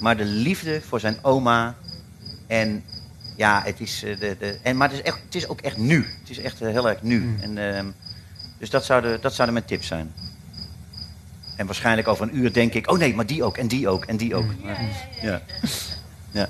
Maar 0.00 0.16
de 0.16 0.24
liefde 0.24 0.80
voor 0.80 1.00
zijn 1.00 1.18
oma. 1.22 1.74
En 2.46 2.84
ja, 3.36 3.62
het 3.64 3.80
is... 3.80 4.02
eh, 4.02 4.18
De, 4.20 4.36
de, 4.38 4.58
en, 4.62 4.76
maar 4.76 4.88
het 4.88 4.98
is, 4.98 5.04
echt, 5.04 5.18
het 5.24 5.34
is 5.34 5.48
ook 5.48 5.60
echt 5.60 5.76
nu. 5.76 6.06
Het 6.20 6.30
is 6.30 6.38
echt 6.38 6.60
eh, 6.60 6.68
heel 6.68 6.88
erg 6.88 7.02
nu. 7.02 7.36
En, 7.40 7.58
ehm, 7.74 7.86
dus 8.58 8.70
dat 8.70 8.84
zouden, 8.84 9.20
dat 9.20 9.34
zouden 9.34 9.54
mijn 9.54 9.66
tips 9.66 9.86
zijn. 9.86 10.12
En 11.56 11.66
waarschijnlijk 11.66 12.08
over 12.08 12.24
een 12.28 12.36
uur 12.36 12.52
denk 12.52 12.72
ik... 12.74 12.90
Oh 12.90 12.98
nee, 12.98 13.14
maar 13.14 13.26
die 13.26 13.44
ook. 13.44 13.56
En 13.56 13.66
die 13.68 13.88
ook. 13.88 14.04
En 14.04 14.16
die 14.16 14.34
ook. 14.34 14.46
Maar- 14.62 14.80
ja. 15.22 15.42
ja. 16.30 16.48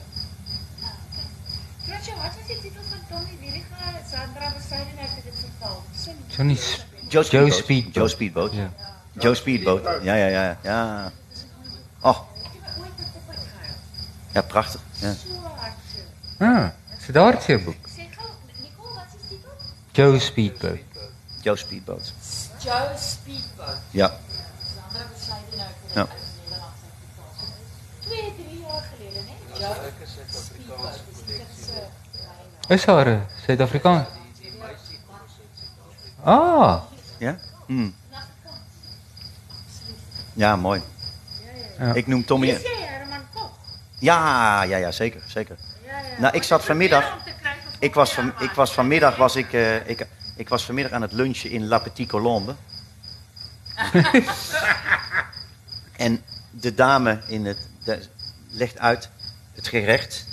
Johnny 6.37 6.57
Joe 7.09 7.25
Speedboat. 7.25 7.55
Speedboat. 7.55 7.95
Joe 7.95 8.09
Speedboat. 8.09 8.53
Ja. 8.55 8.73
Joe 9.19 9.35
Speedboat. 9.35 9.83
Ja, 10.03 10.15
ja, 10.15 10.27
ja. 10.27 10.59
Ja, 10.63 11.13
oh, 12.01 12.19
ja 14.33 14.43
prachtig. 14.43 14.81
Ja. 15.01 15.15
Ah, 16.39 16.69
daar 17.13 17.35
is 17.49 17.65
boek. 17.65 17.75
Wat 17.77 17.93
is 19.07 19.29
die 19.29 19.39
titel? 19.39 19.51
Joe 19.93 20.19
Speedboat. 20.19 20.79
Joe 21.43 21.57
Speedboat. 21.57 22.13
Joe 22.59 22.97
Speedboat. 22.97 23.77
Ja. 23.91 24.09
Dit 24.09 25.23
Ja. 25.95 26.07
Twee, 28.01 28.35
drie 28.35 28.61
jaar 28.61 28.83
geleden, 28.97 29.25
hè? 29.27 29.59
Joe 29.59 29.93
Speedboat. 30.29 31.01
Is 32.69 32.85
Is 32.85 32.85
haar 32.85 33.07
eh, 33.07 33.21
Suid-Afrikaans? 33.45 34.09
Ah, 36.23 36.83
Ja? 37.19 37.39
Hm. 37.67 37.91
Ja, 40.33 40.57
mooi. 40.57 40.83
Ja. 41.81 41.95
Ik 41.95 42.07
noem 42.07 42.25
Tommy... 42.25 42.47
Is 42.49 42.63
Herman? 42.63 43.21
Ja, 43.99 44.63
ja, 44.63 44.77
ja, 44.77 44.91
zeker, 44.91 45.21
zeker. 45.27 45.57
Ja, 45.87 45.99
ja. 45.99 46.21
Nou, 46.21 46.35
ik 46.37 46.43
zat 46.43 46.65
vanmiddag- 46.65 47.17
Ik 47.79 47.95
was, 47.95 48.13
van, 48.13 48.33
ik 48.41 48.51
was 48.51 48.73
vanmiddag 48.73 49.17
was 49.17 49.37
ik, 49.37 49.53
eh, 49.53 49.89
ik, 49.89 50.07
ik 50.37 50.49
was 50.49 50.65
vanmiddag 50.65 50.93
aan 50.93 51.03
het 51.03 51.13
lunchen 51.13 51.51
in 51.51 51.67
La 51.69 51.79
Petite 51.79 52.11
Colombe. 52.11 52.55
en 55.97 56.23
de 56.51 56.75
dame 56.75 57.21
in 57.27 57.45
het, 57.47 57.69
de- 57.85 58.07
legt 58.51 58.79
uit 58.79 59.09
het 59.55 59.69
gerecht. 59.69 60.25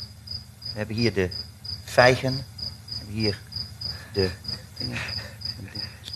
We 0.64 0.78
hebben 0.78 0.95
hier 0.95 1.14
de 1.14 1.30
vijgen. 1.84 2.34
We 2.36 2.95
hebben 2.98 3.16
hier 3.16 3.39
de... 4.14 4.30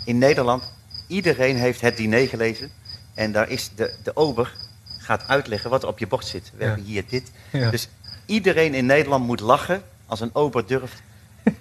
In 0.06 0.18
Nederland, 0.18 0.64
iedereen 1.08 1.58
heeft 1.58 1.82
het 1.82 1.98
diner 1.98 2.28
gelezen. 2.28 2.72
En 3.14 3.32
daar 3.32 3.50
is 3.50 3.70
de, 3.76 3.96
de 4.04 4.16
ober 4.16 4.54
gaat 5.12 5.28
uitleggen 5.28 5.70
wat 5.70 5.84
er 5.84 5.90
op 5.90 6.00
je 6.00 6.08
bord 6.08 6.26
zit. 6.26 6.52
We 6.56 6.64
Ja. 6.64 6.66
hebben 6.68 6.86
hier 6.86 7.04
dit. 7.10 7.32
Ja. 7.50 7.70
Dus 7.70 7.90
iedereen 8.26 8.74
in 8.74 8.86
Nederland 8.86 9.26
moet 9.26 9.40
lachen 9.40 9.84
als 10.06 10.20
een 10.20 10.30
ober 10.36 10.68
durft 10.68 11.02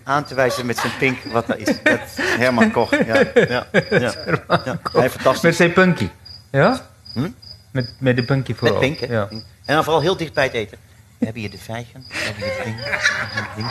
aan 0.03 0.25
te 0.25 0.35
wijzen 0.35 0.67
met 0.67 0.79
zijn 0.79 0.93
pink 0.99 1.19
wat 1.33 1.47
daar 1.47 1.59
is. 1.59 1.67
Dat 1.83 2.01
is 2.01 2.17
Herman 2.17 2.71
Koch. 2.71 2.91
Ja, 2.91 3.17
ja, 3.17 3.31
ja. 3.35 3.67
ja. 3.91 4.13
Hij 4.93 5.11
fantastisch. 5.11 5.43
met 5.43 5.55
zijn 5.57 5.73
punky. 5.73 6.09
Ja? 6.51 6.87
Hm? 7.13 7.31
Met, 7.71 7.95
met 7.99 8.17
de 8.17 8.25
punky 8.25 8.55
vooral. 8.55 8.81
Met 8.81 8.89
pink, 8.97 9.11
hè? 9.11 9.15
Ja. 9.17 9.29
En 9.65 9.75
dan 9.75 9.85
vooral 9.85 10.03
heel 10.03 10.17
dicht 10.17 10.33
bij 10.35 10.45
het 10.45 10.53
eten. 10.53 10.79
We 11.19 11.25
hebben 11.25 11.43
hier 11.43 11.51
de 11.51 11.59
vijgen, 11.59 12.05
we 12.09 12.17
hebben 12.19 12.43
hier 12.43 12.55
het 12.55 12.65
ding, 12.65 12.77
we 12.77 12.83
hebben 12.91 13.43
het 13.43 13.57
ding. 13.57 13.71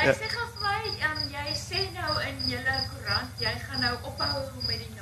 Hy 0.00 0.12
sê 0.20 0.26
gou 0.34 0.46
vir 0.52 0.60
my, 0.64 0.80
um, 1.08 1.18
jy 1.32 1.54
sê 1.56 1.80
nou 1.96 2.12
in 2.28 2.36
julle 2.52 2.76
koerant, 2.92 3.30
jy 3.44 3.52
gaan 3.66 3.80
nou 3.80 3.94
ophou 4.02 4.42
met 4.66 4.78
die. 4.78 4.99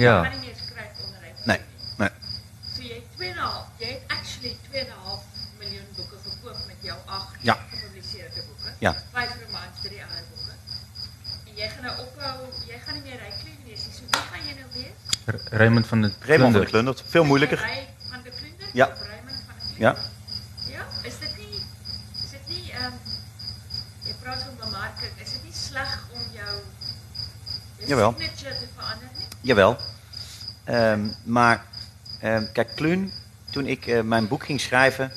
Ja. 0.00 0.16
Kan 0.22 0.30
nie 0.38 0.46
meer 0.46 0.56
skryf 0.64 1.04
onder 1.04 1.20
hy. 1.26 1.32
Nee, 1.50 1.60
nee. 2.00 2.10
Jy 2.80 2.94
het 2.94 3.08
2,5, 3.18 3.80
jy 3.82 3.88
het 3.94 4.02
actually 4.16 4.54
2,5 4.70 5.24
miljoen 5.60 5.88
boeke 5.96 6.16
verkoop 6.26 6.60
met 6.66 6.76
jou 6.88 6.98
8 7.06 7.36
Ja. 7.48 7.56
gepubliseerde 7.70 8.42
boeke. 8.48 8.72
Ja. 8.78 8.92
5 9.12 9.30
romans, 9.44 9.80
3 9.82 10.02
ander 10.04 10.24
boeke. 10.32 10.54
En 11.48 11.54
jy 11.60 11.68
gaan 11.74 11.84
nou 11.88 11.96
ophou, 12.06 12.48
jy 12.66 12.78
gaan 12.84 12.94
nie 12.94 13.02
meer 13.10 13.20
wees 13.66 13.84
nie. 13.86 13.94
So 13.94 14.02
wie 14.10 14.24
gaan 14.30 14.46
jy 14.48 14.54
nou 14.60 14.68
wees? 14.72 14.96
R- 15.26 15.56
Raymond 15.56 15.86
van 15.86 16.02
de 16.02 16.12
Raymond 16.20 16.52
van 16.52 16.60
de 16.62 16.66
Klundert. 16.66 16.70
Klundert. 16.70 17.02
Veel 17.10 17.24
moeilijker. 17.24 17.58
Ry 17.58 17.86
van 18.10 18.22
de 18.22 18.30
Klunder? 18.30 18.68
Ja. 18.72 18.86
Of 18.86 18.98
Raymond 19.06 19.36
van 19.46 19.54
de 19.58 19.74
Klunder? 19.74 19.78
Ja. 19.78 19.96
Ja, 20.74 20.86
is 21.02 21.18
dit 21.18 21.36
nie 21.36 21.58
is 22.24 22.30
dit 22.30 22.48
nie 22.48 22.72
ehm 22.72 22.92
jy 24.06 24.14
praat 24.22 24.42
van 24.42 24.56
bemarking, 24.64 25.12
is 25.24 25.30
dit 25.32 25.42
nie 25.44 25.52
sleg 25.52 25.98
om 26.12 26.20
jou 26.32 26.54
jou 27.78 27.88
Jawel. 27.88 28.14
signature 28.18 28.54
te 28.58 28.66
verander 28.76 29.08
nie? 29.18 29.26
Jawel. 29.40 29.76
Ehm, 30.70 31.00
maar 31.24 31.64
ehm, 32.20 32.44
kijk, 32.52 32.74
Kluun, 32.74 33.12
toen 33.50 33.66
ik 33.66 33.86
eh, 33.86 34.00
mijn 34.00 34.28
boek 34.28 34.44
ging 34.44 34.60
schrijven, 34.60 35.12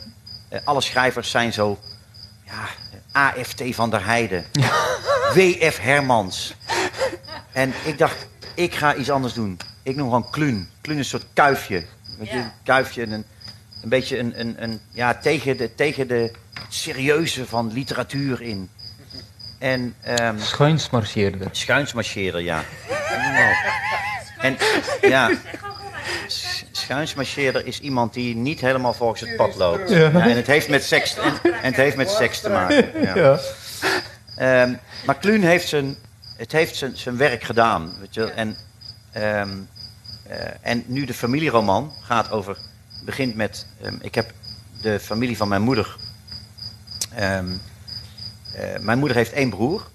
eh, 0.49 0.59
alle 0.63 0.81
schrijvers 0.81 1.31
zijn 1.31 1.53
zo, 1.53 1.79
ja, 2.45 2.65
AFT 3.11 3.63
van 3.69 3.89
der 3.89 4.05
Heijden. 4.05 4.45
WF 5.35 5.77
Hermans. 5.79 6.55
En 7.51 7.73
ik 7.85 7.97
dacht, 7.97 8.27
ik 8.55 8.75
ga 8.75 8.95
iets 8.95 9.09
anders 9.09 9.33
doen. 9.33 9.57
Ik 9.83 9.95
noem 9.95 10.05
gewoon 10.07 10.29
Kluun. 10.29 10.69
Kluun 10.81 10.97
is 10.97 11.03
een 11.13 11.19
soort 11.19 11.31
kuifje. 11.33 11.85
Weet 12.17 12.29
je, 12.29 12.35
Ja. 12.35 12.41
een 12.43 12.51
kuifje, 12.63 13.01
een, 13.03 13.25
een 13.81 13.89
beetje 13.89 14.19
een, 14.19 14.39
een, 14.39 14.63
een, 14.63 14.79
ja, 14.91 15.15
tegen, 15.15 15.57
de, 15.57 15.75
tegen 15.75 16.07
de 16.07 16.31
serieuze 16.69 17.45
van 17.45 17.73
literatuur 17.73 18.41
in. 18.41 18.69
En 19.59 19.95
ehm 20.01 20.39
Schuinsmarcheerder. 20.39 21.47
schuinsmarcheren, 21.51 22.43
ja. 22.43 22.63
En 24.43 24.57
ja, 25.01 25.31
sch- 26.27 26.63
schuinsmarcheerder 26.71 27.65
is 27.65 27.79
iemand 27.79 28.13
die 28.13 28.35
niet 28.35 28.59
helemaal 28.61 28.93
volgens 28.93 29.21
het 29.21 29.35
pad 29.35 29.55
loopt. 29.55 29.89
Ja, 29.89 30.11
en 30.11 30.35
het 30.35 30.47
heeft 30.47 30.69
met 30.69 30.83
seks, 30.83 31.15
en, 31.17 31.33
en 31.43 31.53
het 31.61 31.75
heeft 31.75 31.95
met 31.95 32.09
seks 32.11 32.39
te 32.41 32.49
maken. 32.49 33.01
Ja. 33.15 33.39
Ehm, 34.37 34.73
maar 35.05 35.15
Kluun 35.15 35.43
heeft 35.43 35.67
zijn, 35.67 35.95
het 36.37 36.51
heeft 36.51 36.75
zijn, 36.75 36.97
zijn 36.97 37.17
werk 37.17 37.43
gedaan. 37.43 37.93
Weet 37.99 38.13
je? 38.13 38.19
wel. 38.19 38.29
En, 38.31 38.57
ehm, 39.11 39.49
eh, 40.27 40.37
en 40.61 40.83
nu 40.87 41.05
de 41.05 41.13
familieroman 41.13 41.93
gaat 42.01 42.31
over, 42.31 42.57
begint 43.05 43.35
met, 43.35 43.67
ehm, 43.81 43.95
ik 44.01 44.15
heb 44.15 44.31
de 44.81 44.99
familie 44.99 45.37
van 45.37 45.47
mijn 45.47 45.61
moeder. 45.61 45.95
ehm, 47.15 47.47
eh, 48.55 48.79
mijn 48.79 48.99
moeder 48.99 49.17
heeft 49.17 49.31
één 49.33 49.49
broer. 49.49 49.87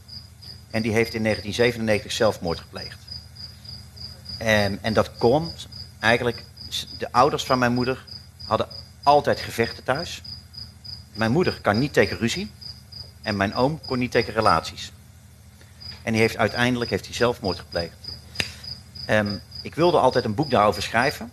En 0.70 0.82
die 0.82 0.92
heeft 0.92 1.14
in 1.14 1.22
1997 1.22 2.12
zelfmoord 2.12 2.58
gepleegd. 2.58 2.98
En, 4.38 4.92
dat 4.92 5.10
komt 5.18 5.68
eigenlijk, 5.98 6.44
de 6.98 7.12
ouders 7.12 7.44
van 7.44 7.58
mijn 7.58 7.72
moeder 7.72 8.04
hadden 8.46 8.68
altijd 9.02 9.40
gevechten 9.40 9.84
thuis. 9.84 10.22
Mijn 11.12 11.32
moeder 11.32 11.60
kan 11.60 11.78
niet 11.78 11.92
tegen 11.92 12.18
ruzie. 12.18 12.50
En 13.22 13.36
mijn 13.36 13.54
oom 13.54 13.80
kon 13.86 13.98
niet 13.98 14.10
tegen 14.10 14.32
relaties. 14.32 14.92
En 16.02 16.12
die 16.12 16.20
heeft 16.20 16.36
uiteindelijk 16.36 16.90
heeft 16.90 17.06
hij 17.06 17.14
zelfmoord 17.14 17.58
gepleegd. 17.58 17.96
Ehm, 19.06 19.38
ik 19.62 19.74
wilde 19.74 19.98
altijd 19.98 20.24
een 20.24 20.34
boek 20.34 20.50
daarover 20.50 20.82
schrijven. 20.82 21.32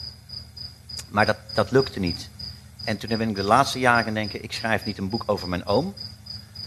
Maar 1.09 1.25
dat, 1.25 1.37
dat 1.53 1.71
lukte 1.71 1.99
niet. 1.99 2.29
En 2.85 2.97
toen 2.97 3.17
ben 3.17 3.29
ik 3.29 3.35
de 3.35 3.43
laatste 3.43 3.79
jaren 3.79 4.13
denken, 4.13 4.43
ik 4.43 4.51
schrijf 4.51 4.85
niet 4.85 4.97
een 4.97 5.09
boek 5.09 5.23
over 5.25 5.49
mijn 5.49 5.65
oom. 5.65 5.93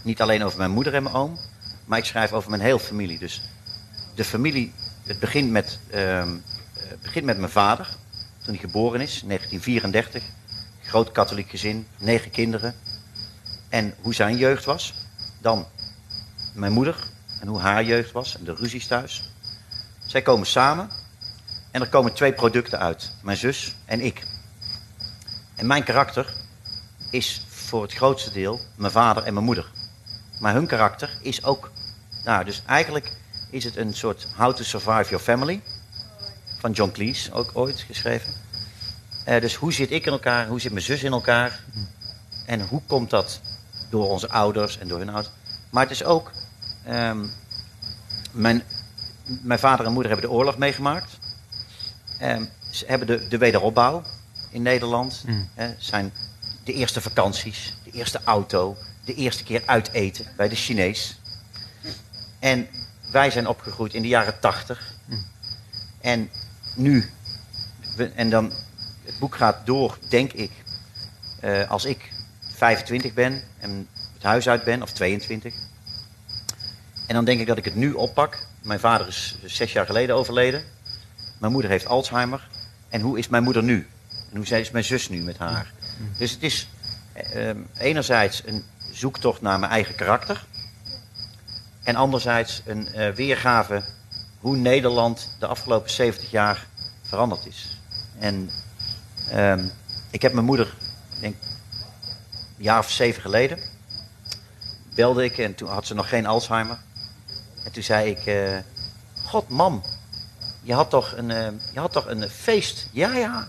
Niet 0.03 0.21
alleen 0.21 0.45
over 0.45 0.59
mijn 0.59 0.71
moeder 0.71 0.95
en 0.95 1.03
mijn 1.03 1.15
oom. 1.15 1.39
Maar 1.85 1.99
ik 1.99 2.05
schrijf 2.05 2.33
over 2.33 2.51
mijn 2.51 2.63
hele 2.63 2.81
familie. 2.81 3.19
Dus 3.19 3.43
de 4.15 4.25
familie, 4.25 4.73
het 5.09 5.19
begint 5.19 5.51
met, 5.51 5.79
ehm, 5.91 6.37
eh, 6.75 6.89
het 6.89 7.01
begint 7.01 7.25
met 7.25 7.39
mijn 7.39 7.51
vader. 7.51 7.89
Toen 8.43 8.55
hij 8.55 8.59
geboren 8.59 9.01
is, 9.01 9.23
1934. 9.23 10.23
Groot 10.83 11.13
katholiek 11.13 11.51
gezin, 11.51 11.87
negen 11.99 12.31
kinderen. 12.31 12.75
En 13.69 13.95
hoe 14.01 14.15
zijn 14.15 14.37
jeugd 14.37 14.65
was. 14.65 14.95
Dan 15.41 15.67
mijn 16.55 16.73
moeder 16.73 16.97
en 17.41 17.49
hoe 17.49 17.61
haar 17.61 17.85
jeugd 17.85 18.13
was 18.13 18.39
en 18.39 18.45
de 18.45 18.55
ruzies 18.55 18.87
thuis. 18.87 19.31
Zij 20.07 20.23
komen 20.23 20.47
samen 20.47 20.91
en 21.71 21.81
er 21.81 21.89
komen 21.89 22.15
twee 22.15 22.33
producten 22.33 22.79
uit. 22.79 23.13
Mijn 23.23 23.37
zus 23.37 23.75
en 23.85 24.01
ik. 24.01 24.27
En 25.55 25.67
mijn 25.67 25.85
karakter 25.85 26.35
is 27.11 27.45
voor 27.49 27.83
het 27.83 27.93
grootste 27.93 28.33
deel 28.33 28.61
mijn 28.75 28.93
vader 28.93 29.23
en 29.23 29.33
mijn 29.33 29.45
moeder. 29.45 29.71
Maar 30.41 30.55
hun 30.55 30.67
karakter 30.67 31.19
is 31.23 31.45
ook... 31.45 31.71
Nou, 32.25 32.45
dus 32.45 32.63
eigenlijk 32.67 33.13
is 33.51 33.65
het 33.65 33.77
een 33.77 33.95
soort 33.95 34.27
How 34.37 34.55
to 34.55 34.63
Survive 34.63 35.09
Your 35.11 35.19
Family. 35.19 35.61
Van 36.59 36.73
John 36.73 36.91
Cleese, 36.91 37.33
ook 37.33 37.51
ooit 37.53 37.81
geschreven. 37.81 38.33
Eh, 39.25 39.41
dus 39.41 39.55
hoe 39.55 39.73
zit 39.73 39.91
ik 39.91 40.07
in 40.07 40.13
elkaar? 40.13 40.47
Hoe 40.47 40.61
zit 40.61 40.73
mijn 40.73 40.85
zus 40.85 41.03
in 41.03 41.13
elkaar? 41.13 41.61
En 42.47 42.69
hoe 42.69 42.83
komt 42.87 43.11
dat 43.11 43.41
door 43.91 44.09
onze 44.09 44.29
ouders 44.29 44.79
en 44.79 44.89
door 44.89 44.99
hun 44.99 45.09
ouders? 45.09 45.35
Maar 45.71 45.83
het 45.83 45.93
is 45.93 46.05
ook... 46.05 46.31
ehm, 46.85 47.27
mijn, 48.31 48.63
mijn 49.43 49.59
vader 49.59 49.87
en 49.87 49.93
moeder 49.93 50.11
hebben 50.13 50.31
de 50.31 50.37
oorlog 50.37 50.59
meegemaakt. 50.59 51.19
Ehm, 52.19 52.45
ze 52.71 52.85
hebben 52.87 53.07
de, 53.07 53.29
de 53.29 53.39
wederopbouw 53.39 54.03
in 54.51 54.63
Nederland. 54.63 55.23
Mm. 55.27 55.49
Zijn 55.79 56.13
de 56.65 56.73
eerste 56.73 57.01
vakanties, 57.01 57.77
de 57.85 57.91
eerste 57.91 58.21
auto, 58.25 58.77
de 59.05 59.15
eerste 59.15 59.45
keer 59.45 59.63
uit 59.67 59.93
eten 59.93 60.27
bij 60.37 60.49
de 60.49 60.55
Chinees. 60.55 61.19
En 62.39 62.69
wij 63.11 63.31
zijn 63.31 63.47
opgegroeid 63.47 63.95
in 63.95 64.03
de 64.03 64.09
jaren 64.09 64.41
tachtig. 64.41 64.93
En 66.01 66.31
nu, 66.75 67.11
we- 67.97 68.11
en 68.15 68.31
dan, 68.31 68.53
het 69.05 69.19
boek 69.19 69.35
gaat 69.37 69.67
door, 69.67 69.99
denk 70.09 70.33
ik, 70.33 70.51
eh, 71.41 71.71
als 71.71 71.85
ik 71.85 72.13
25 72.57 73.15
ben 73.15 73.43
en 73.59 73.89
het 74.15 74.23
huis 74.23 74.49
uit 74.49 74.65
ben, 74.65 74.83
of 74.83 74.93
22. 74.93 75.55
En 77.07 77.15
dan 77.15 77.25
denk 77.25 77.41
ik 77.41 77.47
dat 77.47 77.59
ik 77.59 77.65
het 77.65 77.75
nu 77.75 77.93
oppak. 77.93 78.39
Mijn 78.63 78.81
vader 78.81 79.07
is 79.07 79.39
zes 79.45 79.73
jaar 79.73 79.87
geleden 79.87 80.15
overleden. 80.17 80.63
Mijn 81.39 81.53
moeder 81.53 81.71
heeft 81.71 81.87
Alzheimer. 81.87 82.49
En 82.89 83.01
hoe 83.01 83.19
is 83.19 83.29
mijn 83.29 83.43
moeder 83.43 83.63
nu? 83.63 83.87
En 84.31 84.37
hoe 84.37 84.59
is 84.59 84.71
mijn 84.71 84.85
zus 84.85 85.09
nu 85.09 85.21
met 85.23 85.39
haar? 85.39 85.73
Dus 86.19 86.31
het 86.31 86.43
is 86.43 86.69
eh, 87.13 87.49
ehm, 87.49 87.59
enerzijds 87.79 88.43
een 88.47 88.65
zoektocht 88.93 89.41
naar 89.41 89.59
mijn 89.59 89.73
eigen 89.73 89.95
karakter. 89.95 90.45
En 91.89 91.97
anderzijds 91.97 92.63
een 92.65 92.95
eh, 92.95 93.11
weergave 93.11 93.83
hoe 94.41 94.57
Nederland 94.57 95.31
de 95.39 95.47
afgelopen 95.47 95.91
70 95.91 96.31
jaar 96.31 96.67
veranderd 97.03 97.47
is. 97.47 97.81
En 98.19 98.51
ehm, 99.31 99.65
ik 100.11 100.23
heb 100.23 100.33
mijn 100.33 100.45
moeder, 100.47 100.75
denk 101.21 101.35
een 102.57 102.65
jaar 102.65 102.79
of 102.79 102.91
zeven 102.91 103.23
geleden, 103.23 103.59
belde 104.95 105.25
ik 105.25 105.39
en 105.39 105.55
toen 105.55 105.69
had 105.69 105.87
ze 105.87 105.95
nog 105.95 106.09
geen 106.09 106.27
Alzheimer. 106.27 106.79
En 107.65 107.73
toen 107.73 107.83
zei 107.83 108.11
ik, 108.11 108.27
eh, 108.27 108.59
god 109.25 109.49
mam, 109.49 109.83
je 110.63 110.75
had 110.75 110.91
toch 110.91 111.17
een, 111.17 111.31
eh, 111.31 111.49
je 111.73 111.81
had 111.81 111.93
toch 111.93 112.07
een 112.07 112.29
feest? 112.29 112.89
Ja, 112.93 113.15
ja, 113.15 113.49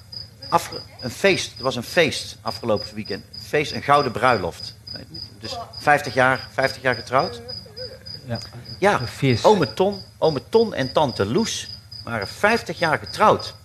een 0.99 1.09
feest. 1.09 1.51
Het 1.51 1.61
was 1.61 1.75
een 1.75 1.83
feest 1.83 2.37
afgelopen 2.41 2.95
weekend. 2.95 3.23
Feest, 3.47 3.71
een 3.71 3.83
gouden 3.83 4.11
bruiloft. 4.11 4.75
Dus 5.39 5.57
50 5.79 6.13
jaar, 6.13 6.47
50 6.51 6.81
jaar 6.81 6.95
getrouwd. 6.95 7.41
Ja. 8.29 8.39
Ja, 8.79 8.99
ome 9.41 9.73
Ton, 9.73 10.01
ome 10.17 10.41
Ton 10.49 10.73
en 10.73 10.91
tante 10.91 11.25
Loes 11.25 11.69
waren 12.03 12.27
50 12.27 12.79
jaar 12.79 12.99
getrouwd. 12.99 13.55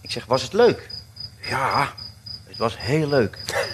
Ik 0.00 0.10
zeg, 0.10 0.24
was 0.24 0.42
het 0.42 0.52
leuk? 0.52 0.90
Ja, 1.42 1.92
het 2.46 2.56
was 2.56 2.78
heel 2.78 3.08
leuk. 3.08 3.38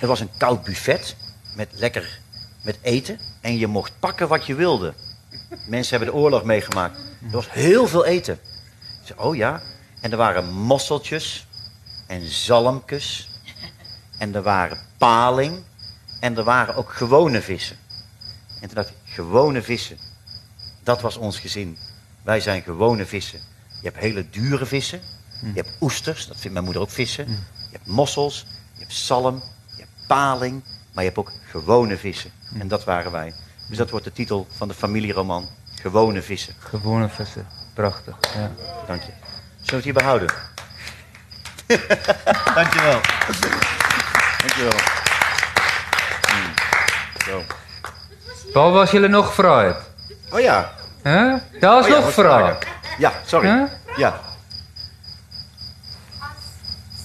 Er 0.00 0.06
was 0.06 0.20
een 0.20 0.36
koud 0.38 0.62
buffet 0.64 1.16
met 1.54 1.68
lekker 1.72 2.20
met 2.64 2.78
eten 2.82 3.20
en 3.40 3.58
je 3.58 3.66
mocht 3.66 3.92
pakken 3.98 4.28
wat 4.28 4.46
je 4.46 4.54
wilde. 4.54 4.94
Mensen 5.68 5.96
hebben 5.96 6.14
de 6.14 6.20
oorlog 6.20 6.44
meegemaakt. 6.44 6.98
Er 6.98 7.30
was 7.30 7.52
heel 7.52 7.86
veel 7.86 8.04
eten. 8.04 8.38
Ik 9.04 9.20
oh 9.22 9.36
ja. 9.36 9.62
En 10.00 10.10
er 10.10 10.16
waren 10.16 10.52
mosseltjes 10.52 11.46
en 12.06 12.26
zalmkes. 12.26 13.28
En 14.18 14.34
er 14.34 14.42
waren 14.42 14.78
paling. 14.98 15.64
En 16.20 16.36
er 16.36 16.44
waren 16.44 16.74
ook 16.74 16.92
gewone 16.92 17.42
vissen. 17.42 17.76
En 18.60 18.66
toen 18.66 18.74
dacht 18.74 18.88
ik, 18.88 18.96
gewone 19.04 19.62
vissen. 19.62 19.98
Dat 20.82 21.00
was 21.00 21.16
ons 21.16 21.38
gezin. 21.38 21.78
Wij 22.22 22.40
zijn 22.40 22.62
gewone 22.62 23.06
vissen. 23.06 23.40
Je 23.80 23.88
hebt 23.88 23.98
hele 23.98 24.30
dure 24.30 24.66
vissen. 24.66 25.00
Je 25.40 25.52
hebt 25.54 25.76
oesters, 25.80 26.26
dat 26.26 26.36
vindt 26.36 26.52
mijn 26.52 26.64
moeder 26.64 26.82
ook 26.82 26.90
vissen. 26.90 27.28
Je 27.28 27.72
hebt 27.72 27.86
mossels, 27.86 28.46
je 28.72 28.80
hebt 28.80 28.92
zalm, 28.92 29.42
je 29.76 29.80
hebt 29.80 30.06
paling. 30.06 30.62
Maar 30.64 31.04
je 31.04 31.10
hebt 31.10 31.18
ook 31.18 31.32
gewone 31.50 31.96
vissen. 31.96 32.30
En 32.58 32.68
dat 32.68 32.84
waren 32.84 33.12
wij. 33.12 33.34
Dus 33.68 33.76
dat 33.78 33.90
wordt 33.90 34.04
de 34.04 34.12
titel 34.12 34.46
van 34.56 34.68
de 34.68 34.74
familieroman. 34.74 35.48
Gewone 35.80 36.22
vissen. 36.22 36.54
Gewone 36.58 37.08
vissen. 37.08 37.46
Prachtig. 37.74 38.16
Ja. 38.34 38.50
Dank 38.86 39.02
je. 39.02 39.12
Zullen 39.62 39.66
we 39.66 39.74
het 39.74 39.84
hier 39.84 39.92
behouden? 39.92 40.28
Dankjewel. 42.54 43.00
Dankjewel. 44.40 44.78
Hmm. 46.28 46.54
Zo. 47.24 47.42
Waar 48.56 48.70
was 48.70 48.90
jullie 48.90 49.08
nog 49.08 49.34
fruit? 49.34 49.76
Oh 50.30 50.40
ja. 50.40 50.72
Hè? 51.02 51.36
Daar 51.60 51.78
is 51.78 51.84
Oh 51.84 51.90
ja, 51.90 51.98
nog 51.98 52.12
vraag. 52.12 52.40
vragen. 52.58 52.68
Ja, 52.98 53.12
sorry. 53.26 53.48
Huh? 53.48 53.70
Ja. 53.96 54.20
As 56.18 56.28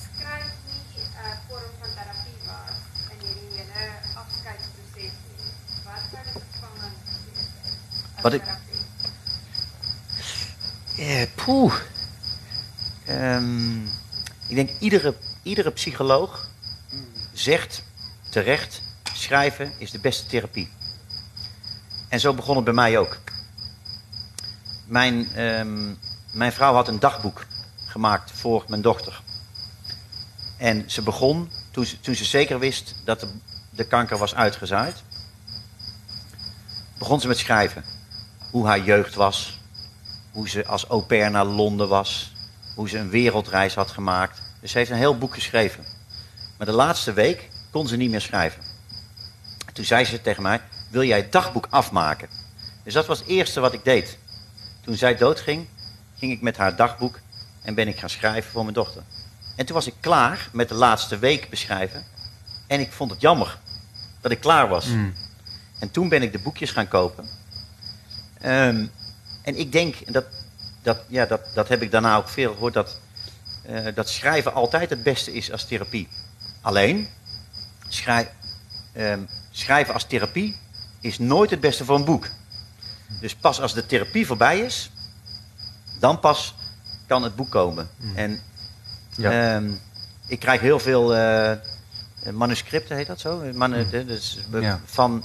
skryf 0.01 0.51
nie 0.67 1.03
'n 1.03 1.37
vorm 1.47 1.71
van 1.79 1.89
terapie 1.95 2.39
was 2.45 2.75
in 3.11 3.17
hierdie 3.27 3.63
hele 3.71 3.91
afskeidsproses 4.15 5.11
nie, 5.27 5.45
wat 5.83 6.01
sou 6.11 6.23
die 6.23 6.41
vervanging 6.51 6.95
wees? 7.25 7.39
as 8.15 8.21
Wat 8.21 8.33
ik- 8.33 8.43
terapie? 8.43 8.79
Eh, 11.05 11.27
poeh. 11.45 11.73
Ehm, 13.05 13.81
ik 14.47 14.55
denk 14.55 14.69
iedere, 14.79 15.15
iedere 15.43 15.71
psycholoog 15.71 16.47
zegt 17.33 17.83
terecht: 18.29 18.81
schrijven 19.13 19.73
is 19.77 19.91
de 19.91 19.99
beste 19.99 20.25
therapie. 20.25 20.69
En 22.11 22.19
zo 22.19 22.33
begon 22.33 22.55
het 22.55 22.65
bij 22.65 22.73
mij 22.73 22.97
ook. 22.97 23.17
Mijn, 24.85 25.35
ehm, 25.35 25.93
mijn 26.31 26.51
vrouw 26.51 26.73
had 26.73 26.87
een 26.87 26.99
dagboek 26.99 27.45
gemaakt 27.85 28.31
voor 28.31 28.65
mijn 28.67 28.81
dochter. 28.81 29.21
En 30.57 30.89
ze 30.89 31.01
begon 31.01 31.51
toen 31.71 31.85
ze, 31.85 31.99
toen 31.99 32.15
ze 32.15 32.25
zeker 32.25 32.59
wist 32.59 32.95
dat 33.05 33.19
de, 33.19 33.27
de 33.69 33.87
kanker 33.87 34.17
was 34.17 34.35
uitgezaaid, 34.35 35.03
begon 36.97 37.21
ze 37.21 37.27
met 37.27 37.37
schrijven. 37.37 37.83
Hoe 38.51 38.67
haar 38.67 38.83
jeugd 38.83 39.15
was, 39.15 39.59
hoe 40.31 40.49
ze 40.49 40.65
als 40.65 40.87
au 40.87 41.01
pair 41.01 41.31
naar 41.31 41.45
Londen 41.45 41.87
was, 41.87 42.33
hoe 42.75 42.89
ze 42.89 42.97
een 42.97 43.09
wereldreis 43.09 43.75
had 43.75 43.91
gemaakt. 43.91 44.41
Dus 44.59 44.71
ze 44.71 44.77
heeft 44.77 44.91
een 44.91 44.97
heel 44.97 45.17
boek 45.17 45.33
geschreven. 45.33 45.85
Maar 46.57 46.67
de 46.67 46.73
laatste 46.73 47.13
week 47.13 47.49
kon 47.69 47.87
ze 47.87 47.97
niet 47.97 48.11
meer 48.11 48.21
schrijven. 48.21 48.63
Toen 49.73 49.85
zei 49.85 50.05
ze 50.05 50.21
tegen 50.21 50.43
mij, 50.43 50.61
wil 50.91 51.03
jij 51.03 51.17
het 51.17 51.31
dagboek 51.31 51.67
afmaken? 51.69 52.27
Dus 52.83 52.93
dat 52.93 53.05
was 53.05 53.19
het 53.19 53.27
eerste 53.27 53.59
wat 53.59 53.73
ik 53.73 53.83
deed. 53.83 54.17
Toen 54.81 54.95
zij 54.95 55.15
doodging, 55.15 55.67
ging 56.17 56.31
ik 56.31 56.41
met 56.41 56.57
haar 56.57 56.75
dagboek 56.75 57.19
en 57.61 57.75
ben 57.75 57.87
ik 57.87 57.99
gaan 57.99 58.09
schrijven 58.09 58.51
voor 58.51 58.61
mijn 58.63 58.73
dochter. 58.73 59.03
En 59.55 59.65
toen 59.65 59.75
was 59.75 59.87
ik 59.87 59.93
klaar 59.99 60.49
met 60.51 60.69
de 60.69 60.75
laatste 60.75 61.19
week 61.19 61.49
beschrijven. 61.49 62.03
En 62.67 62.79
ik 62.79 62.91
vond 62.91 63.11
het 63.11 63.21
jammer 63.21 63.57
dat 64.21 64.31
ik 64.31 64.39
klaar 64.39 64.67
was. 64.67 64.85
Mm. 64.85 65.13
En 65.79 65.91
toen 65.91 66.09
ben 66.09 66.21
ik 66.21 66.31
de 66.31 66.39
boekjes 66.39 66.71
gaan 66.71 66.87
kopen. 66.87 67.29
Ehm, 68.41 68.85
en 69.41 69.55
ik 69.59 69.71
denk, 69.71 69.95
en 69.95 70.13
dat, 70.13 70.25
dat, 70.81 70.97
ja, 71.07 71.25
dat, 71.25 71.41
dat 71.53 71.67
heb 71.67 71.81
ik 71.81 71.91
daarna 71.91 72.15
ook 72.17 72.29
veel 72.29 72.53
gehoord, 72.53 72.73
dat, 72.73 72.99
eh, 73.65 73.85
dat 73.95 74.09
schrijven 74.09 74.53
altijd 74.53 74.89
het 74.89 75.03
beste 75.03 75.33
is 75.33 75.51
als 75.51 75.65
therapie. 75.65 76.07
Alleen, 76.61 77.07
schrij- 77.87 78.31
ehm, 78.93 79.19
schrijven 79.51 79.93
als 79.93 80.03
therapie 80.03 80.55
is 81.01 81.19
nooit 81.19 81.49
het 81.49 81.59
beste 81.59 81.85
voor 81.85 81.95
een 81.95 82.05
boek. 82.05 82.27
Dus 83.19 83.35
pas 83.35 83.61
als 83.61 83.73
de 83.73 83.85
therapie 83.85 84.25
voorbij 84.25 84.59
is, 84.59 84.91
dan 85.99 86.19
pas 86.19 86.55
kan 87.07 87.23
het 87.23 87.35
boek 87.35 87.49
komen. 87.51 87.89
En 88.15 88.39
Ja. 89.15 89.55
Ehm, 89.55 89.71
ik 90.27 90.39
krijg 90.39 90.61
heel 90.61 90.79
veel 90.79 91.15
eh, 91.15 91.51
manuscripten, 92.33 92.95
heet 92.95 93.07
dat 93.07 93.19
zo? 93.19 93.43
Manu- 93.53 93.89
dus, 94.05 94.37
be- 94.49 94.59
Ja. 94.59 94.79
van, 94.85 95.23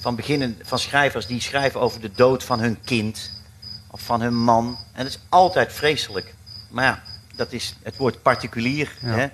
van, 0.00 0.16
beginnen, 0.16 0.58
van 0.62 0.78
schrijvers 0.78 1.26
die 1.26 1.40
schrijven 1.40 1.80
over 1.80 2.00
de 2.00 2.10
dood 2.14 2.44
van 2.44 2.60
hun 2.60 2.80
kind 2.84 3.30
of 3.90 4.00
van 4.00 4.20
hun 4.20 4.34
man. 4.36 4.78
En 4.92 5.04
dat 5.04 5.12
is 5.12 5.18
altijd 5.28 5.72
vreselijk. 5.72 6.34
Maar 6.70 6.84
ja, 6.84 7.02
dat 7.36 7.52
is 7.52 7.74
het 7.82 7.96
woord 7.96 8.22
particulier. 8.22 8.92
Ja. 9.00 9.08
Hè? 9.14 9.26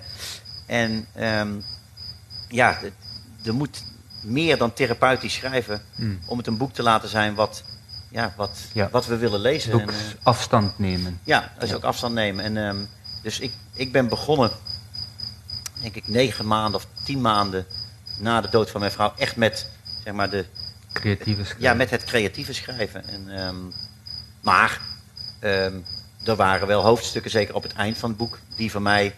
En 0.65 1.05
ehm, 1.13 1.53
ja, 2.49 2.79
er 3.45 3.53
moet 3.53 3.83
meer 4.27 4.57
dan 4.57 4.73
therapeutisch 4.73 5.33
schrijven 5.33 5.81
Mm. 5.95 6.19
om 6.25 6.37
het 6.37 6.47
een 6.47 6.57
boek 6.57 6.73
te 6.73 6.83
laten 6.83 7.09
zijn 7.09 7.35
wat, 7.35 7.63
ja, 8.09 8.33
wat, 8.37 8.57
Ja. 8.73 8.89
wat 8.91 9.05
we 9.05 9.17
willen 9.17 9.39
lezen. 9.39 9.73
Ook 9.73 9.81
En, 9.81 9.87
eh, 9.89 9.95
afstand 10.23 10.79
nemen. 10.79 11.19
ja, 11.23 11.51
dat 11.59 11.63
is 11.69 11.73
ook 11.75 11.83
afstand 11.83 12.13
nemen. 12.13 12.43
En, 12.45 12.57
ehm, 12.57 12.77
dus 13.23 13.39
ik, 13.39 13.51
ik 13.73 13.91
ben 13.91 14.07
begonnen, 14.09 14.51
denk 15.81 15.95
ik, 15.95 16.07
negen 16.07 16.47
maanden 16.47 16.75
of 16.79 16.87
tien 17.03 17.21
maanden 17.21 17.65
na 18.19 18.41
de 18.41 18.49
dood 18.49 18.69
van 18.69 18.79
mijn 18.79 18.91
vrouw, 18.91 19.13
echt 19.17 19.35
met, 19.35 19.69
zeg 20.03 20.13
maar, 20.13 20.29
de, 20.29 20.45
Creatieve 20.93 21.43
schrijven. 21.43 21.61
ja, 21.63 21.73
met 21.73 21.89
het 21.89 22.03
creatieve 22.03 22.53
schrijven. 22.53 23.07
En, 23.07 23.29
ehm, 23.37 23.55
maar 24.41 24.81
ehm, 25.39 25.73
er 26.25 26.35
waren 26.35 26.67
wel 26.67 26.83
hoofdstukken, 26.83 27.31
zeker 27.31 27.55
op 27.55 27.63
het 27.63 27.73
eind 27.73 27.97
van 27.97 28.09
het 28.09 28.17
boek, 28.17 28.39
die 28.55 28.71
voor 28.71 28.81
mij 28.81 29.15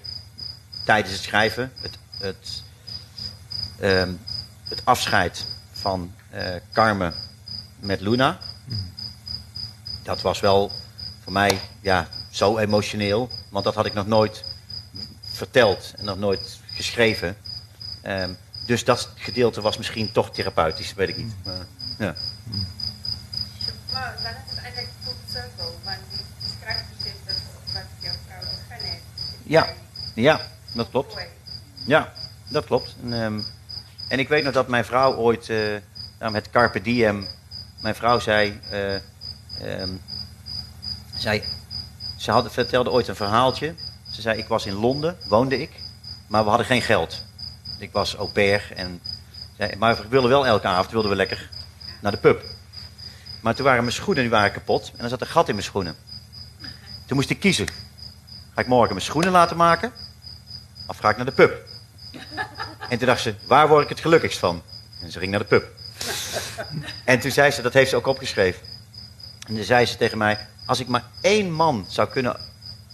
tijdens 0.86 1.14
het 1.14 1.24
schrijven, 1.24 1.72
het, 1.82 1.98
het, 2.18 2.64
het 4.70 4.82
afscheid 4.86 5.46
van 5.72 6.14
eh 6.30 6.56
Carmen 6.74 7.14
met 7.80 8.02
Luna, 8.02 8.38
dat 10.04 10.22
was 10.22 10.40
wel 10.40 10.72
voor 11.24 11.34
mij 11.34 11.60
ja, 11.82 12.08
zo 12.30 12.58
emotioneel, 12.58 13.30
want 13.50 13.66
dat 13.66 13.76
had 13.76 13.86
ik 13.86 13.94
nog 13.94 14.08
nooit 14.08 14.44
verteld 15.22 15.94
en 15.98 16.06
nog 16.06 16.18
nooit 16.18 16.60
geschreven. 16.68 17.38
Ehm, 18.02 18.34
dus 18.66 18.84
dat 18.84 19.10
gedeelte 19.16 19.62
was 19.62 19.78
misschien 19.78 20.12
toch 20.12 20.32
therapeutisch, 20.32 20.94
weet 20.94 21.10
ik 21.10 21.18
niet. 21.18 21.34
Maar, 21.44 21.66
ja. 21.98 22.16
Maar 23.92 24.16
dan 24.24 24.32
is 24.32 24.50
het 24.50 24.60
eigenlijk 24.60 24.94
full 25.02 25.14
circle, 25.28 25.72
want 25.84 25.98
die 26.10 26.50
schrijfproces 26.60 27.14
dat 27.26 27.36
wat 27.74 27.84
jouw 28.00 28.14
vrouw 28.28 28.40
begin 28.40 28.86
heeft. 28.86 29.04
Ja. 29.44 29.74
ja, 30.16 30.42
dat 30.74 30.90
klopt. 30.90 31.16
Ja, 31.86 32.14
dat 32.48 32.66
klopt. 32.66 32.96
En, 33.04 33.14
ehm, 33.14 33.42
en 34.10 34.20
ik 34.20 34.28
weet 34.28 34.44
nog 34.44 34.54
dat 34.54 34.68
mijn 34.68 34.86
vrouw 34.86 35.16
ooit, 35.16 35.50
eh 35.50 35.58
nou, 36.20 36.32
met 36.32 36.50
Carpe 36.50 36.82
Diem, 36.82 37.28
mijn 37.82 37.96
vrouw 37.96 38.20
zei, 38.20 38.60
ehm, 39.62 39.90
zei 41.16 41.44
ze 42.20 42.32
had, 42.32 42.52
vertelde 42.52 42.92
ooit 42.92 43.08
een 43.08 43.16
verhaaltje. 43.16 43.76
Ze 44.12 44.22
zei, 44.22 44.38
ik 44.38 44.48
was 44.48 44.66
in 44.66 44.74
Londen, 44.74 45.18
woonde 45.28 45.62
ik, 45.62 45.72
maar 46.28 46.44
we 46.44 46.50
hadden 46.50 46.68
geen 46.68 46.82
geld. 46.82 47.26
Ik 47.80 47.92
was 47.92 48.16
au 48.16 48.32
pair, 48.32 48.72
en, 48.76 49.02
maar 49.78 49.96
we 49.96 50.08
wilden 50.08 50.30
wel 50.30 50.46
elke 50.46 50.68
avond 50.68 50.92
wilden 50.92 51.10
we 51.12 51.18
lekker 51.18 51.50
naar 52.02 52.12
de 52.12 52.18
pub. 52.18 52.44
Maar 53.42 53.56
toen 53.56 53.66
waren 53.66 53.84
mijn 53.84 53.96
schoenen 53.96 54.24
die 54.24 54.32
waren 54.32 54.52
kapot 54.52 54.92
en 54.98 55.04
er 55.04 55.10
zat 55.10 55.22
een 55.22 55.28
gat 55.28 55.48
in 55.48 55.54
mijn 55.54 55.66
schoenen. 55.66 55.96
Toen 57.06 57.18
moest 57.18 57.30
ik 57.30 57.40
kiezen. 57.40 57.68
Ga 58.54 58.62
ik 58.62 58.68
morgen 58.68 58.94
mijn 58.94 59.06
schoenen 59.06 59.32
laten 59.32 59.58
maken 59.58 59.92
of 60.88 60.98
ga 60.98 61.10
ik 61.10 61.16
naar 61.16 61.26
de 61.26 61.32
pub? 61.32 61.68
En 62.90 62.98
toen 62.98 63.08
dacht 63.08 63.22
ze, 63.22 63.36
waar 63.48 63.68
word 63.68 63.84
ik 63.84 63.90
het 63.90 64.00
gelukkigst 64.00 64.40
van? 64.40 64.62
En 65.02 65.12
ze 65.12 65.20
ging 65.20 65.32
naar 65.32 65.40
de 65.40 65.46
pub. 65.46 65.68
En 67.06 67.20
toen 67.20 67.32
zei 67.32 67.52
ze, 67.52 67.62
dat 67.62 67.74
heeft 67.74 67.90
ze 67.90 67.96
ook 67.96 68.08
opgeschreven. 68.08 68.62
En 69.48 69.56
toen 69.56 69.64
zei 69.64 69.86
ze 69.86 69.98
tegen 69.98 70.18
mij, 70.18 70.48
als 70.66 70.80
ik 70.80 70.88
maar 70.88 71.04
één 71.22 71.52
man 71.52 71.86
zou 71.90 72.08
kunnen 72.08 72.40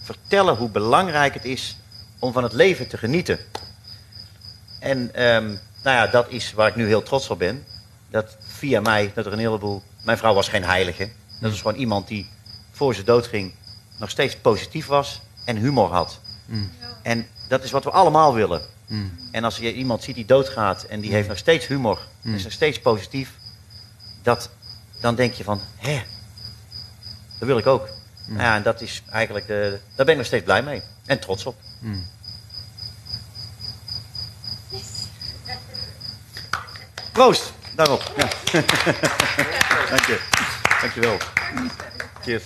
vertellen 0.02 0.56
hoe 0.56 0.70
belangrijk 0.70 1.34
het 1.34 1.44
is 1.44 1.76
om 2.18 2.32
van 2.32 2.42
het 2.42 2.52
leven 2.52 2.88
te 2.88 2.98
genieten. 2.98 3.38
En 4.80 5.14
ehm, 5.14 5.46
nou 5.82 5.96
ja, 5.96 6.06
dat 6.06 6.28
is 6.28 6.52
waar 6.52 6.68
ik 6.68 6.76
nu 6.76 6.86
heel 6.86 7.02
trots 7.02 7.28
op 7.30 7.38
ben. 7.38 7.64
Dat 8.10 8.36
via 8.40 8.80
mij, 8.80 9.12
dat 9.14 9.26
er 9.26 9.32
een 9.32 9.38
heleboel... 9.38 9.82
Mijn 10.04 10.18
vrouw 10.18 10.34
was 10.34 10.48
geen 10.48 10.64
heilige. 10.64 11.10
Dat 11.40 11.50
was 11.50 11.60
gewoon 11.60 11.78
iemand 11.78 12.08
die 12.08 12.30
voor 12.70 12.94
ze 12.94 13.02
doodging 13.02 13.54
nog 13.98 14.10
steeds 14.10 14.36
positief 14.36 14.86
was 14.86 15.20
en 15.44 15.56
humor 15.56 15.92
had. 15.92 16.20
Mm. 16.44 16.70
En 17.02 17.28
dat 17.48 17.64
is 17.64 17.70
wat 17.70 17.84
we 17.84 17.90
allemaal 17.90 18.34
willen. 18.34 18.62
Mm. 18.86 19.18
En 19.30 19.44
als 19.44 19.56
je 19.56 19.72
iemand 19.74 20.02
ziet 20.02 20.14
die 20.14 20.24
doodgaat 20.24 20.82
en 20.82 21.00
die 21.00 21.12
heeft 21.12 21.28
nog 21.28 21.38
steeds 21.38 21.66
humor, 21.66 21.98
Mm. 22.22 22.34
is 22.34 22.42
nog 22.42 22.52
steeds 22.52 22.80
positief, 22.80 23.30
dat, 24.22 24.50
dan 25.00 25.14
denk 25.14 25.32
je 25.34 25.44
van, 25.44 25.60
hè, 25.76 26.02
dat 27.38 27.48
wil 27.48 27.58
ik 27.58 27.66
ook. 27.66 27.88
Nou 28.26 28.42
ja, 28.42 28.56
en 28.56 28.62
dat 28.62 28.80
is 28.80 29.02
eigenlijk, 29.10 29.46
de, 29.46 29.80
daar 29.94 30.04
ben 30.04 30.08
ik 30.14 30.16
nog 30.16 30.26
steeds 30.26 30.44
blij 30.44 30.62
mee 30.62 30.82
en 31.06 31.20
trots 31.20 31.46
op. 31.46 31.56
Mm. 31.78 32.06
Proost, 37.12 37.52
daarop. 37.74 38.12
Ja. 38.16 38.28
Dank 39.90 40.06
je. 40.06 40.20
Dank 40.80 40.92
je 40.94 41.00
wel. 41.00 41.16
Cheers. 42.22 42.44